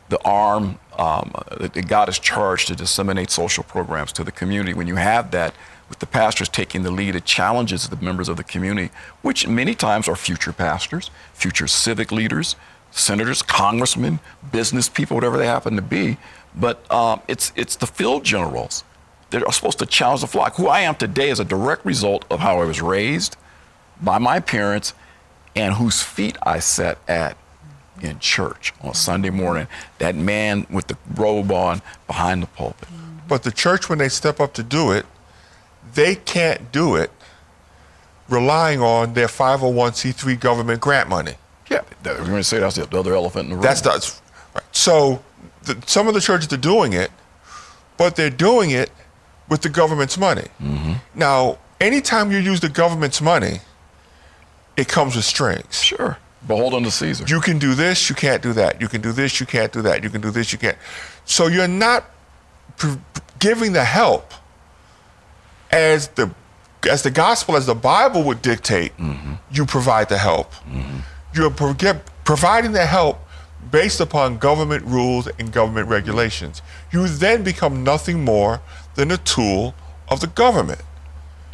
[0.10, 4.74] the arm um, that God is charged to disseminate social programs to the community.
[4.74, 5.56] When you have that,
[5.90, 8.92] with the pastors taking the lead, it challenges the members of the community,
[9.22, 12.56] which many times are future pastors, future civic leaders,
[12.96, 14.20] senators, congressmen,
[14.52, 16.18] business people, whatever they happen to be.
[16.56, 18.84] But um, it's it's the field generals
[19.30, 20.56] that are supposed to challenge the flock.
[20.56, 23.36] Who I am today is a direct result of how I was raised
[24.02, 24.94] by my parents
[25.56, 27.38] and whose feet I sat at
[28.02, 29.68] in church on Sunday morning.
[30.00, 32.88] That man with the robe on behind the pulpit.
[33.28, 35.06] But the church, when they step up to do it,
[35.94, 37.12] they can't do it
[38.30, 41.36] relying on their 501c3 government grant money.
[41.70, 43.64] Yeah, that- we're going to say that's the other elephant in the room.
[43.64, 44.22] That's that's
[44.54, 44.64] right.
[44.72, 45.24] So
[45.64, 47.12] the, some of the churches are doing it,
[47.98, 48.92] but they're doing it
[49.50, 50.48] with the government's money.
[50.62, 50.94] Mm-hmm.
[51.16, 53.60] Now, anytime you use the government's money,
[54.78, 55.82] it comes with strings.
[55.84, 56.18] sure.
[56.48, 57.26] Beholden to Caesar.
[57.28, 58.80] You can do this, you can't do that.
[58.80, 60.04] You can do this, you can't do that.
[60.04, 60.78] You can do this, you can't.
[61.26, 62.06] So you're not
[62.78, 62.98] pr-
[63.40, 64.32] giving the help
[65.72, 66.30] as the
[66.90, 68.96] as the gospel, as the Bible would dictate.
[68.98, 69.34] Mm-hmm.
[69.50, 70.54] You provide the help.
[70.70, 71.00] Mm-hmm.
[71.36, 73.20] You're pro- get- providing the help
[73.72, 76.62] based upon government rules and government regulations.
[76.92, 78.62] You then become nothing more
[78.96, 79.76] than a tool
[80.08, 80.82] of the government.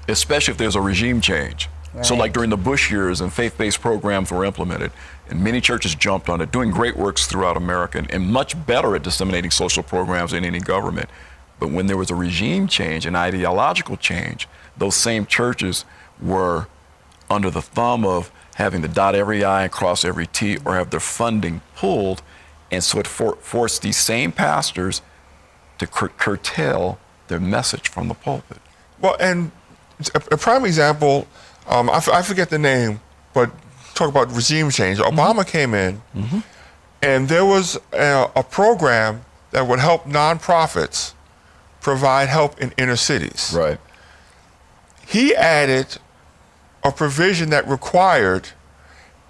[0.08, 1.70] especially if there's a regime change.
[2.02, 4.91] So, like during the Bush years, and faith-based programs were implemented,
[5.30, 8.95] and many churches jumped on it, doing great works throughout America, and, and much better
[8.95, 11.10] at disseminating social programs than any government.
[11.60, 14.48] But when there was a regime change, an ideological change,
[14.78, 15.86] those same churches
[16.22, 16.68] were
[17.30, 20.90] under the thumb of having to dot every I and cross every T or have
[20.90, 22.22] their funding pulled.
[22.69, 25.02] And so it for- forced these same pastors
[25.80, 28.57] to cur- curtail their message from the pulpit.
[28.99, 29.52] Well, and
[30.15, 31.28] a, a prime example,
[31.68, 32.99] um, I, f- I forget the name,
[33.34, 33.49] but
[33.95, 34.99] talk about regime change.
[34.99, 36.02] Obama came in,
[37.02, 41.14] and there was a, a program that would help nonprofits
[41.82, 43.53] provide help in inner cities.
[43.56, 43.80] Right.
[45.07, 45.98] He added
[46.84, 48.49] a provision that required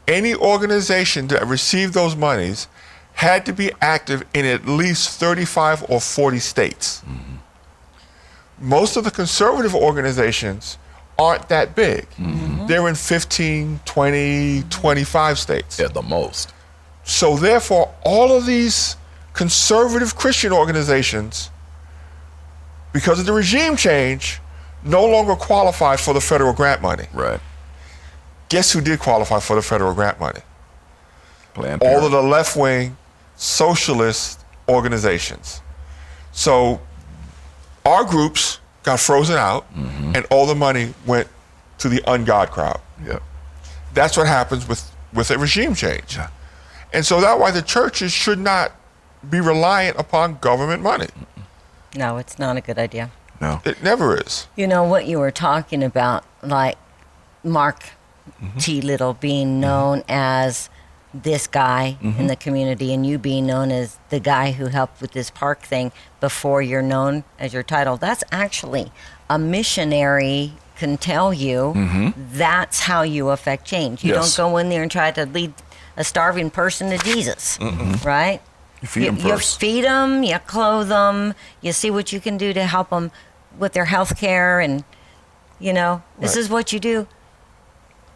[0.07, 2.67] any organization that received those monies
[3.13, 7.01] had to be active in at least 35 or 40 states.
[7.01, 7.35] Mm-hmm.
[8.59, 10.77] Most of the conservative organizations
[11.17, 12.09] aren't that big.
[12.11, 12.67] Mm-hmm.
[12.67, 15.79] They're in 15, 20, 25 states.
[15.79, 16.53] At the most.
[17.03, 18.95] So therefore, all of these
[19.33, 21.49] conservative Christian organizations,
[22.93, 24.39] because of the regime change,
[24.83, 27.05] no longer qualify for the federal grant money.
[27.13, 27.39] Right.
[28.49, 30.41] Guess who did qualify for the federal grant money?
[31.53, 32.97] Planned All of the left-wing
[33.35, 35.61] socialist organizations.
[36.31, 36.81] So
[37.85, 40.15] our groups got frozen out, mm-hmm.
[40.15, 41.27] and all the money went
[41.79, 42.79] to the ungod crowd.
[43.05, 43.21] Yep.
[43.93, 46.15] That's what happens with, with a regime change.
[46.15, 46.29] Yeah.
[46.93, 48.71] And so that's why the churches should not
[49.29, 51.07] be reliant upon government money.
[51.95, 53.11] No, it's not a good idea.
[53.41, 53.61] No.
[53.65, 54.47] It never is.
[54.55, 56.77] You know what you were talking about, like
[57.43, 57.83] Mark
[58.41, 58.59] mm-hmm.
[58.59, 58.81] T.
[58.81, 59.59] Little being mm-hmm.
[59.59, 60.69] known as
[61.13, 62.41] this guy in the mm-hmm.
[62.41, 65.91] community, and you being known as the guy who helped with this park thing
[66.21, 67.97] before you're known as your title.
[67.97, 68.93] That's actually
[69.29, 74.03] a missionary can tell you that's how you affect change.
[74.03, 74.35] You Yes.
[74.35, 75.53] don't go in there and try to lead
[75.97, 77.59] a starving person to Jesus,
[78.03, 78.39] right?
[78.81, 79.61] You feed 'em you, first.
[79.61, 83.11] You feed them, you clothe them, you see what you can do to help them
[83.57, 84.83] with their health care, and
[85.59, 86.41] you know this Right.
[86.41, 87.07] is what you do.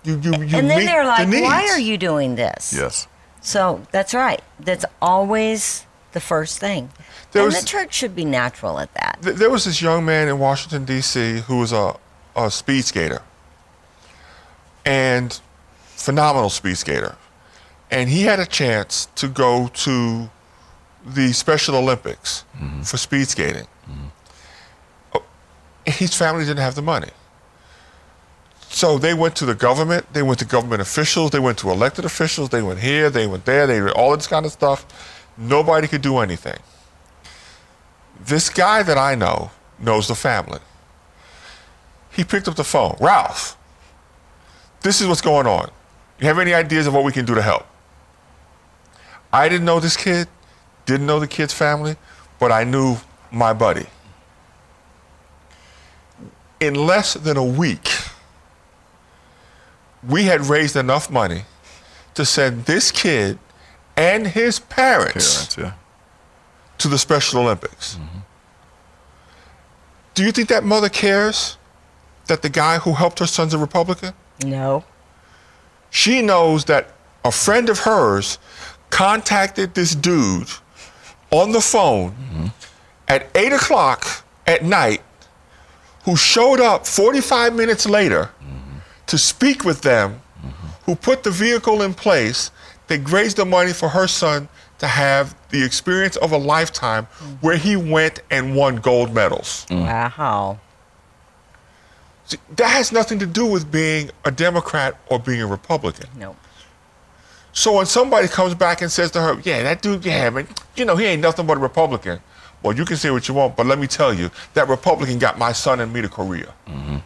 [0.03, 1.73] You, you, you and then meet they're the like, "Why needs.
[1.73, 3.07] are you doing this?" Yes.
[3.41, 4.41] So that's right.
[4.59, 6.89] That's always the first thing.
[7.31, 9.19] There and was- the church should be natural at that.
[9.21, 11.95] Th- There was this young man in Washington, D.C., who was a,
[12.35, 13.21] a speed skater.
[14.85, 15.39] And
[15.77, 17.15] phenomenal speed skater.
[17.91, 20.29] And he had a chance to go to
[21.05, 22.81] the Special Olympics mm-hmm.
[22.81, 23.67] for speed skating.
[25.85, 27.09] His family didn't have the money.
[28.69, 32.03] So they went to the government, they went to government officials, they went to elected
[32.03, 34.85] officials, they went here, they went there, they all this kind of stuff.
[35.37, 36.59] Nobody could do anything.
[38.19, 40.59] This guy that I know knows the family.
[42.11, 42.97] He picked up the phone.
[42.99, 43.57] Ralph,
[44.81, 45.71] this is what's going on.
[46.19, 47.65] You have any ideas of what we can do to help?
[49.31, 50.27] I didn't know this kid,
[50.85, 51.97] didn't know the kid's family,
[52.39, 52.97] but I knew
[53.31, 53.85] my buddy.
[56.59, 57.89] In less than a week,
[60.07, 61.43] we had raised enough money
[62.13, 63.39] to send this kid
[63.97, 65.73] and his parents Parents, yeah.
[66.77, 67.95] to the Special Olympics.
[67.95, 68.19] Mm-hmm.
[70.13, 71.57] Do you think that mother cares
[72.27, 74.13] that the guy who helped her son's a Republican?
[74.43, 74.83] No.
[75.89, 76.91] She knows that
[77.23, 78.37] a friend of hers
[78.89, 80.49] contacted this dude
[81.31, 82.47] on the phone mm-hmm.
[83.07, 85.01] at 8 o'clock at night
[86.05, 88.29] who showed up 45 minutes later
[89.07, 90.21] to speak with them,
[90.85, 92.51] who put the vehicle in place,
[92.87, 97.05] they raised the money for her son to have the experience of a lifetime
[97.41, 99.65] where he went and won gold medals.
[99.69, 99.81] Mm.
[99.81, 100.59] Wow.
[102.25, 106.07] See, that has nothing to do with being a Democrat or being a Republican.
[106.17, 106.35] No.
[107.53, 110.85] So when somebody comes back and says to her, "Yeah, that dude, yeah, man, you
[110.85, 112.19] know he ain't nothing but a Republican,"
[112.65, 115.37] well, you can say what you want, but let me tell you, that Republican got
[115.37, 116.51] my son and me to Korea.
[116.67, 116.97] Mm-hmm.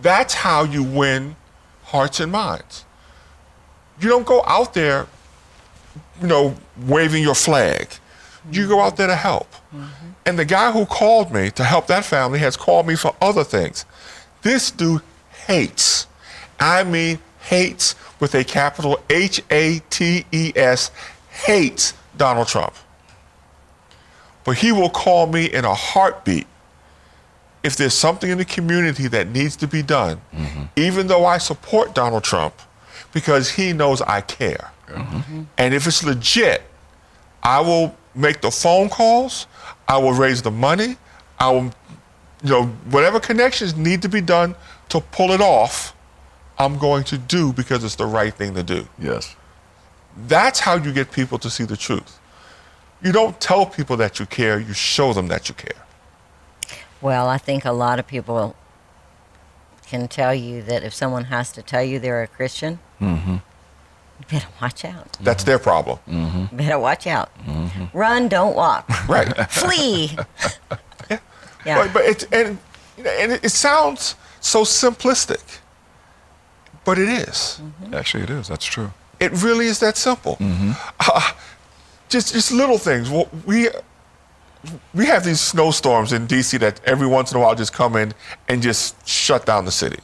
[0.00, 1.36] That's how you win
[1.84, 2.86] hearts and minds.
[4.00, 5.06] You don't go out there,
[6.22, 6.56] you know,
[6.86, 7.88] waving your flag.
[8.50, 9.52] You go out there to help.
[9.74, 10.08] Mm-hmm.
[10.24, 13.44] And the guy who called me to help that family has called me for other
[13.44, 13.84] things.
[14.40, 15.02] This dude
[15.46, 16.06] hates,
[16.58, 20.90] I mean, hates with a capital H A T E S,
[21.28, 22.72] hates Donald Trump.
[24.48, 26.46] But he will call me in a heartbeat
[27.62, 30.62] if there's something in the community that needs to be done, mm-hmm.
[30.74, 32.54] even though I support Donald Trump,
[33.12, 34.70] because he knows I care.
[34.86, 35.42] Mm-hmm.
[35.58, 36.62] And if it's legit,
[37.42, 39.46] I will make the phone calls,
[39.86, 40.96] I will raise the money,
[41.38, 41.64] I will,
[42.42, 44.54] you know, whatever connections need to be done
[44.88, 45.94] to pull it off,
[46.58, 48.88] I'm going to do because it's the right thing to do.
[48.98, 49.36] Yes.
[50.26, 52.17] That's how you get people to see the truth.
[53.02, 55.84] You don't tell people that you care, you show them that you care.
[57.00, 58.56] Well, I think a lot of people
[59.86, 63.34] can tell you that if someone has to tell you they're a Christian, mm-hmm.
[63.34, 65.16] you better watch out.
[65.20, 65.98] That's their problem.
[66.08, 66.40] Mm-hmm.
[66.52, 67.30] You better watch out.
[67.46, 67.96] Mm-hmm.
[67.96, 68.88] Run, don't walk.
[69.08, 69.28] Right.
[69.50, 70.10] Flee.
[71.64, 71.84] yeah.
[71.84, 72.58] But, but it, and,
[72.96, 75.60] you know, and it, it sounds so simplistic,
[76.84, 77.60] but it is.
[77.92, 78.48] Actually, it is.
[78.48, 78.92] That's true.
[79.20, 80.36] It really is that simple.
[80.40, 81.32] Uh,
[82.08, 83.10] just just little things.
[83.46, 83.68] We
[84.94, 88.12] we have these snowstorms in DC that every once in a while just come in
[88.48, 90.00] and just shut down the city.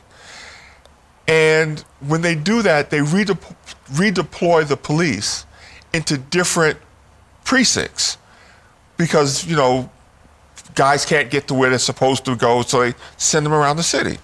[1.26, 3.56] And when they do that, they redep-
[3.92, 5.46] redeploy the police
[5.92, 6.78] into different
[7.44, 8.18] precincts
[8.96, 9.90] because you know
[10.74, 13.82] guys can't get to where they're supposed to go, so they send them around the
[13.82, 14.18] city.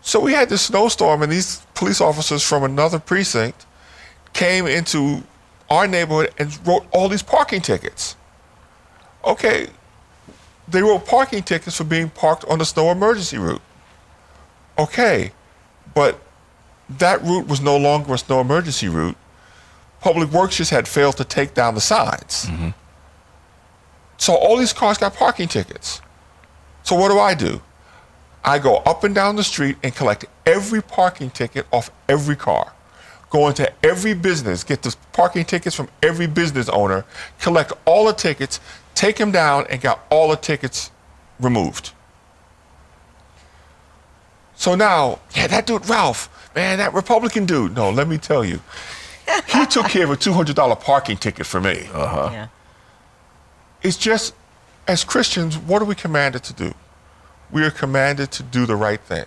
[0.00, 3.66] So we had this snowstorm, and these police officers from another precinct
[4.32, 5.22] came into
[5.70, 8.16] our neighborhood and wrote all these parking tickets.
[9.24, 9.68] Okay,
[10.68, 13.62] they wrote parking tickets for being parked on the snow emergency route.
[14.78, 15.32] Okay,
[15.94, 16.20] but
[16.88, 19.16] that route was no longer a snow emergency route.
[20.00, 22.46] Public Works just had failed to take down the signs.
[22.46, 22.70] Mm-hmm.
[24.18, 26.02] So all these cars got parking tickets.
[26.82, 27.62] So what do I do?
[28.44, 32.73] I go up and down the street and collect every parking ticket off every car.
[33.34, 37.04] Go into every business, get the parking tickets from every business owner,
[37.40, 38.60] collect all the tickets,
[38.94, 40.92] take them down, and got all the tickets
[41.40, 41.90] removed.
[44.54, 47.74] So now, yeah, that dude, Ralph, man, that Republican dude.
[47.74, 48.60] No, let me tell you,
[49.48, 51.88] he took care of a $200 parking ticket for me.
[51.92, 52.30] Uh huh.
[52.32, 52.46] yeah.
[53.82, 54.32] It's just,
[54.86, 56.72] as Christians, what are we commanded to do?
[57.50, 59.24] We are commanded to do the right thing.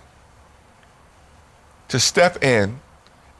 [1.88, 2.80] To step in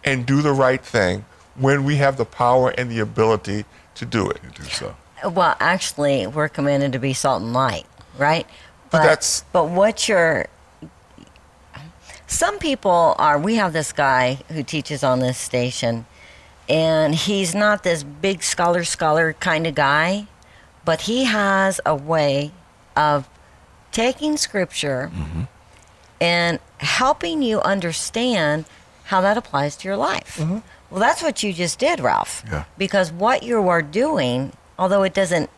[0.09, 1.25] and do the right thing
[1.57, 3.65] when we have the power and the ability
[3.95, 4.41] to do it.
[4.55, 4.97] Do so.
[5.25, 7.87] Well, actually, we're commanded to be salt and light,
[8.17, 8.47] right?
[8.91, 10.47] But that's- But what you're.
[12.27, 13.39] Some people are.
[13.39, 16.07] We have this guy who teaches on this station,
[16.69, 20.27] and he's not this big scholar, scholar kind of guy,
[20.85, 22.53] but he has a way
[22.97, 23.29] of
[23.93, 25.43] taking scripture mm-hmm.
[26.21, 28.67] and helping you understand
[29.09, 30.37] how that applies to your life.
[30.37, 30.59] Mm-hmm.
[30.91, 32.45] Well, that's what you just did, Ralph.
[32.47, 32.65] Yeah.
[32.77, 35.49] Because what you are doing, although it doesn't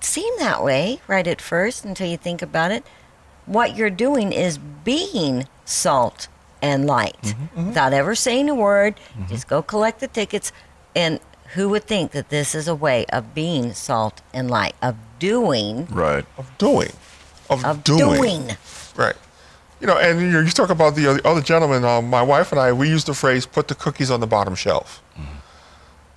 [0.00, 2.84] seem that way right at first until you think about it,
[3.46, 6.28] what you're doing is being salt
[6.60, 7.44] and light mm-hmm.
[7.44, 7.66] Mm-hmm.
[7.68, 8.96] without ever saying a word.
[9.28, 10.52] Just go collect the tickets.
[10.94, 11.20] And
[11.54, 15.86] who would think that this is a way of being salt and light, of doing,
[15.86, 16.26] Right.
[16.36, 16.92] Of doing.
[17.48, 18.20] Of, of doing.
[18.20, 18.56] doing.
[18.94, 19.16] Right.
[19.80, 22.50] You know, and you, you talk about the, uh, the other gentleman, uh, my wife
[22.52, 25.02] and I, we use the phrase put the cookies on the bottom shelf.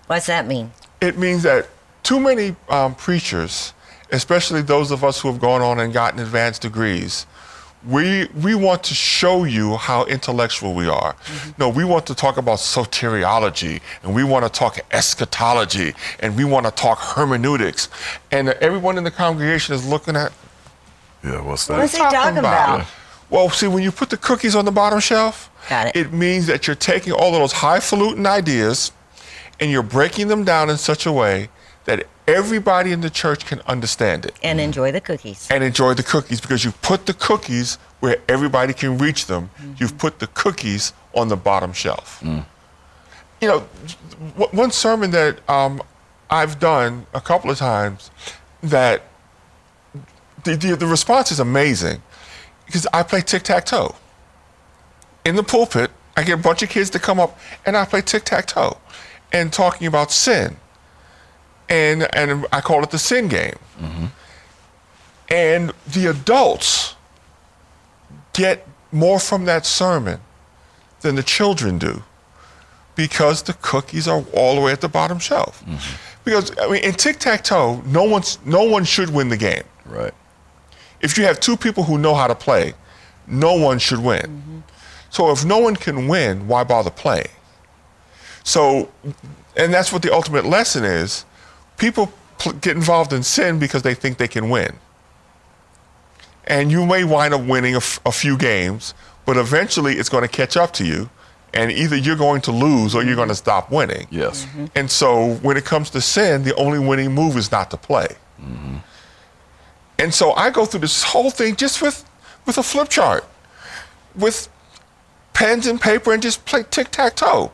[0.07, 0.72] What's that mean?
[1.02, 1.68] it means that
[2.03, 3.73] too many um, preachers,
[4.11, 7.26] especially those of us who have gone on and gotten advanced degrees,
[7.88, 11.15] we we want to show you how intellectual we are.
[11.57, 16.44] No, we want to talk about soteriology, and we want to talk eschatology, and we
[16.44, 17.88] want to talk hermeneutics,
[18.31, 20.34] and everyone in the congregation is looking at.
[21.23, 21.41] Yeah.
[21.41, 21.77] What's that?
[21.77, 21.84] that?
[21.86, 22.86] is he talking about?
[23.30, 25.96] Well, see, when you put the cookies on the bottom shelf, Got it.
[25.96, 28.92] it means that you're taking all of those highfalutin ideas
[29.60, 31.50] and you're breaking them down in such a way
[31.86, 35.48] that everybody in the church can understand it And enjoy the cookies.
[35.52, 39.50] and enjoy the cookies because you've put the cookies where everybody can reach them.
[39.78, 42.22] You've put the cookies on the bottom shelf.
[42.24, 43.68] You know,
[44.38, 45.82] w- one sermon that um,
[46.30, 48.12] I've done a couple of times
[48.64, 49.04] that
[50.44, 52.02] the, the, the response is amazing
[52.70, 53.96] because I play tic tac toe.
[55.26, 58.02] In the pulpit, I get a bunch of kids to come up and I play
[58.02, 58.78] tic tac toe
[59.34, 60.58] and talking about sin.
[61.68, 63.58] And, and I call it the sin game.
[63.80, 64.06] Mm-hmm.
[65.30, 66.96] And the adults
[68.34, 70.20] get more from that sermon
[71.02, 72.04] than the children do
[72.96, 75.64] because the cookies are all the way at the bottom shelf.
[75.66, 75.96] Mm-hmm.
[76.24, 79.64] Because I mean, in tic tac toe, no one's no one should win the game.
[79.88, 80.14] Right.
[81.02, 82.74] If you have two people who know how to play,
[83.28, 84.22] no one should win.
[84.22, 84.60] Mm-hmm.
[85.10, 87.30] So if no one can win, why bother playing?
[88.44, 88.92] So,
[89.56, 91.26] and that's what the ultimate lesson is.
[91.78, 94.76] People pl- get involved in sin because they think they can win.
[96.46, 98.94] And you may wind up winning a, f- a few games,
[99.26, 101.10] but eventually it's going to catch up to you.
[101.54, 103.38] And either you're going to lose or you're going to mm-hmm.
[103.38, 104.08] stop winning.
[104.12, 104.46] Yes.
[104.46, 104.66] Mm-hmm.
[104.76, 108.16] And so when it comes to sin, the only winning move is not to play.
[110.00, 112.10] And so I go through this whole thing just with,
[112.46, 113.26] with a flip chart,
[114.16, 114.50] with
[115.34, 117.52] pens and paper, and just play tic tac toe,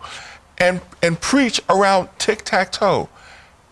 [0.57, 3.09] and and preach around tic tac toe,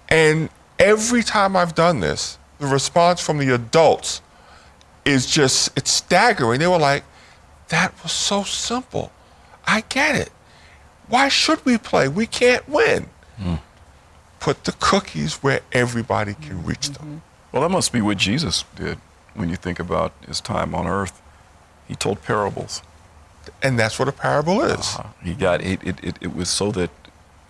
[0.09, 4.21] and every time I've done this, the response from the adults
[5.05, 6.59] is just, it's staggering.
[6.59, 7.03] They were like,
[7.69, 9.11] that was so simple.
[9.65, 10.31] I get it.
[11.07, 12.07] Why should we play?
[12.07, 13.07] We can't win.
[13.37, 13.55] Hmm.
[14.39, 17.05] Put the cookies where everybody can reach them.
[17.05, 17.17] Mm-hmm.
[17.53, 18.97] Well, that must be what Jesus did
[19.35, 21.21] when you think about his time on earth.
[21.87, 22.81] He told parables.
[23.61, 24.95] And that's what a parable is.
[24.97, 26.89] Uh, he got it, it, it, it was so that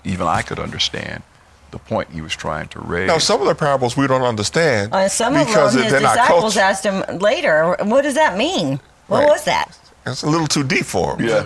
[0.04, 1.24] even I could understand
[1.72, 3.08] the point he was trying to raise.
[3.08, 6.02] Now, some of the parables we don't understand Uh, some of because them, his they're
[6.02, 8.80] not disciples asked him later, "What does that mean?
[9.08, 9.28] What Right.
[9.30, 11.26] was that?" It's a little too deep for them.
[11.28, 11.46] yeah.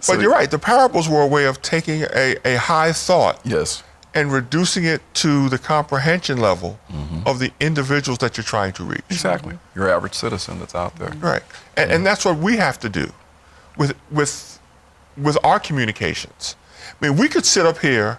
[0.06, 0.50] But you're right.
[0.50, 3.82] The parables were a way of taking a, a high thought Yes.
[4.14, 7.26] And reducing it to the comprehension level mm-hmm.
[7.26, 9.02] of the individuals that you're trying to reach.
[9.10, 9.58] Exactly.
[9.74, 11.10] Your average citizen that's out there.
[11.12, 11.42] Right.
[11.76, 13.12] And, and that's what we have to do
[13.76, 14.60] with, with,
[15.16, 16.56] with our communications.
[17.00, 18.18] I mean, we could sit up here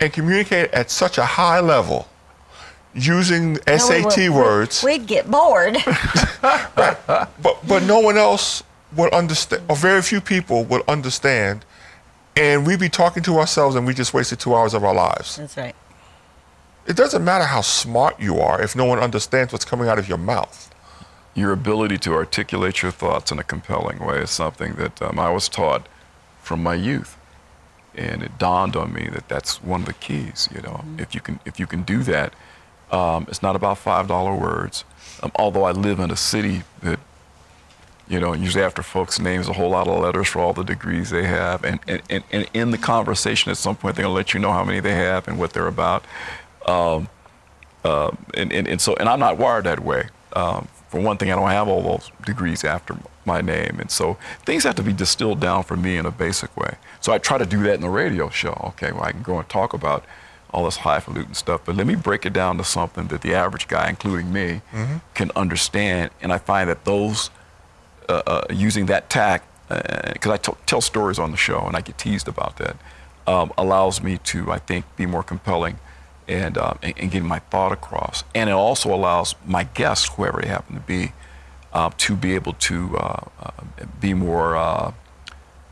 [0.00, 2.08] and communicate at such a high level
[2.94, 5.78] using No, we SAT would- words, We'd get bored.
[6.42, 8.62] but, but no one else
[8.96, 11.64] would understand, or very few people would understand,
[12.36, 15.36] and we'd be talking to ourselves and we just wasted two hours of our lives.
[15.36, 15.74] That's right.
[16.86, 20.08] It doesn't matter how smart you are if no one understands what's coming out of
[20.08, 20.70] your mouth.
[21.34, 25.30] Your ability to articulate your thoughts in a compelling way is something that um, I
[25.30, 25.88] was taught
[26.42, 27.16] from my youth,
[27.94, 30.48] and it dawned on me that that's one of the keys.
[30.54, 32.34] You know, if you can if you can do that,
[32.92, 34.84] um, it's not about five dollar words.
[35.22, 37.00] Um, although I live in a city that,
[38.08, 41.10] you know, usually after folks' names, a whole lot of letters for all the degrees
[41.10, 44.34] they have, and and, and, and in the conversation at some point they're gonna let
[44.34, 46.04] you know how many they have and what they're about.
[46.66, 47.08] Um,
[47.84, 50.08] uh, and, and, and so, and I'm not wired that way.
[50.32, 53.78] Um, for one thing, I don't have all those degrees after my name.
[53.80, 54.16] And so
[54.46, 56.76] things have to be distilled down for me in a basic way.
[57.00, 58.58] So I try to do that in the radio show.
[58.68, 60.04] Okay, well, I can go and talk about
[60.50, 63.66] all this highfalutin stuff, but let me break it down to something that the average
[63.66, 64.62] guy, including me,
[65.14, 66.10] can understand.
[66.22, 67.30] And I find that those,
[68.50, 72.28] using that tact, because I t- tell stories on the show and I get teased
[72.28, 72.76] about that,
[73.26, 75.78] um, allows me to, I think, be more compelling
[76.28, 78.24] and, uh, and, and getting my thought across.
[78.34, 81.12] And it also allows my guests, whoever they happen to be,
[81.72, 83.50] uh, to be able to uh, uh,
[84.00, 84.92] be more uh,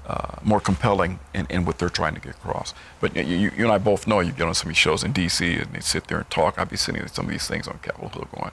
[0.04, 2.74] uh, more compelling in, in what they're trying to get across.
[3.00, 5.04] But you, you, you and I both know you get on some of these shows
[5.04, 5.59] in D.C.
[5.59, 6.59] and they sit there and talk.
[6.59, 8.50] I'd be sitting at some of these things on Capitol Hill going,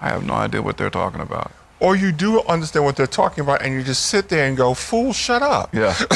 [0.00, 1.52] I have no idea what they're talking about.
[1.82, 4.72] Or you do understand what they're talking about and you just sit there and go,
[4.72, 5.74] fool, shut up.
[5.74, 5.94] Yeah.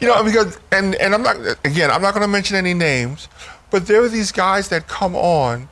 [0.00, 3.28] You know, because, and, and I'm not, again, I'm not going to mention any names,
[3.70, 5.68] but there are these guys that come on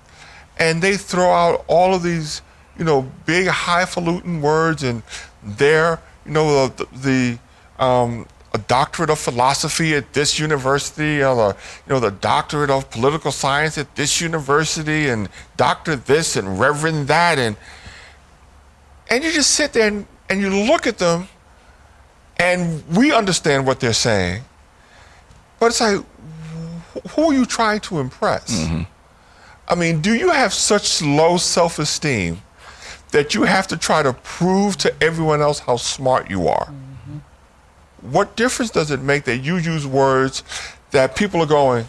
[0.56, 2.40] and they throw out all of these,
[2.78, 5.02] you know, big highfalutin words and
[5.42, 11.56] they're, you know, the, the um, a doctorate of philosophy at this university, or the,
[11.86, 17.06] you know, the doctorate of political science at this university, and doctor this and reverend
[17.08, 17.56] that, and
[19.10, 21.28] and you just sit there and, and you look at them,
[22.38, 24.42] and we understand what they're saying,
[25.58, 26.02] but it's like,
[27.10, 28.64] who are you trying to impress?
[28.64, 28.82] Mm-hmm.
[29.68, 32.40] I mean, do you have such low self-esteem
[33.10, 36.66] that you have to try to prove to everyone else how smart you are?
[36.66, 37.18] Mm-hmm.
[38.10, 40.42] What difference does it make that you use words
[40.92, 41.86] that people are going,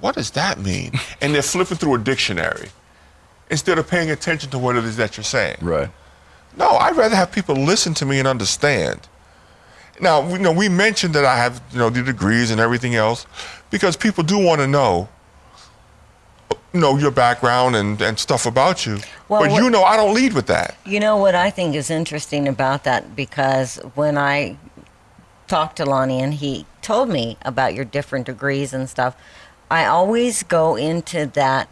[0.00, 0.92] what does that mean?
[1.20, 2.68] And they're flipping through a dictionary
[3.50, 5.56] instead of paying attention to what it is that you're saying.
[5.60, 5.90] right.
[6.58, 9.08] No, I'd rather have people listen to me and understand.
[10.00, 13.26] Now, you know, we mentioned that I have, you know, the degrees and everything else
[13.70, 15.08] because people do want to know,
[16.72, 18.98] you know, your background and, and stuff about you.
[19.28, 20.76] Well, but what- you know, I don't lead with that.
[20.86, 24.56] You know what I think is interesting about that because when I
[25.48, 29.14] talked to Lonnie and he told me about your different degrees and stuff,
[29.70, 31.68] I always go into that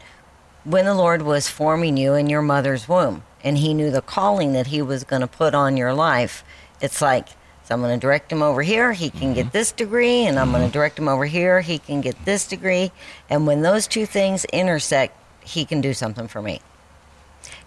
[0.64, 4.52] when the Lord was forming you in your mother's womb and he knew the calling
[4.54, 6.44] that he was going to put on your life.
[6.80, 7.28] It's like,
[7.64, 9.52] so I'm going to direct him over here, he can get mm-hmm.
[9.52, 10.72] this degree, and I'm going to mm-hmm.
[10.72, 12.92] direct him over here, he can get this degree.
[13.30, 16.60] And when those two things intersect, he can do something for me.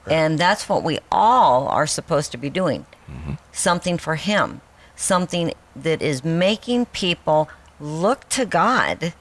[0.10, 2.86] And that's what we all are supposed to be doing.
[3.10, 3.34] Mm-hmm.
[3.52, 4.62] Something for Him.
[4.96, 7.50] Something that is making people
[7.80, 9.14] look to God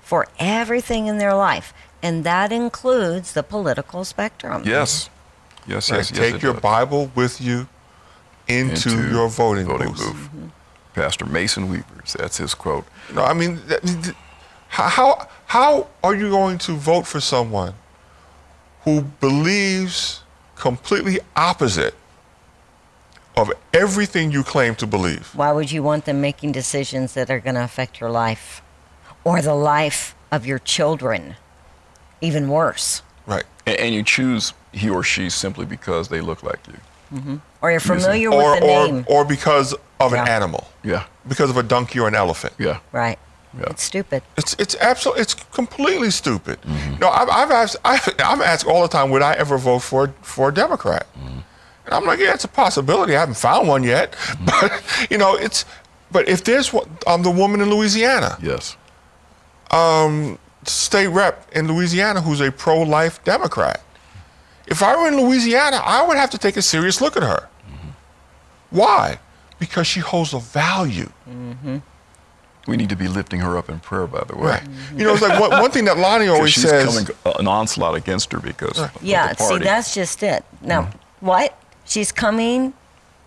[0.00, 1.72] for everything in their life.
[2.06, 4.62] And that includes the political spectrum.
[4.64, 5.10] Yes.
[5.66, 5.98] Yes, Right?
[5.98, 6.18] yes, yes.
[6.18, 6.62] Take it your does.
[6.62, 7.66] Bible with you
[8.46, 10.28] into, your voting, booth.
[10.94, 12.86] Pastor Mason Weaver's, that's his quote.
[13.12, 13.60] No, I mean,
[14.68, 17.74] how how are you going to vote for someone
[18.84, 20.22] who believes
[20.54, 21.94] completely opposite
[23.36, 25.32] of everything you claim to believe?
[25.34, 28.62] Why would you want them making decisions that are going to affect your life?
[29.24, 31.34] or the life of your children.
[32.20, 33.02] Even worse.
[33.26, 33.44] Right.
[33.66, 37.40] And, and you choose he or she simply because they look like you.
[37.62, 39.04] Or you're familiar Or, with the or, name.
[39.08, 41.04] or because of an animal, Yeah.
[41.28, 42.54] because of a donkey or an elephant.
[42.58, 42.80] Yeah.
[42.92, 43.18] right.
[43.56, 43.64] Yeah.
[43.70, 44.22] It's stupid.
[44.36, 46.60] It's it's absolutely it's completely stupid.
[46.60, 46.98] Mm-hmm.
[47.00, 50.08] No, I've, I've asked I've, I'm asked all the time would I ever vote for
[50.20, 51.38] for a Democrat, Mm-hmm.
[51.86, 53.16] and I'm like yeah it's a possibility.
[53.16, 54.44] I haven't found one yet, Mm-hmm.
[54.60, 55.64] but you know it's
[56.12, 58.76] but if there's one, um the woman in Louisiana, Yes.
[60.66, 63.80] State rep in Louisiana who's a pro life Democrat.
[64.66, 67.48] If I were in Louisiana, I would have to take a serious look at her.
[68.70, 69.20] Why?
[69.60, 71.10] Because she holds a value.
[72.66, 74.50] We need to be lifting her up in prayer, by the way.
[74.50, 74.62] Right.
[74.96, 76.84] You know, it's like one, one thing that Lonnie always she's says.
[76.94, 80.44] coming uh, an onslaught against her because of Yeah, the see, that's just it.
[80.62, 80.90] Now,
[81.20, 81.56] what?
[81.84, 82.74] She's coming,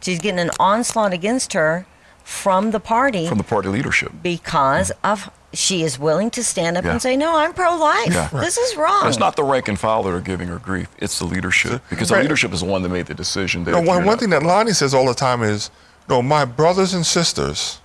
[0.02, 1.86] she's getting an onslaught against her
[2.26, 4.12] from the party from the party leadership.
[4.22, 6.92] because of she is willing to stand up Yeah.
[6.92, 8.14] and say, No, I'm pro life.
[8.14, 8.28] Yeah.
[8.34, 9.08] This is wrong.
[9.08, 10.90] It's not the rank and file that are giving her grief.
[11.00, 13.64] It's the leadership because the leadership is the one that made the decision.
[13.64, 15.72] That No, one, one thing that Lonnie says all the time is,
[16.08, 17.80] no, my brothers and sisters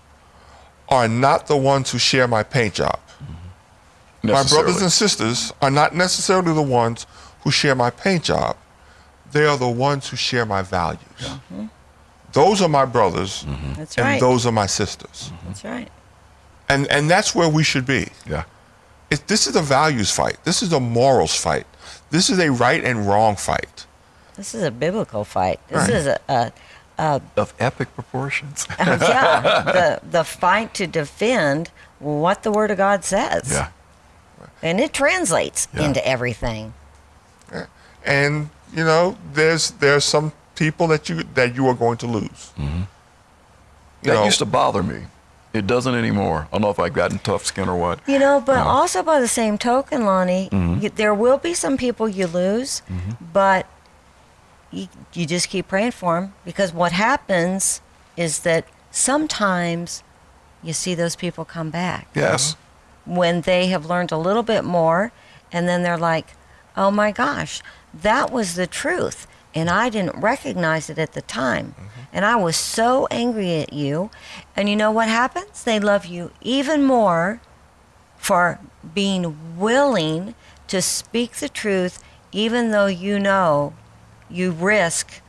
[0.89, 2.99] are not the ones who share my paint job.
[3.23, 4.31] Mm-hmm.
[4.33, 7.07] My brothers and sisters are not necessarily the ones
[7.43, 8.57] who share my paint job.
[9.33, 11.01] They are the ones who share my values.
[11.19, 11.67] Mm-hmm.
[12.33, 13.75] Those are my brothers, mm-hmm.
[13.75, 14.21] That's and right.
[14.21, 15.31] those are my sisters.
[15.47, 15.89] That's right.
[16.69, 18.09] And, and that's where we should be.
[18.27, 18.45] yeah.
[19.11, 20.39] It, this is a values fight.
[20.45, 21.67] This is a morals fight.
[22.11, 23.87] This is a right and wrong fight.
[24.37, 25.61] This is a biblical fight.
[25.69, 25.91] This Right.
[25.91, 26.53] is a,
[26.99, 28.67] a Of epic proportions.
[28.79, 31.71] yeah, the the fight to defend
[32.01, 33.51] what the Word of God says.
[33.53, 33.69] yeah.
[34.63, 35.83] And it translates Yeah.
[35.87, 36.73] into everything.
[38.05, 42.53] and you know there's there's some people that you that you are going to lose
[42.59, 42.83] mm-hmm.
[44.03, 45.01] You That know, used to bother me.
[45.55, 46.49] It doesn't anymore.
[46.49, 48.01] I don't know if I've gotten tough skin or what.
[48.09, 48.69] You know, but Uh-huh.
[48.69, 50.83] also by the same token, Lonnie, Mm-hmm.
[50.83, 52.83] you, there will be some people you lose,
[53.33, 53.67] but
[54.73, 57.81] you, you just keep praying for them because what happens
[58.17, 60.03] is that sometimes
[60.63, 62.57] you see those people come back Yes.
[63.05, 65.13] when they have learned a little bit more,
[65.53, 66.35] and then they're like,
[66.77, 67.63] oh my gosh,
[68.03, 69.29] that was the truth.
[69.55, 71.77] And I didn't recognize it at the time.
[72.15, 74.11] And I was so angry at you.
[74.55, 75.65] And you know what happens?
[75.65, 77.41] They love you even more
[78.17, 78.61] for
[78.95, 80.37] being willing
[80.69, 83.75] to speak the truth, even though you know
[84.31, 85.21] you risk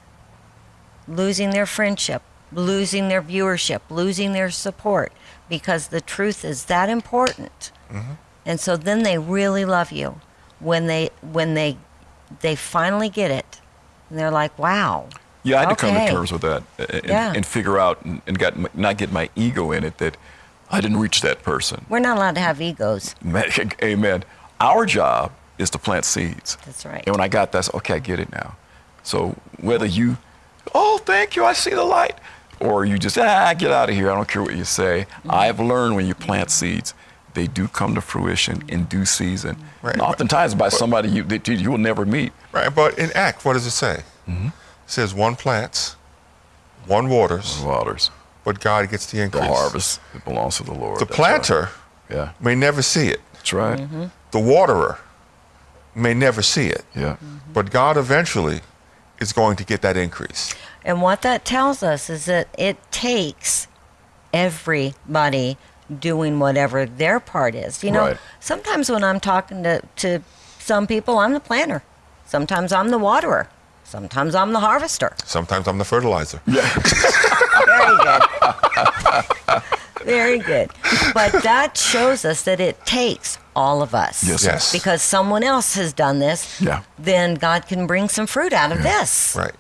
[1.08, 2.22] losing their friendship,
[2.52, 5.12] losing their viewership, losing their support,
[5.50, 7.72] because the truth is that important.
[7.92, 8.14] Mm-hmm.
[8.46, 10.22] And so then they really love you
[10.60, 11.78] when they when they
[12.42, 13.60] they finally get it,
[14.10, 15.10] and they're like, "Wow."
[15.46, 17.34] Yeah, I had to come to terms with that and, Yeah.
[17.36, 20.18] and figure out and, and got my, not get my ego in it that
[20.72, 21.86] I didn't reach that person.
[21.88, 23.16] We're not allowed to have egos.
[23.84, 24.24] Amen.
[24.60, 26.58] Our job is to plant seeds.
[26.66, 27.04] That's right.
[27.06, 28.56] And when I got that, I okay, I get it now.
[29.04, 30.18] So whether you,
[30.74, 32.18] oh, thank you, I see the light,
[32.60, 35.06] or you just, ah, get out of here, I don't care what you say.
[35.20, 35.32] Mm-hmm.
[35.32, 36.96] I've learned when you plant seeds,
[37.36, 39.58] they do come to fruition in due season.
[39.84, 39.94] Right.
[39.94, 42.32] And oftentimes by somebody you, that you will never meet.
[42.52, 44.48] right but in act what does it say Mm-hmm.
[44.86, 45.96] It says one plants
[46.88, 48.12] one waters Waters,
[48.44, 49.44] but god gets the increase.
[49.48, 51.00] the harvest, it belongs to the Lord.
[51.00, 51.26] the That's right.
[51.42, 51.70] planter
[52.10, 53.80] Yeah, may never see it that's right.
[53.80, 54.06] Mm-hmm.
[54.32, 55.00] the waterer
[55.96, 57.16] may never see it Yeah.
[57.54, 58.62] but god eventually
[59.20, 60.54] is going to get that increase
[60.84, 63.68] And what that tells us is that it takes
[64.34, 65.58] everybody
[66.00, 67.84] doing whatever their part is.
[67.84, 68.18] You know, Right.
[68.40, 70.22] sometimes when I'm talking to, to
[70.60, 71.82] some people, I'm the planter.
[72.26, 73.48] Sometimes I'm the waterer.
[73.86, 75.14] Sometimes I'm the harvester.
[75.26, 76.68] sometimes i'm the fertilizer Yeah.
[77.66, 78.22] Very good.
[80.06, 80.70] Very good.
[81.14, 84.24] But that shows us that it takes all of us.
[84.28, 84.44] Yes.
[84.44, 86.84] yes Because someone else has done this, Yeah.
[87.00, 89.36] then God can bring some fruit out of this.
[89.38, 89.54] right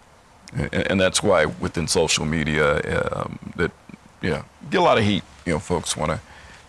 [0.54, 2.66] and, and that's why within social media
[3.14, 3.72] um, that
[4.22, 6.20] yeah get a lot of heat you know folks want to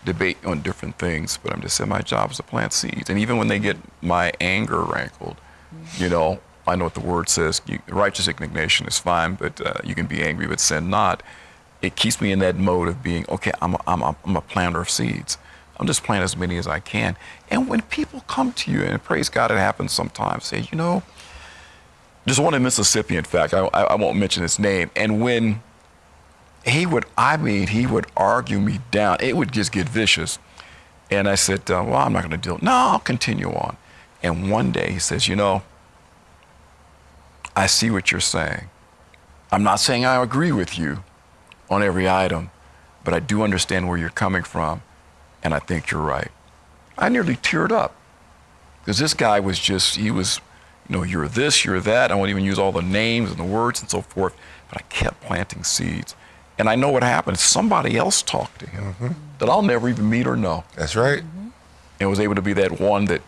[0.05, 3.17] debate on different things but i'm just saying my job is to plant seeds and
[3.19, 5.37] even when they get my anger rankled
[5.97, 9.73] you know i know what the word says you, righteous indignation is fine but uh,
[9.83, 11.23] you can be angry but sin not
[11.81, 14.41] it keeps me in that mode of being okay i'm a, I'm a, I'm a
[14.41, 15.37] planter of seeds
[15.79, 17.15] i'm just planting as many as i can
[17.49, 21.03] and when people come to you and praise god it happens sometimes say you know
[22.27, 24.91] just one in Mississippi, in fact, I, I, I won't mention his name.
[24.97, 25.61] And when
[26.65, 29.17] he would, I mean, he would argue me down.
[29.21, 30.37] It would just get vicious.
[31.09, 32.59] And I said, uh, well, I'm not going to deal.
[32.61, 33.77] No, I'll continue on.
[34.21, 35.63] And one day he says, you know,
[37.57, 38.69] I see what you're saying.
[39.51, 41.03] I'm not saying I agree with you
[41.71, 42.51] on every item,
[43.03, 44.83] but I do understand where you're coming from,
[45.41, 46.29] and I think you're right.
[46.99, 47.95] I nearly teared up
[48.81, 50.39] because this guy was just, he was,
[50.87, 52.11] you know, you're this, you're that.
[52.11, 54.35] I won't even use all the names and the words and so forth,
[54.69, 56.15] but I kept planting seeds.
[56.59, 57.39] And I know what happened.
[57.39, 59.07] Somebody else talked to him mm-hmm.
[59.39, 60.63] that I'll never even meet or know.
[60.75, 61.23] That's right.
[61.99, 63.23] And was able to be that one that,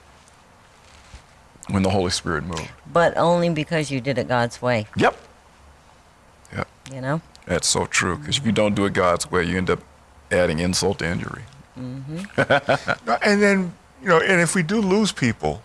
[1.70, 2.70] when the Holy Spirit moved.
[2.92, 5.16] But only because you did it God's way, Yep.
[6.54, 6.68] Yep.
[6.94, 7.22] you know?
[7.46, 8.18] That's so true.
[8.18, 9.80] Because if you don't do it God's way, you end up
[10.32, 11.44] adding insult to injury.
[11.80, 13.10] Mm-hmm.
[13.24, 15.62] And then, you know, and if we do lose people,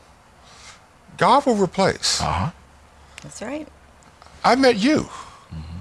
[1.17, 2.21] God will replace.
[2.21, 2.51] Uh huh.
[3.23, 3.69] That's right.
[4.45, 5.01] I met you.
[5.01, 5.79] Mm-hmm.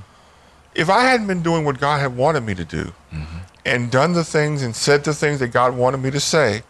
[0.75, 3.37] If I hadn't been doing what God had wanted me to do mm-hmm.
[3.65, 6.63] and done the things and said the things that God wanted me to say,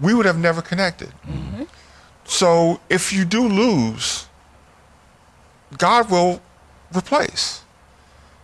[0.00, 1.12] we would have never connected.
[2.28, 4.26] So if you do lose,
[5.76, 6.40] God will
[6.94, 7.62] replace.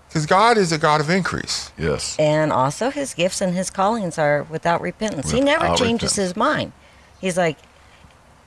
[0.08, 1.70] Because God is a God of increase.
[1.76, 2.16] Yes.
[2.18, 5.30] And also, his gifts and his callings are without repentance.
[5.30, 6.14] he never changes repentance.
[6.16, 6.72] his mind.
[7.20, 7.58] He's like,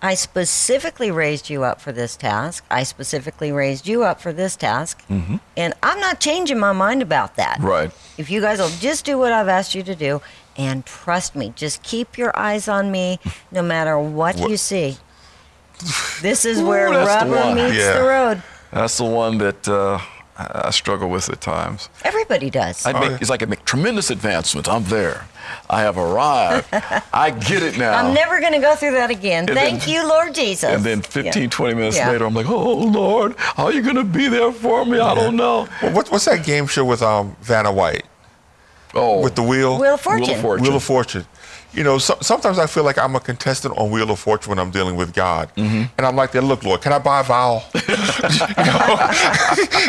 [0.01, 2.63] I specifically raised you up for this task.
[2.71, 5.03] I specifically raised you up for this task.
[5.09, 5.37] Mm-hmm.
[5.57, 7.57] And I'm not changing my mind about that.
[7.59, 7.91] Right.
[8.17, 10.21] If you guys will just do what I've asked you to do
[10.55, 13.19] and trust me, just keep your eyes on me
[13.51, 14.97] no matter what, What- you see.
[16.21, 17.93] This is where Ooh, that's rubber meets Yeah.
[17.99, 18.43] the road.
[18.71, 19.99] That's the one that uh,
[20.37, 21.89] I I struggle with at times.
[22.03, 22.85] Everybody does.
[22.85, 23.21] I make.
[23.21, 24.67] It's like I make tremendous advancements.
[24.69, 25.25] I'm there.
[25.69, 26.67] I have arrived.
[27.13, 27.93] I get it now.
[27.93, 29.45] I'm never going to go through that again.
[29.47, 30.69] And Thank then- you, Lord Jesus.
[30.69, 31.49] and then 15, Yeah.
[31.49, 32.11] 20 minutes Yeah.
[32.11, 34.99] later, I'm like, oh, Lord, how are you going to be there for me?
[34.99, 35.67] I don't know.
[35.81, 38.03] Well, what, what's that game show with um, Vanna White?
[38.93, 39.79] Oh, With the wheel?
[39.79, 40.25] Wheel of Fortune.
[40.27, 40.63] Wheel of Fortune.
[40.65, 41.25] Wheel of Fortune.
[41.73, 44.59] You know, so, sometimes I feel like I'm a contestant on Wheel of Fortune when
[44.59, 45.83] I'm dealing with God, Mm-hmm.
[45.97, 47.63] and I'm like, "That look, Lord, can I buy a vowel?
[47.73, 47.81] you
[48.65, 48.97] know,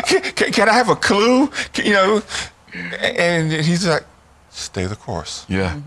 [0.35, 1.47] can, can I have a clue?
[1.73, 2.21] Can- you know?"
[3.01, 4.05] And he's like,
[4.51, 5.45] "Stay the course.
[5.49, 5.77] Yeah.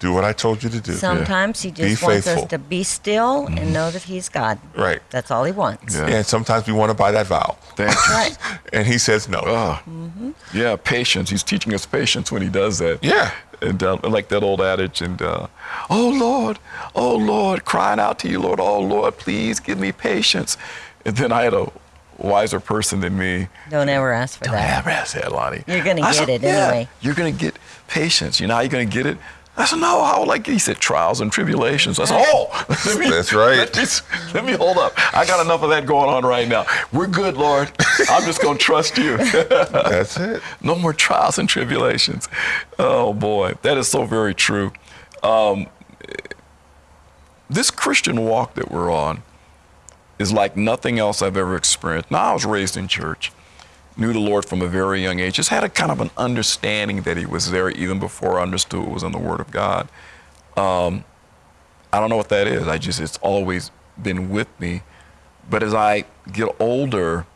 [0.00, 2.82] Do what I told you to do." Sometimes he Be just wants us to be
[2.82, 4.58] still and know that he's God.
[4.74, 5.00] Right.
[5.10, 5.94] That's all he wants.
[5.96, 6.08] Mm-hmm.
[6.08, 6.16] Yeah.
[6.16, 7.56] And sometimes we want to buy that vow.
[7.76, 8.14] Thank you.
[8.14, 8.36] Right.
[8.72, 9.42] and he says no.
[9.44, 9.80] Oh,
[10.52, 11.30] yeah, patience.
[11.30, 13.04] He's teaching us patience when he does that.
[13.04, 13.30] Yeah.
[13.62, 15.46] And uh, like that old adage, and uh,
[15.90, 16.58] oh Lord,
[16.94, 20.56] oh Lord, crying out to you, Lord, oh Lord, please give me patience.
[21.04, 21.70] And then I had a
[22.16, 23.48] wiser person than me.
[23.68, 24.50] Don't ever ask for that.
[24.50, 25.62] Don't ever ask that, Lonnie.
[25.66, 27.58] You're gonna get said, it "Yeah, anyway." You're gonna get
[27.88, 28.40] patience.
[28.40, 29.18] You know how you're gonna get it?
[29.56, 31.98] I said, no, how like he said, trials and tribulations.
[31.98, 33.58] I said, oh, let me, That's right.
[33.58, 33.84] Let me,
[34.32, 34.92] let me hold up.
[35.14, 36.64] I got enough of that going on right now.
[36.92, 37.70] We're good, Lord.
[38.08, 39.16] I'm just gonna trust you.
[39.18, 40.42] That's it.
[40.62, 42.28] no more trials and tribulations.
[42.78, 44.72] Oh boy, that is so very true.
[45.22, 45.66] Um,
[47.50, 49.22] this Christian walk that we're on
[50.18, 52.10] is like nothing else I've ever experienced.
[52.10, 53.32] Now, I was raised in church,
[54.00, 57.02] knew the Lord from a very young age, just had a kind of an understanding
[57.02, 59.88] that He was there even before I understood what was in the Word of God.
[60.56, 61.04] Um,
[61.92, 62.66] I don't know what that is.
[62.66, 63.70] I just, it's always
[64.00, 64.82] been with me.
[65.48, 67.26] But as I get older,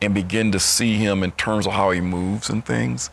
[0.00, 3.10] and begin to see him in terms of how he moves and things.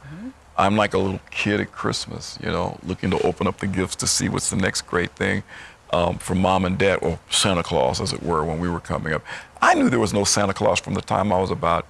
[0.55, 3.95] I'm like a little kid at Christmas, you know, looking to open up the gifts
[3.97, 5.43] to see what's the next great thing
[5.91, 9.13] um, from mom and dad, or Santa Claus, as it were, when we were coming
[9.13, 9.23] up.
[9.61, 11.87] I knew there was no Santa Claus from the time I was about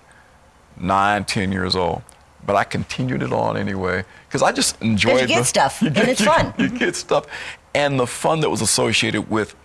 [0.80, 2.02] nine, ten years old.
[2.45, 5.88] But I continued it on anyway because I just enjoyed you get the- stuff, you
[5.88, 6.54] and get- it's you- fun.
[6.60, 7.26] You get stuff,
[7.74, 9.56] and the fun that was associated with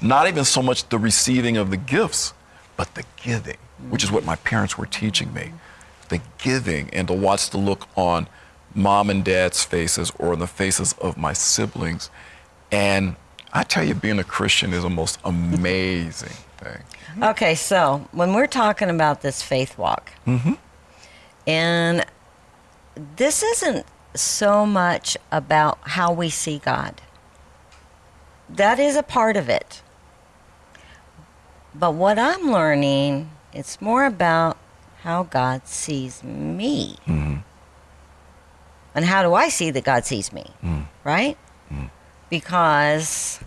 [0.00, 2.34] not even so much the receiving of the gifts,
[2.76, 3.56] but the giving,
[3.90, 5.52] which is what my parents were teaching me.
[6.08, 8.28] The giving and to watch the look on
[8.74, 12.10] mom and dad's faces or in the faces of my siblings.
[12.72, 13.14] And
[13.52, 16.82] I tell you, being a Christian is a most amazing thing.
[17.20, 20.54] Okay, so when we're talking about this faith walk, mm-hmm.
[21.46, 22.06] and
[23.16, 27.00] this isn't so much about how we see God,
[28.48, 29.82] that is a part of it.
[31.74, 34.56] But what I'm learning, it's more about
[35.02, 36.96] how God sees me.
[37.06, 37.36] Mm-hmm.
[38.94, 40.50] And how do I see that God sees me?
[40.62, 40.86] Mm.
[41.02, 41.38] Right?
[41.72, 41.90] Mm.
[42.28, 43.40] Because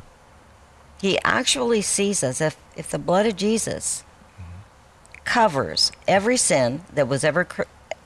[1.05, 2.41] he actually sees us.
[2.41, 4.03] If, if the blood of Jesus
[5.23, 7.47] covers every sin that was ever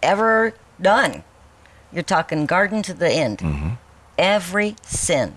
[0.04, 1.24] ever done,
[1.94, 3.38] you're talking garden to the end.
[3.38, 3.70] Mm-hmm.
[4.18, 5.36] Every sin.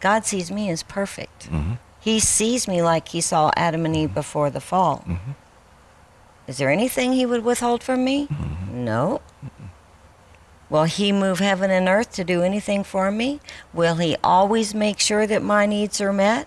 [0.00, 1.48] God sees me as perfect.
[1.48, 1.74] Mm-hmm.
[2.00, 4.14] He sees me like he saw Adam and Eve mm-hmm.
[4.14, 5.04] before the fall.
[6.48, 8.26] Is there anything he would withhold from me?
[8.72, 9.20] No.
[10.70, 13.40] Will he move heaven and earth to do anything for me?
[13.74, 16.46] Will he always make sure that my needs are met?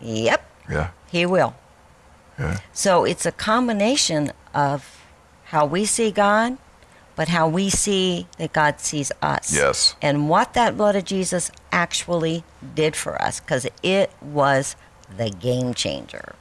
[0.00, 0.88] Yep, Yeah.
[1.10, 1.54] he will.
[2.38, 2.58] Yeah.
[2.72, 4.98] So it's a combination of
[5.44, 6.58] how we see God,
[7.16, 9.54] but how we see that God sees us.
[9.54, 9.94] Yes.
[10.02, 12.44] And what that blood of Jesus actually
[12.74, 14.76] did for us, because it was
[15.16, 16.34] the game changer.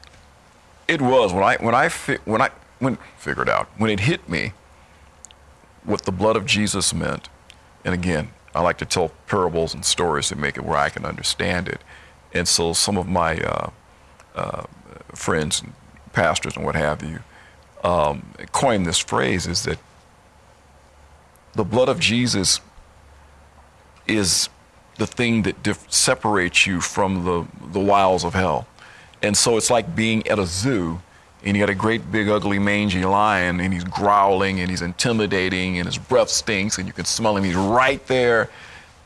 [0.87, 2.49] It was when I when I fi- when I
[2.79, 4.53] when figured out when it hit me
[5.83, 7.29] what the blood of Jesus meant.
[7.83, 11.05] And again, I like to tell parables and stories to make it where I can
[11.05, 11.81] understand it.
[12.33, 13.69] And so some of my uh,
[14.35, 14.63] uh,
[15.13, 15.73] friends and
[16.13, 17.19] pastors and what have you
[17.83, 19.79] um, coined this phrase is that
[21.53, 22.59] the blood of Jesus
[24.07, 24.49] is
[24.97, 28.67] the thing that dif- separates you from the, the wiles of hell.
[29.21, 31.01] And so it's like being at a zoo
[31.43, 35.77] and you got a great big ugly mangy lion and he's growling and he's intimidating
[35.77, 37.43] and his breath stinks and you can smell him.
[37.43, 38.49] He's right there,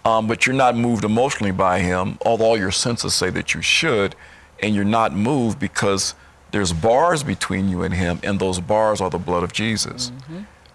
[0.03, 3.61] um, but you're not moved emotionally by him, although all your senses say that you
[3.61, 4.15] should,
[4.61, 6.13] and you're not moved because
[6.51, 10.11] there's bars between you and him, and those bars are the blood of Jesus.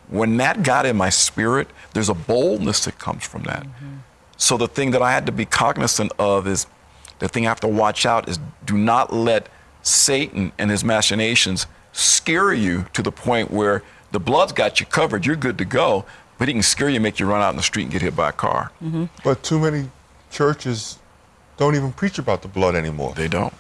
[0.09, 3.67] When that got in my spirit, there's a boldness that comes from that.
[4.37, 6.67] So the thing that I had to be cognizant of is
[7.19, 9.49] the thing I have to watch out is do not let
[9.83, 13.83] Satan and his machinations scare you to the point where
[14.13, 16.05] the blood's got you covered, you're good to go,
[16.39, 18.17] but he can scare you, make you run out in the street and get hit
[18.17, 18.73] by a car.
[18.83, 19.05] Mm-hmm.
[19.23, 19.91] But too many
[20.31, 20.99] churches
[21.57, 23.15] don't even preach about the blood anymore.
[23.15, 23.53] They don't.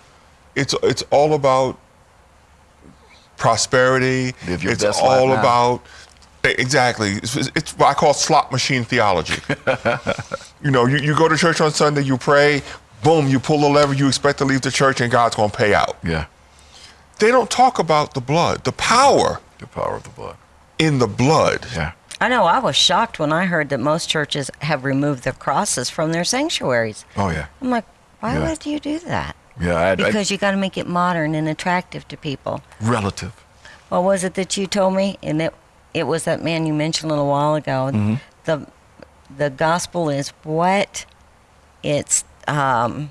[0.56, 1.78] It's it's all about
[3.36, 4.34] prosperity.
[4.48, 5.40] Live your it's best life all now.
[5.40, 5.82] about
[6.44, 7.12] exactly.
[7.14, 9.40] It's, it's what I call slot machine theology.
[10.62, 12.62] you know, you, you go to church on Sunday, you pray,
[13.02, 15.56] boom, you pull the lever, you expect to leave the church, and God's going to
[15.56, 15.96] pay out.
[16.04, 16.26] Yeah,
[17.18, 20.36] They don't talk about the blood, the power the power of the blood.
[20.78, 21.66] in the blood.
[21.74, 21.92] Yeah.
[22.20, 25.88] I know I was shocked when I heard that most churches have removed their crosses
[25.90, 27.04] from their sanctuaries.
[27.16, 27.46] Oh, yeah.
[27.62, 27.84] I'm like,
[28.20, 28.48] why Yeah.
[28.48, 29.36] would you do that?
[29.60, 32.62] Yeah, I, I, Because you got to make it modern and attractive to people.
[32.80, 33.32] relative.
[33.90, 35.18] What was it that you told me?
[35.22, 35.54] And it,
[35.92, 37.90] it was that man you mentioned a little while ago.
[37.92, 38.14] Mm-hmm.
[38.44, 38.66] The,
[39.36, 41.04] the gospel is what?
[41.82, 43.10] It's um,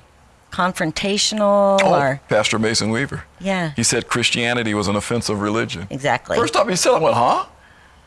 [0.52, 3.24] confrontational Oh, or Pastor Mason Weaver.
[3.40, 5.88] yeah, He said Christianity was an offensive religion.
[5.90, 6.38] exactly.
[6.38, 7.46] First time he said, it, I went, huh?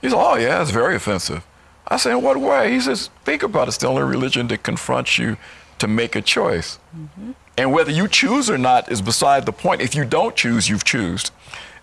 [0.01, 1.45] He said, oh, yeah, it's very offensive.
[1.87, 2.73] I said, in what way?
[2.73, 3.69] He says, think about it.
[3.69, 5.37] It's the only religion that confronts you
[5.79, 6.79] to make a choice.
[6.97, 7.33] Mm-hmm.
[7.59, 9.81] And whether you choose or not is beside the point.
[9.83, 11.31] If you don't choose, you've choosed.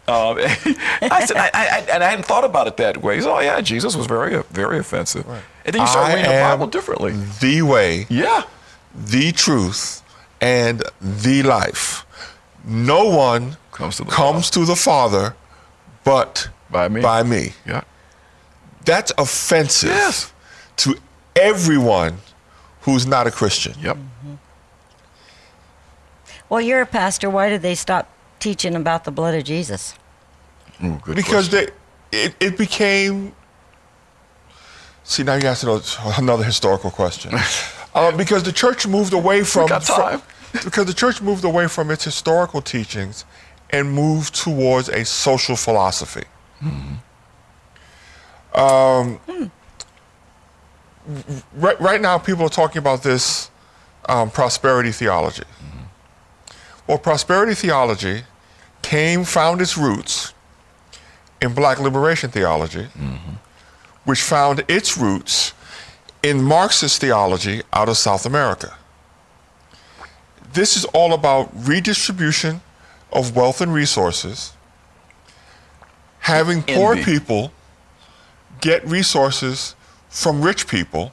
[0.07, 3.15] Um, I said, I, I, and I hadn't thought about it that way.
[3.15, 5.25] He said, oh, yeah, Jesus was very, very offensive.
[5.65, 7.13] And then you start I reading the Bible differently.
[7.39, 8.43] The way, Yeah.
[8.93, 10.03] The truth,
[10.41, 12.05] and the life.
[12.65, 15.35] No one Comes to the comes to the Father
[16.03, 17.01] but By me.
[17.01, 17.53] By me.
[17.65, 17.81] Yeah.
[18.85, 20.33] That's offensive Yes.
[20.77, 20.95] to
[21.35, 22.17] everyone
[22.81, 23.73] who's not a Christian.
[23.81, 23.97] Yep.
[23.97, 24.33] Mm-hmm.
[26.49, 27.29] well, you're a pastor.
[27.29, 28.09] Why did they stop
[28.39, 29.95] teaching about the blood of Jesus?
[30.83, 31.67] Ooh, good because they,
[32.11, 33.33] it, it became.
[35.03, 35.81] See, now you're asking
[36.17, 37.33] another historical question.
[37.99, 39.97] uh, because the church moved away from, from-
[40.63, 43.25] because the church moved away from its historical teachings
[43.71, 46.23] and moved towards a social philosophy.
[48.55, 49.19] Um,
[51.53, 53.49] right, right now, people are talking about this
[54.07, 55.43] um, prosperity theology.
[56.87, 58.23] Well, prosperity theology
[58.81, 60.33] came, found its roots
[61.41, 62.87] in black liberation theology,
[64.05, 65.53] which found its roots
[66.21, 68.75] in Marxist theology out of South America.
[70.53, 72.61] This is all about redistribution
[73.11, 74.53] of wealth and resources,
[76.19, 77.03] having poor Envy.
[77.03, 77.51] people
[78.61, 79.75] get resources
[80.09, 81.11] from rich people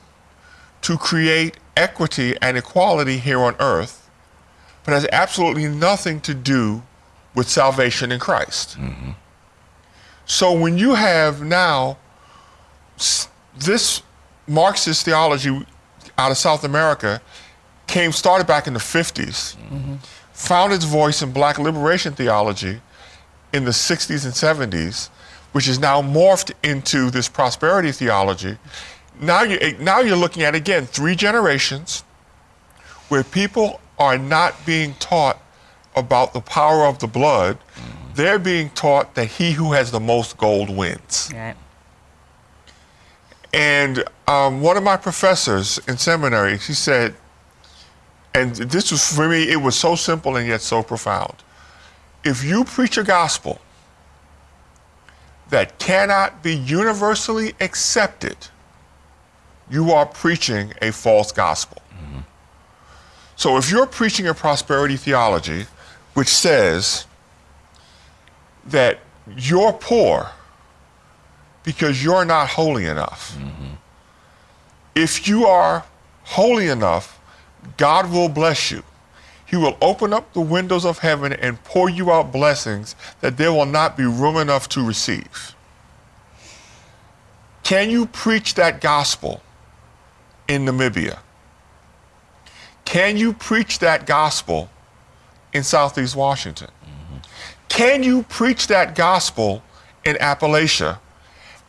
[0.82, 4.08] to create equity and equality here on earth,
[4.84, 6.82] but has absolutely nothing to do
[7.34, 8.78] with salvation in Christ.
[8.78, 9.10] Mm-hmm.
[10.24, 11.98] So when you have now
[13.54, 14.02] this
[14.48, 15.64] Marxist theology
[16.18, 17.20] out of South America
[17.86, 19.56] came started back in the 50s,
[20.32, 22.80] found its voice in black liberation theology
[23.52, 25.08] in the 60s and 70s,
[25.52, 28.58] which is now morphed into this prosperity theology.
[29.20, 32.04] Now you now you're looking at again three generations
[33.08, 35.40] where people are not being taught
[35.94, 37.56] about the power of the blood.
[38.14, 41.30] They're being taught that he who has the most gold wins.
[41.34, 41.56] Right.
[43.52, 47.14] And um, one of my professors in seminary, she said,
[48.34, 51.34] and this was for me, it was so simple and yet so profound.
[52.24, 53.60] If you preach a gospel
[55.48, 58.36] that cannot be universally accepted,
[59.70, 61.82] you are preaching a false gospel.
[63.36, 65.66] So if you're preaching a prosperity theology
[66.14, 67.06] which says
[68.64, 68.98] that
[69.36, 70.30] you're poor
[71.66, 73.36] because you're not holy enough.
[74.94, 75.84] If you are
[76.22, 77.20] holy enough,
[77.76, 78.84] God will bless you.
[79.44, 83.52] He will open up the windows of heaven and pour you out blessings that there
[83.52, 85.54] will not be room enough to receive.
[87.64, 89.42] Can you preach that gospel
[90.46, 91.18] in Namibia?
[92.84, 94.70] Can you preach that gospel
[95.52, 96.70] in Southeast Washington?
[97.68, 99.64] Can you preach that gospel
[100.04, 101.00] in Appalachia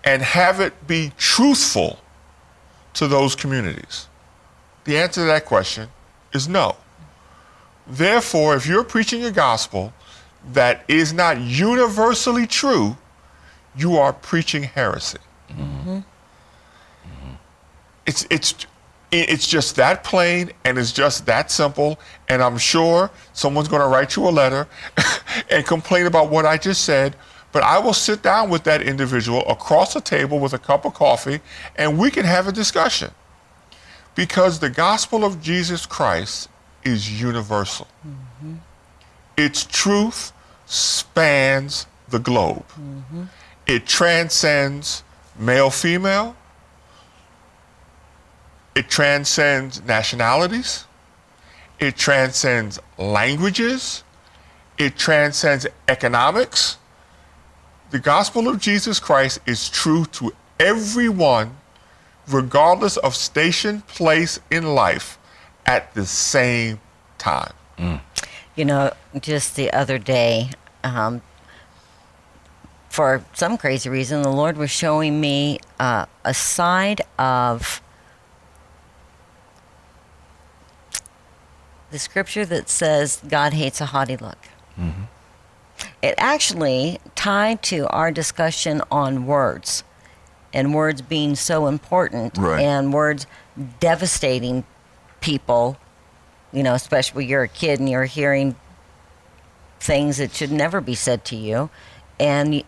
[0.07, 1.99] and have it be truthful
[2.93, 4.07] to those communities?
[4.85, 5.89] The answer to that question
[6.33, 6.77] is no.
[7.85, 9.91] Therefore, if you're preaching a gospel
[10.53, 12.95] that is not universally true,
[13.75, 15.17] you are preaching heresy.
[15.49, 15.99] Mm-hmm.
[18.05, 18.55] It's, it's,
[19.11, 21.99] it's just that plain and it's just that simple.
[22.29, 24.69] And I'm sure someone's going to write you a letter
[25.49, 27.17] and complain about what I just said.
[27.51, 30.93] But I will sit down with that individual across the table with a cup of
[30.93, 31.39] coffee
[31.75, 33.11] and we can have a discussion.
[34.15, 36.49] Because the gospel of Jesus Christ
[36.83, 37.87] is universal.
[38.05, 38.55] Mm-hmm.
[39.37, 40.33] Its truth
[40.65, 42.65] spans the globe.
[42.69, 43.23] Mm-hmm.
[43.67, 45.03] It transcends
[45.37, 46.35] male, female.
[48.75, 50.85] It transcends nationalities.
[51.79, 54.03] It transcends languages.
[54.77, 56.76] It transcends economics.
[57.89, 61.55] The gospel of Jesus Christ is true to everyone,
[62.27, 65.17] regardless of station, place in life,
[65.65, 66.79] at the same
[67.17, 67.53] time.
[68.55, 70.49] You know, just the other day,
[70.83, 71.21] um,
[72.89, 77.81] for some crazy reason, the Lord was showing me uh, a side of
[81.91, 84.39] the scripture that says God hates a haughty look.
[86.01, 89.83] It actually tied to our discussion on words
[90.53, 92.61] and words being so important Right.
[92.61, 93.27] and words
[93.79, 94.63] devastating
[95.21, 95.77] people,
[96.51, 98.55] you know, especially when you're a kid and you're hearing
[99.79, 101.69] things that should never be said to you
[102.19, 102.63] and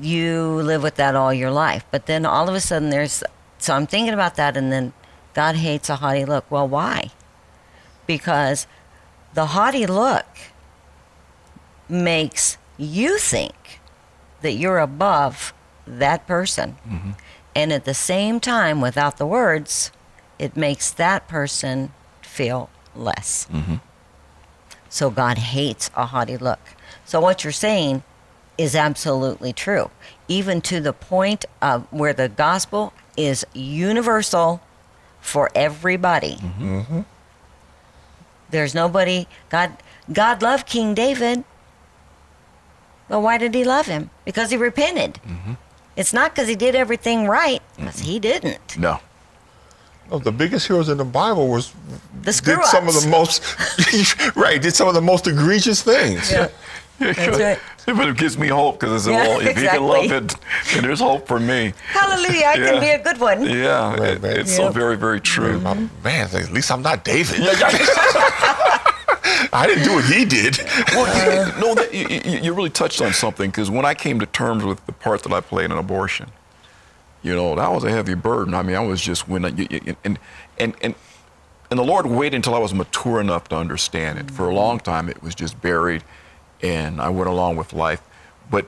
[0.00, 1.84] you live with that all your life.
[1.90, 3.22] But then all of a sudden there's
[3.58, 4.92] so i'm thinking about that and then
[5.34, 6.50] god hates a haughty look.
[6.50, 7.10] Well why?
[8.06, 8.66] Because
[9.34, 10.26] the haughty look
[11.90, 13.80] makes you think
[14.42, 15.52] that you're above
[15.86, 17.10] that person mm-hmm.
[17.54, 19.90] and at the same time without the words
[20.38, 21.92] it makes that person
[22.22, 23.76] feel less mm-hmm.
[24.88, 26.60] so God hates a haughty look.
[27.04, 28.02] So what you're saying
[28.56, 29.90] is absolutely true,
[30.28, 34.60] even to the point of where the gospel is universal
[35.20, 36.36] for everybody.
[36.36, 37.00] Mm-hmm.
[38.50, 39.26] There's nobody.
[39.48, 39.76] God.
[40.12, 41.44] God loved King David.
[43.10, 44.08] Well, why did he love him?
[44.24, 45.14] Because he repented.
[45.26, 45.54] Mm-hmm.
[45.96, 47.86] It's not because he did everything right, mm-hmm.
[47.86, 48.78] because he didn't.
[48.78, 49.00] No.
[50.10, 51.72] No, the biggest heroes in the Bible was
[52.22, 53.42] The screw did some of the most
[54.36, 56.30] right did some of the most egregious things.
[56.30, 56.48] Yeah.
[57.00, 57.58] That's right.
[57.86, 60.36] But it gives me hope because I said, Yeah, well, if he can love it,
[60.74, 61.72] then there's hope for me.
[61.88, 62.46] Hallelujah!
[62.46, 63.42] I can be a good one.
[63.42, 64.36] Yeah, Right, it- right.
[64.38, 65.60] it's so very, very true.
[65.64, 67.40] Oh, man, at least I'm not David.
[69.52, 70.58] I didn't do what he did.
[70.92, 71.06] Well,
[71.54, 74.64] you, no, that, you, you really touched on something because when I came to terms
[74.64, 76.30] with the part that I played in abortion,
[77.22, 78.54] you know, that was a heavy burden.
[78.54, 79.48] I mean, I was just when I,
[80.04, 80.18] and
[80.58, 80.94] and and
[81.70, 84.30] and the Lord waited until I was mature enough to understand it.
[84.30, 86.02] For a long time, it was just buried,
[86.62, 88.02] and I went along with life.
[88.50, 88.66] But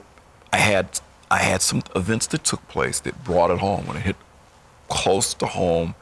[0.52, 1.00] I had
[1.30, 4.16] I had some events that took place that brought it home when it hit
[4.88, 5.94] close to home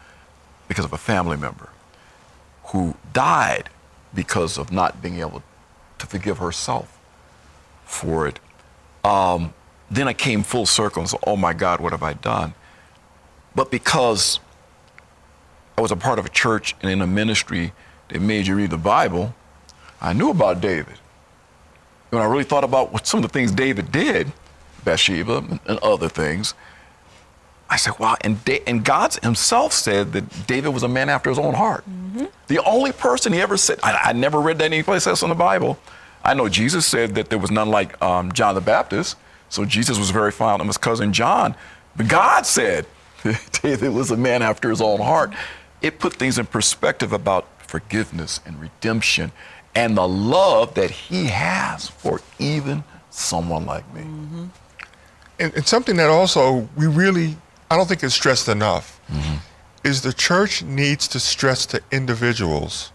[0.68, 1.70] because of a family member
[2.66, 3.70] who died
[4.14, 5.42] because of not being able
[5.98, 6.98] to forgive herself
[7.84, 8.38] for it.
[9.04, 9.54] Um,
[9.90, 12.54] then I came full circle and said, oh my God, what have I done?
[13.54, 14.38] But because
[15.76, 17.72] I was a part of a church and in a ministry
[18.08, 19.34] that made you read the Bible,
[20.00, 20.94] I knew about David.
[22.10, 24.32] When I really thought about what some of the things David did,
[24.84, 26.54] Bathsheba and- other things,
[27.68, 28.16] I said, wow.
[28.22, 31.84] And, da- and God himself said that David was a man after his own heart.
[32.50, 35.36] The only person he ever said, I, I never read that anyplace else in the
[35.36, 35.78] Bible.
[36.24, 39.16] I know Jesus said that there was none like um, John the Baptist.
[39.50, 41.54] So Jesus was very fond of his cousin John.
[41.94, 42.86] But God said
[43.62, 45.32] David was a man after his own heart.
[45.80, 49.30] It put things in perspective about forgiveness and redemption
[49.76, 54.00] and the love that he has for even someone like me.
[55.38, 57.36] And, and something that also we really,
[57.70, 59.00] I don't think is stressed enough,
[59.82, 62.92] is the church needs to stress to individuals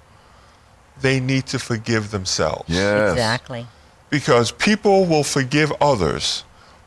[1.01, 2.65] they need to forgive themselves.
[2.67, 3.11] Yes.
[3.11, 3.67] Exactly.
[4.09, 6.43] Because people will forgive others,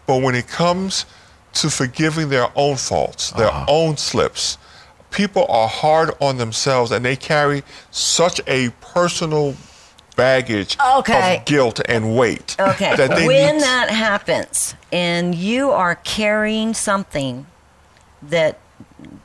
[0.06, 1.04] but when it comes
[1.54, 3.66] to forgiving their own faults, their uh-huh.
[3.68, 4.58] own slips.
[5.10, 9.56] People are hard on themselves and they carry such a personal
[10.16, 11.38] baggage Okay.
[11.38, 12.56] of guilt and weight.
[12.58, 12.94] Okay.
[12.96, 17.46] That they when need that happens and you are carrying something
[18.22, 18.58] that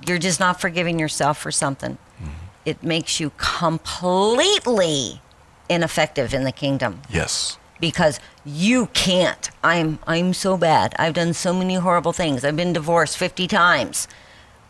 [0.08, 2.30] you're just not forgiving yourself for something, Mm-hmm.
[2.66, 5.22] it makes you completely
[5.70, 7.58] ineffective in the kingdom Yes.
[7.80, 9.50] because you can't.
[9.64, 10.94] I'm I'm so bad.
[11.00, 12.44] I've done so many horrible things.
[12.46, 14.08] I've been divorced 50 times.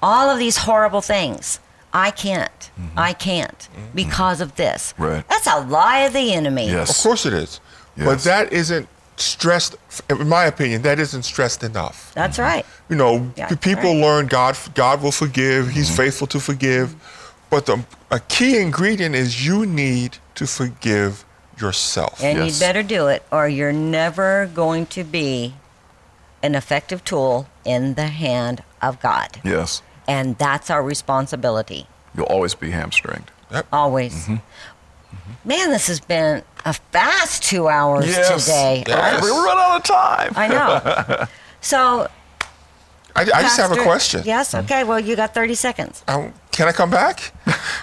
[0.01, 1.59] All of these horrible things.
[1.93, 2.71] I can't.
[2.97, 4.93] I can't because of this.
[4.97, 5.27] Right.
[5.29, 6.67] That's a lie of the enemy.
[6.67, 6.89] Yes.
[6.97, 7.59] Of course it is.
[7.95, 8.05] Yes.
[8.07, 8.87] But that isn't
[9.17, 9.75] stressed,
[10.09, 12.11] in my opinion, that isn't stressed enough.
[12.13, 12.65] That's right.
[12.89, 14.01] You know, Yeah, people right.
[14.01, 16.95] learn God God will forgive, He's faithful to forgive.
[17.49, 21.23] But the, a key ingredient is you need to forgive
[21.59, 22.23] yourself.
[22.23, 22.55] And Yes.
[22.59, 25.53] you better do it, or you're never going to be
[26.41, 29.39] an effective tool in the hand of God.
[29.43, 29.81] Yes.
[30.07, 33.31] And that's our responsibility, You'll always be hamstringed.
[33.71, 34.13] always.
[34.23, 34.35] Mm-hmm.
[35.45, 38.83] Man, this has been a fast two hours today.
[38.87, 39.21] Yes.
[39.23, 40.33] We run out of time.
[40.35, 41.25] I know.
[41.61, 42.09] So,
[43.15, 44.21] I, I just have a question.
[44.25, 44.53] Yes.
[44.53, 44.83] Okay.
[44.83, 46.03] Well, you got 30 seconds.
[46.09, 47.31] Um, can I come back?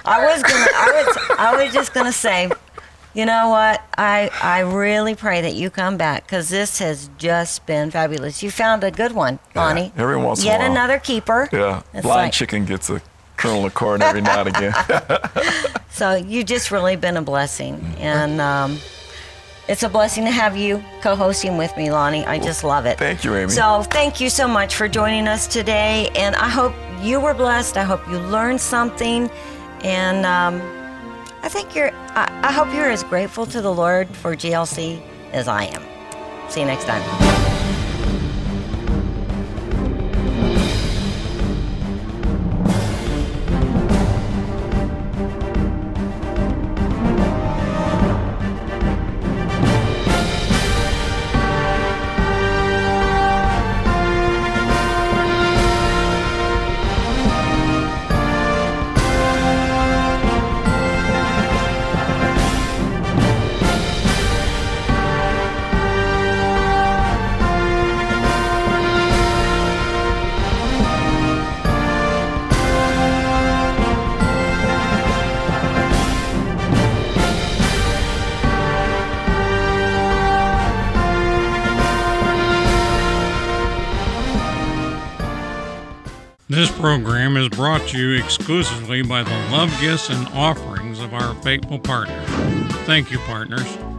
[0.04, 0.66] I was gonna.
[0.74, 1.36] I was.
[1.38, 2.50] I was just gonna say.
[3.14, 3.82] You know what?
[3.96, 8.42] I I really pray that you come back because this has just been fabulous.
[8.42, 9.92] You found a good one, Bonnie.
[9.96, 11.48] every once Yet another keeper.
[11.50, 11.82] Yeah.
[11.94, 13.00] It's Blind like- chicken gets a
[13.48, 14.74] of corn every now and again.
[15.90, 18.78] So you've just really been a blessing, and um,
[19.68, 22.24] it's a blessing to have you co-hosting with me, Lonnie.
[22.24, 22.96] I just love it.
[22.96, 23.50] thank you, Amy.
[23.50, 26.72] So thank you so much for joining us today, and I hope
[27.02, 27.76] you were blessed.
[27.76, 29.28] I hope you learned something,
[29.84, 30.62] and um,
[31.42, 31.90] I think you're.
[31.92, 35.02] I, I hope you're as grateful to the Lord for GLC
[35.32, 35.82] as I am.
[36.50, 37.59] See you next time.
[86.90, 91.78] Program is brought to you exclusively by the love gifts and offerings of our faithful
[91.78, 92.28] partners.
[92.84, 93.89] Thank you, partners.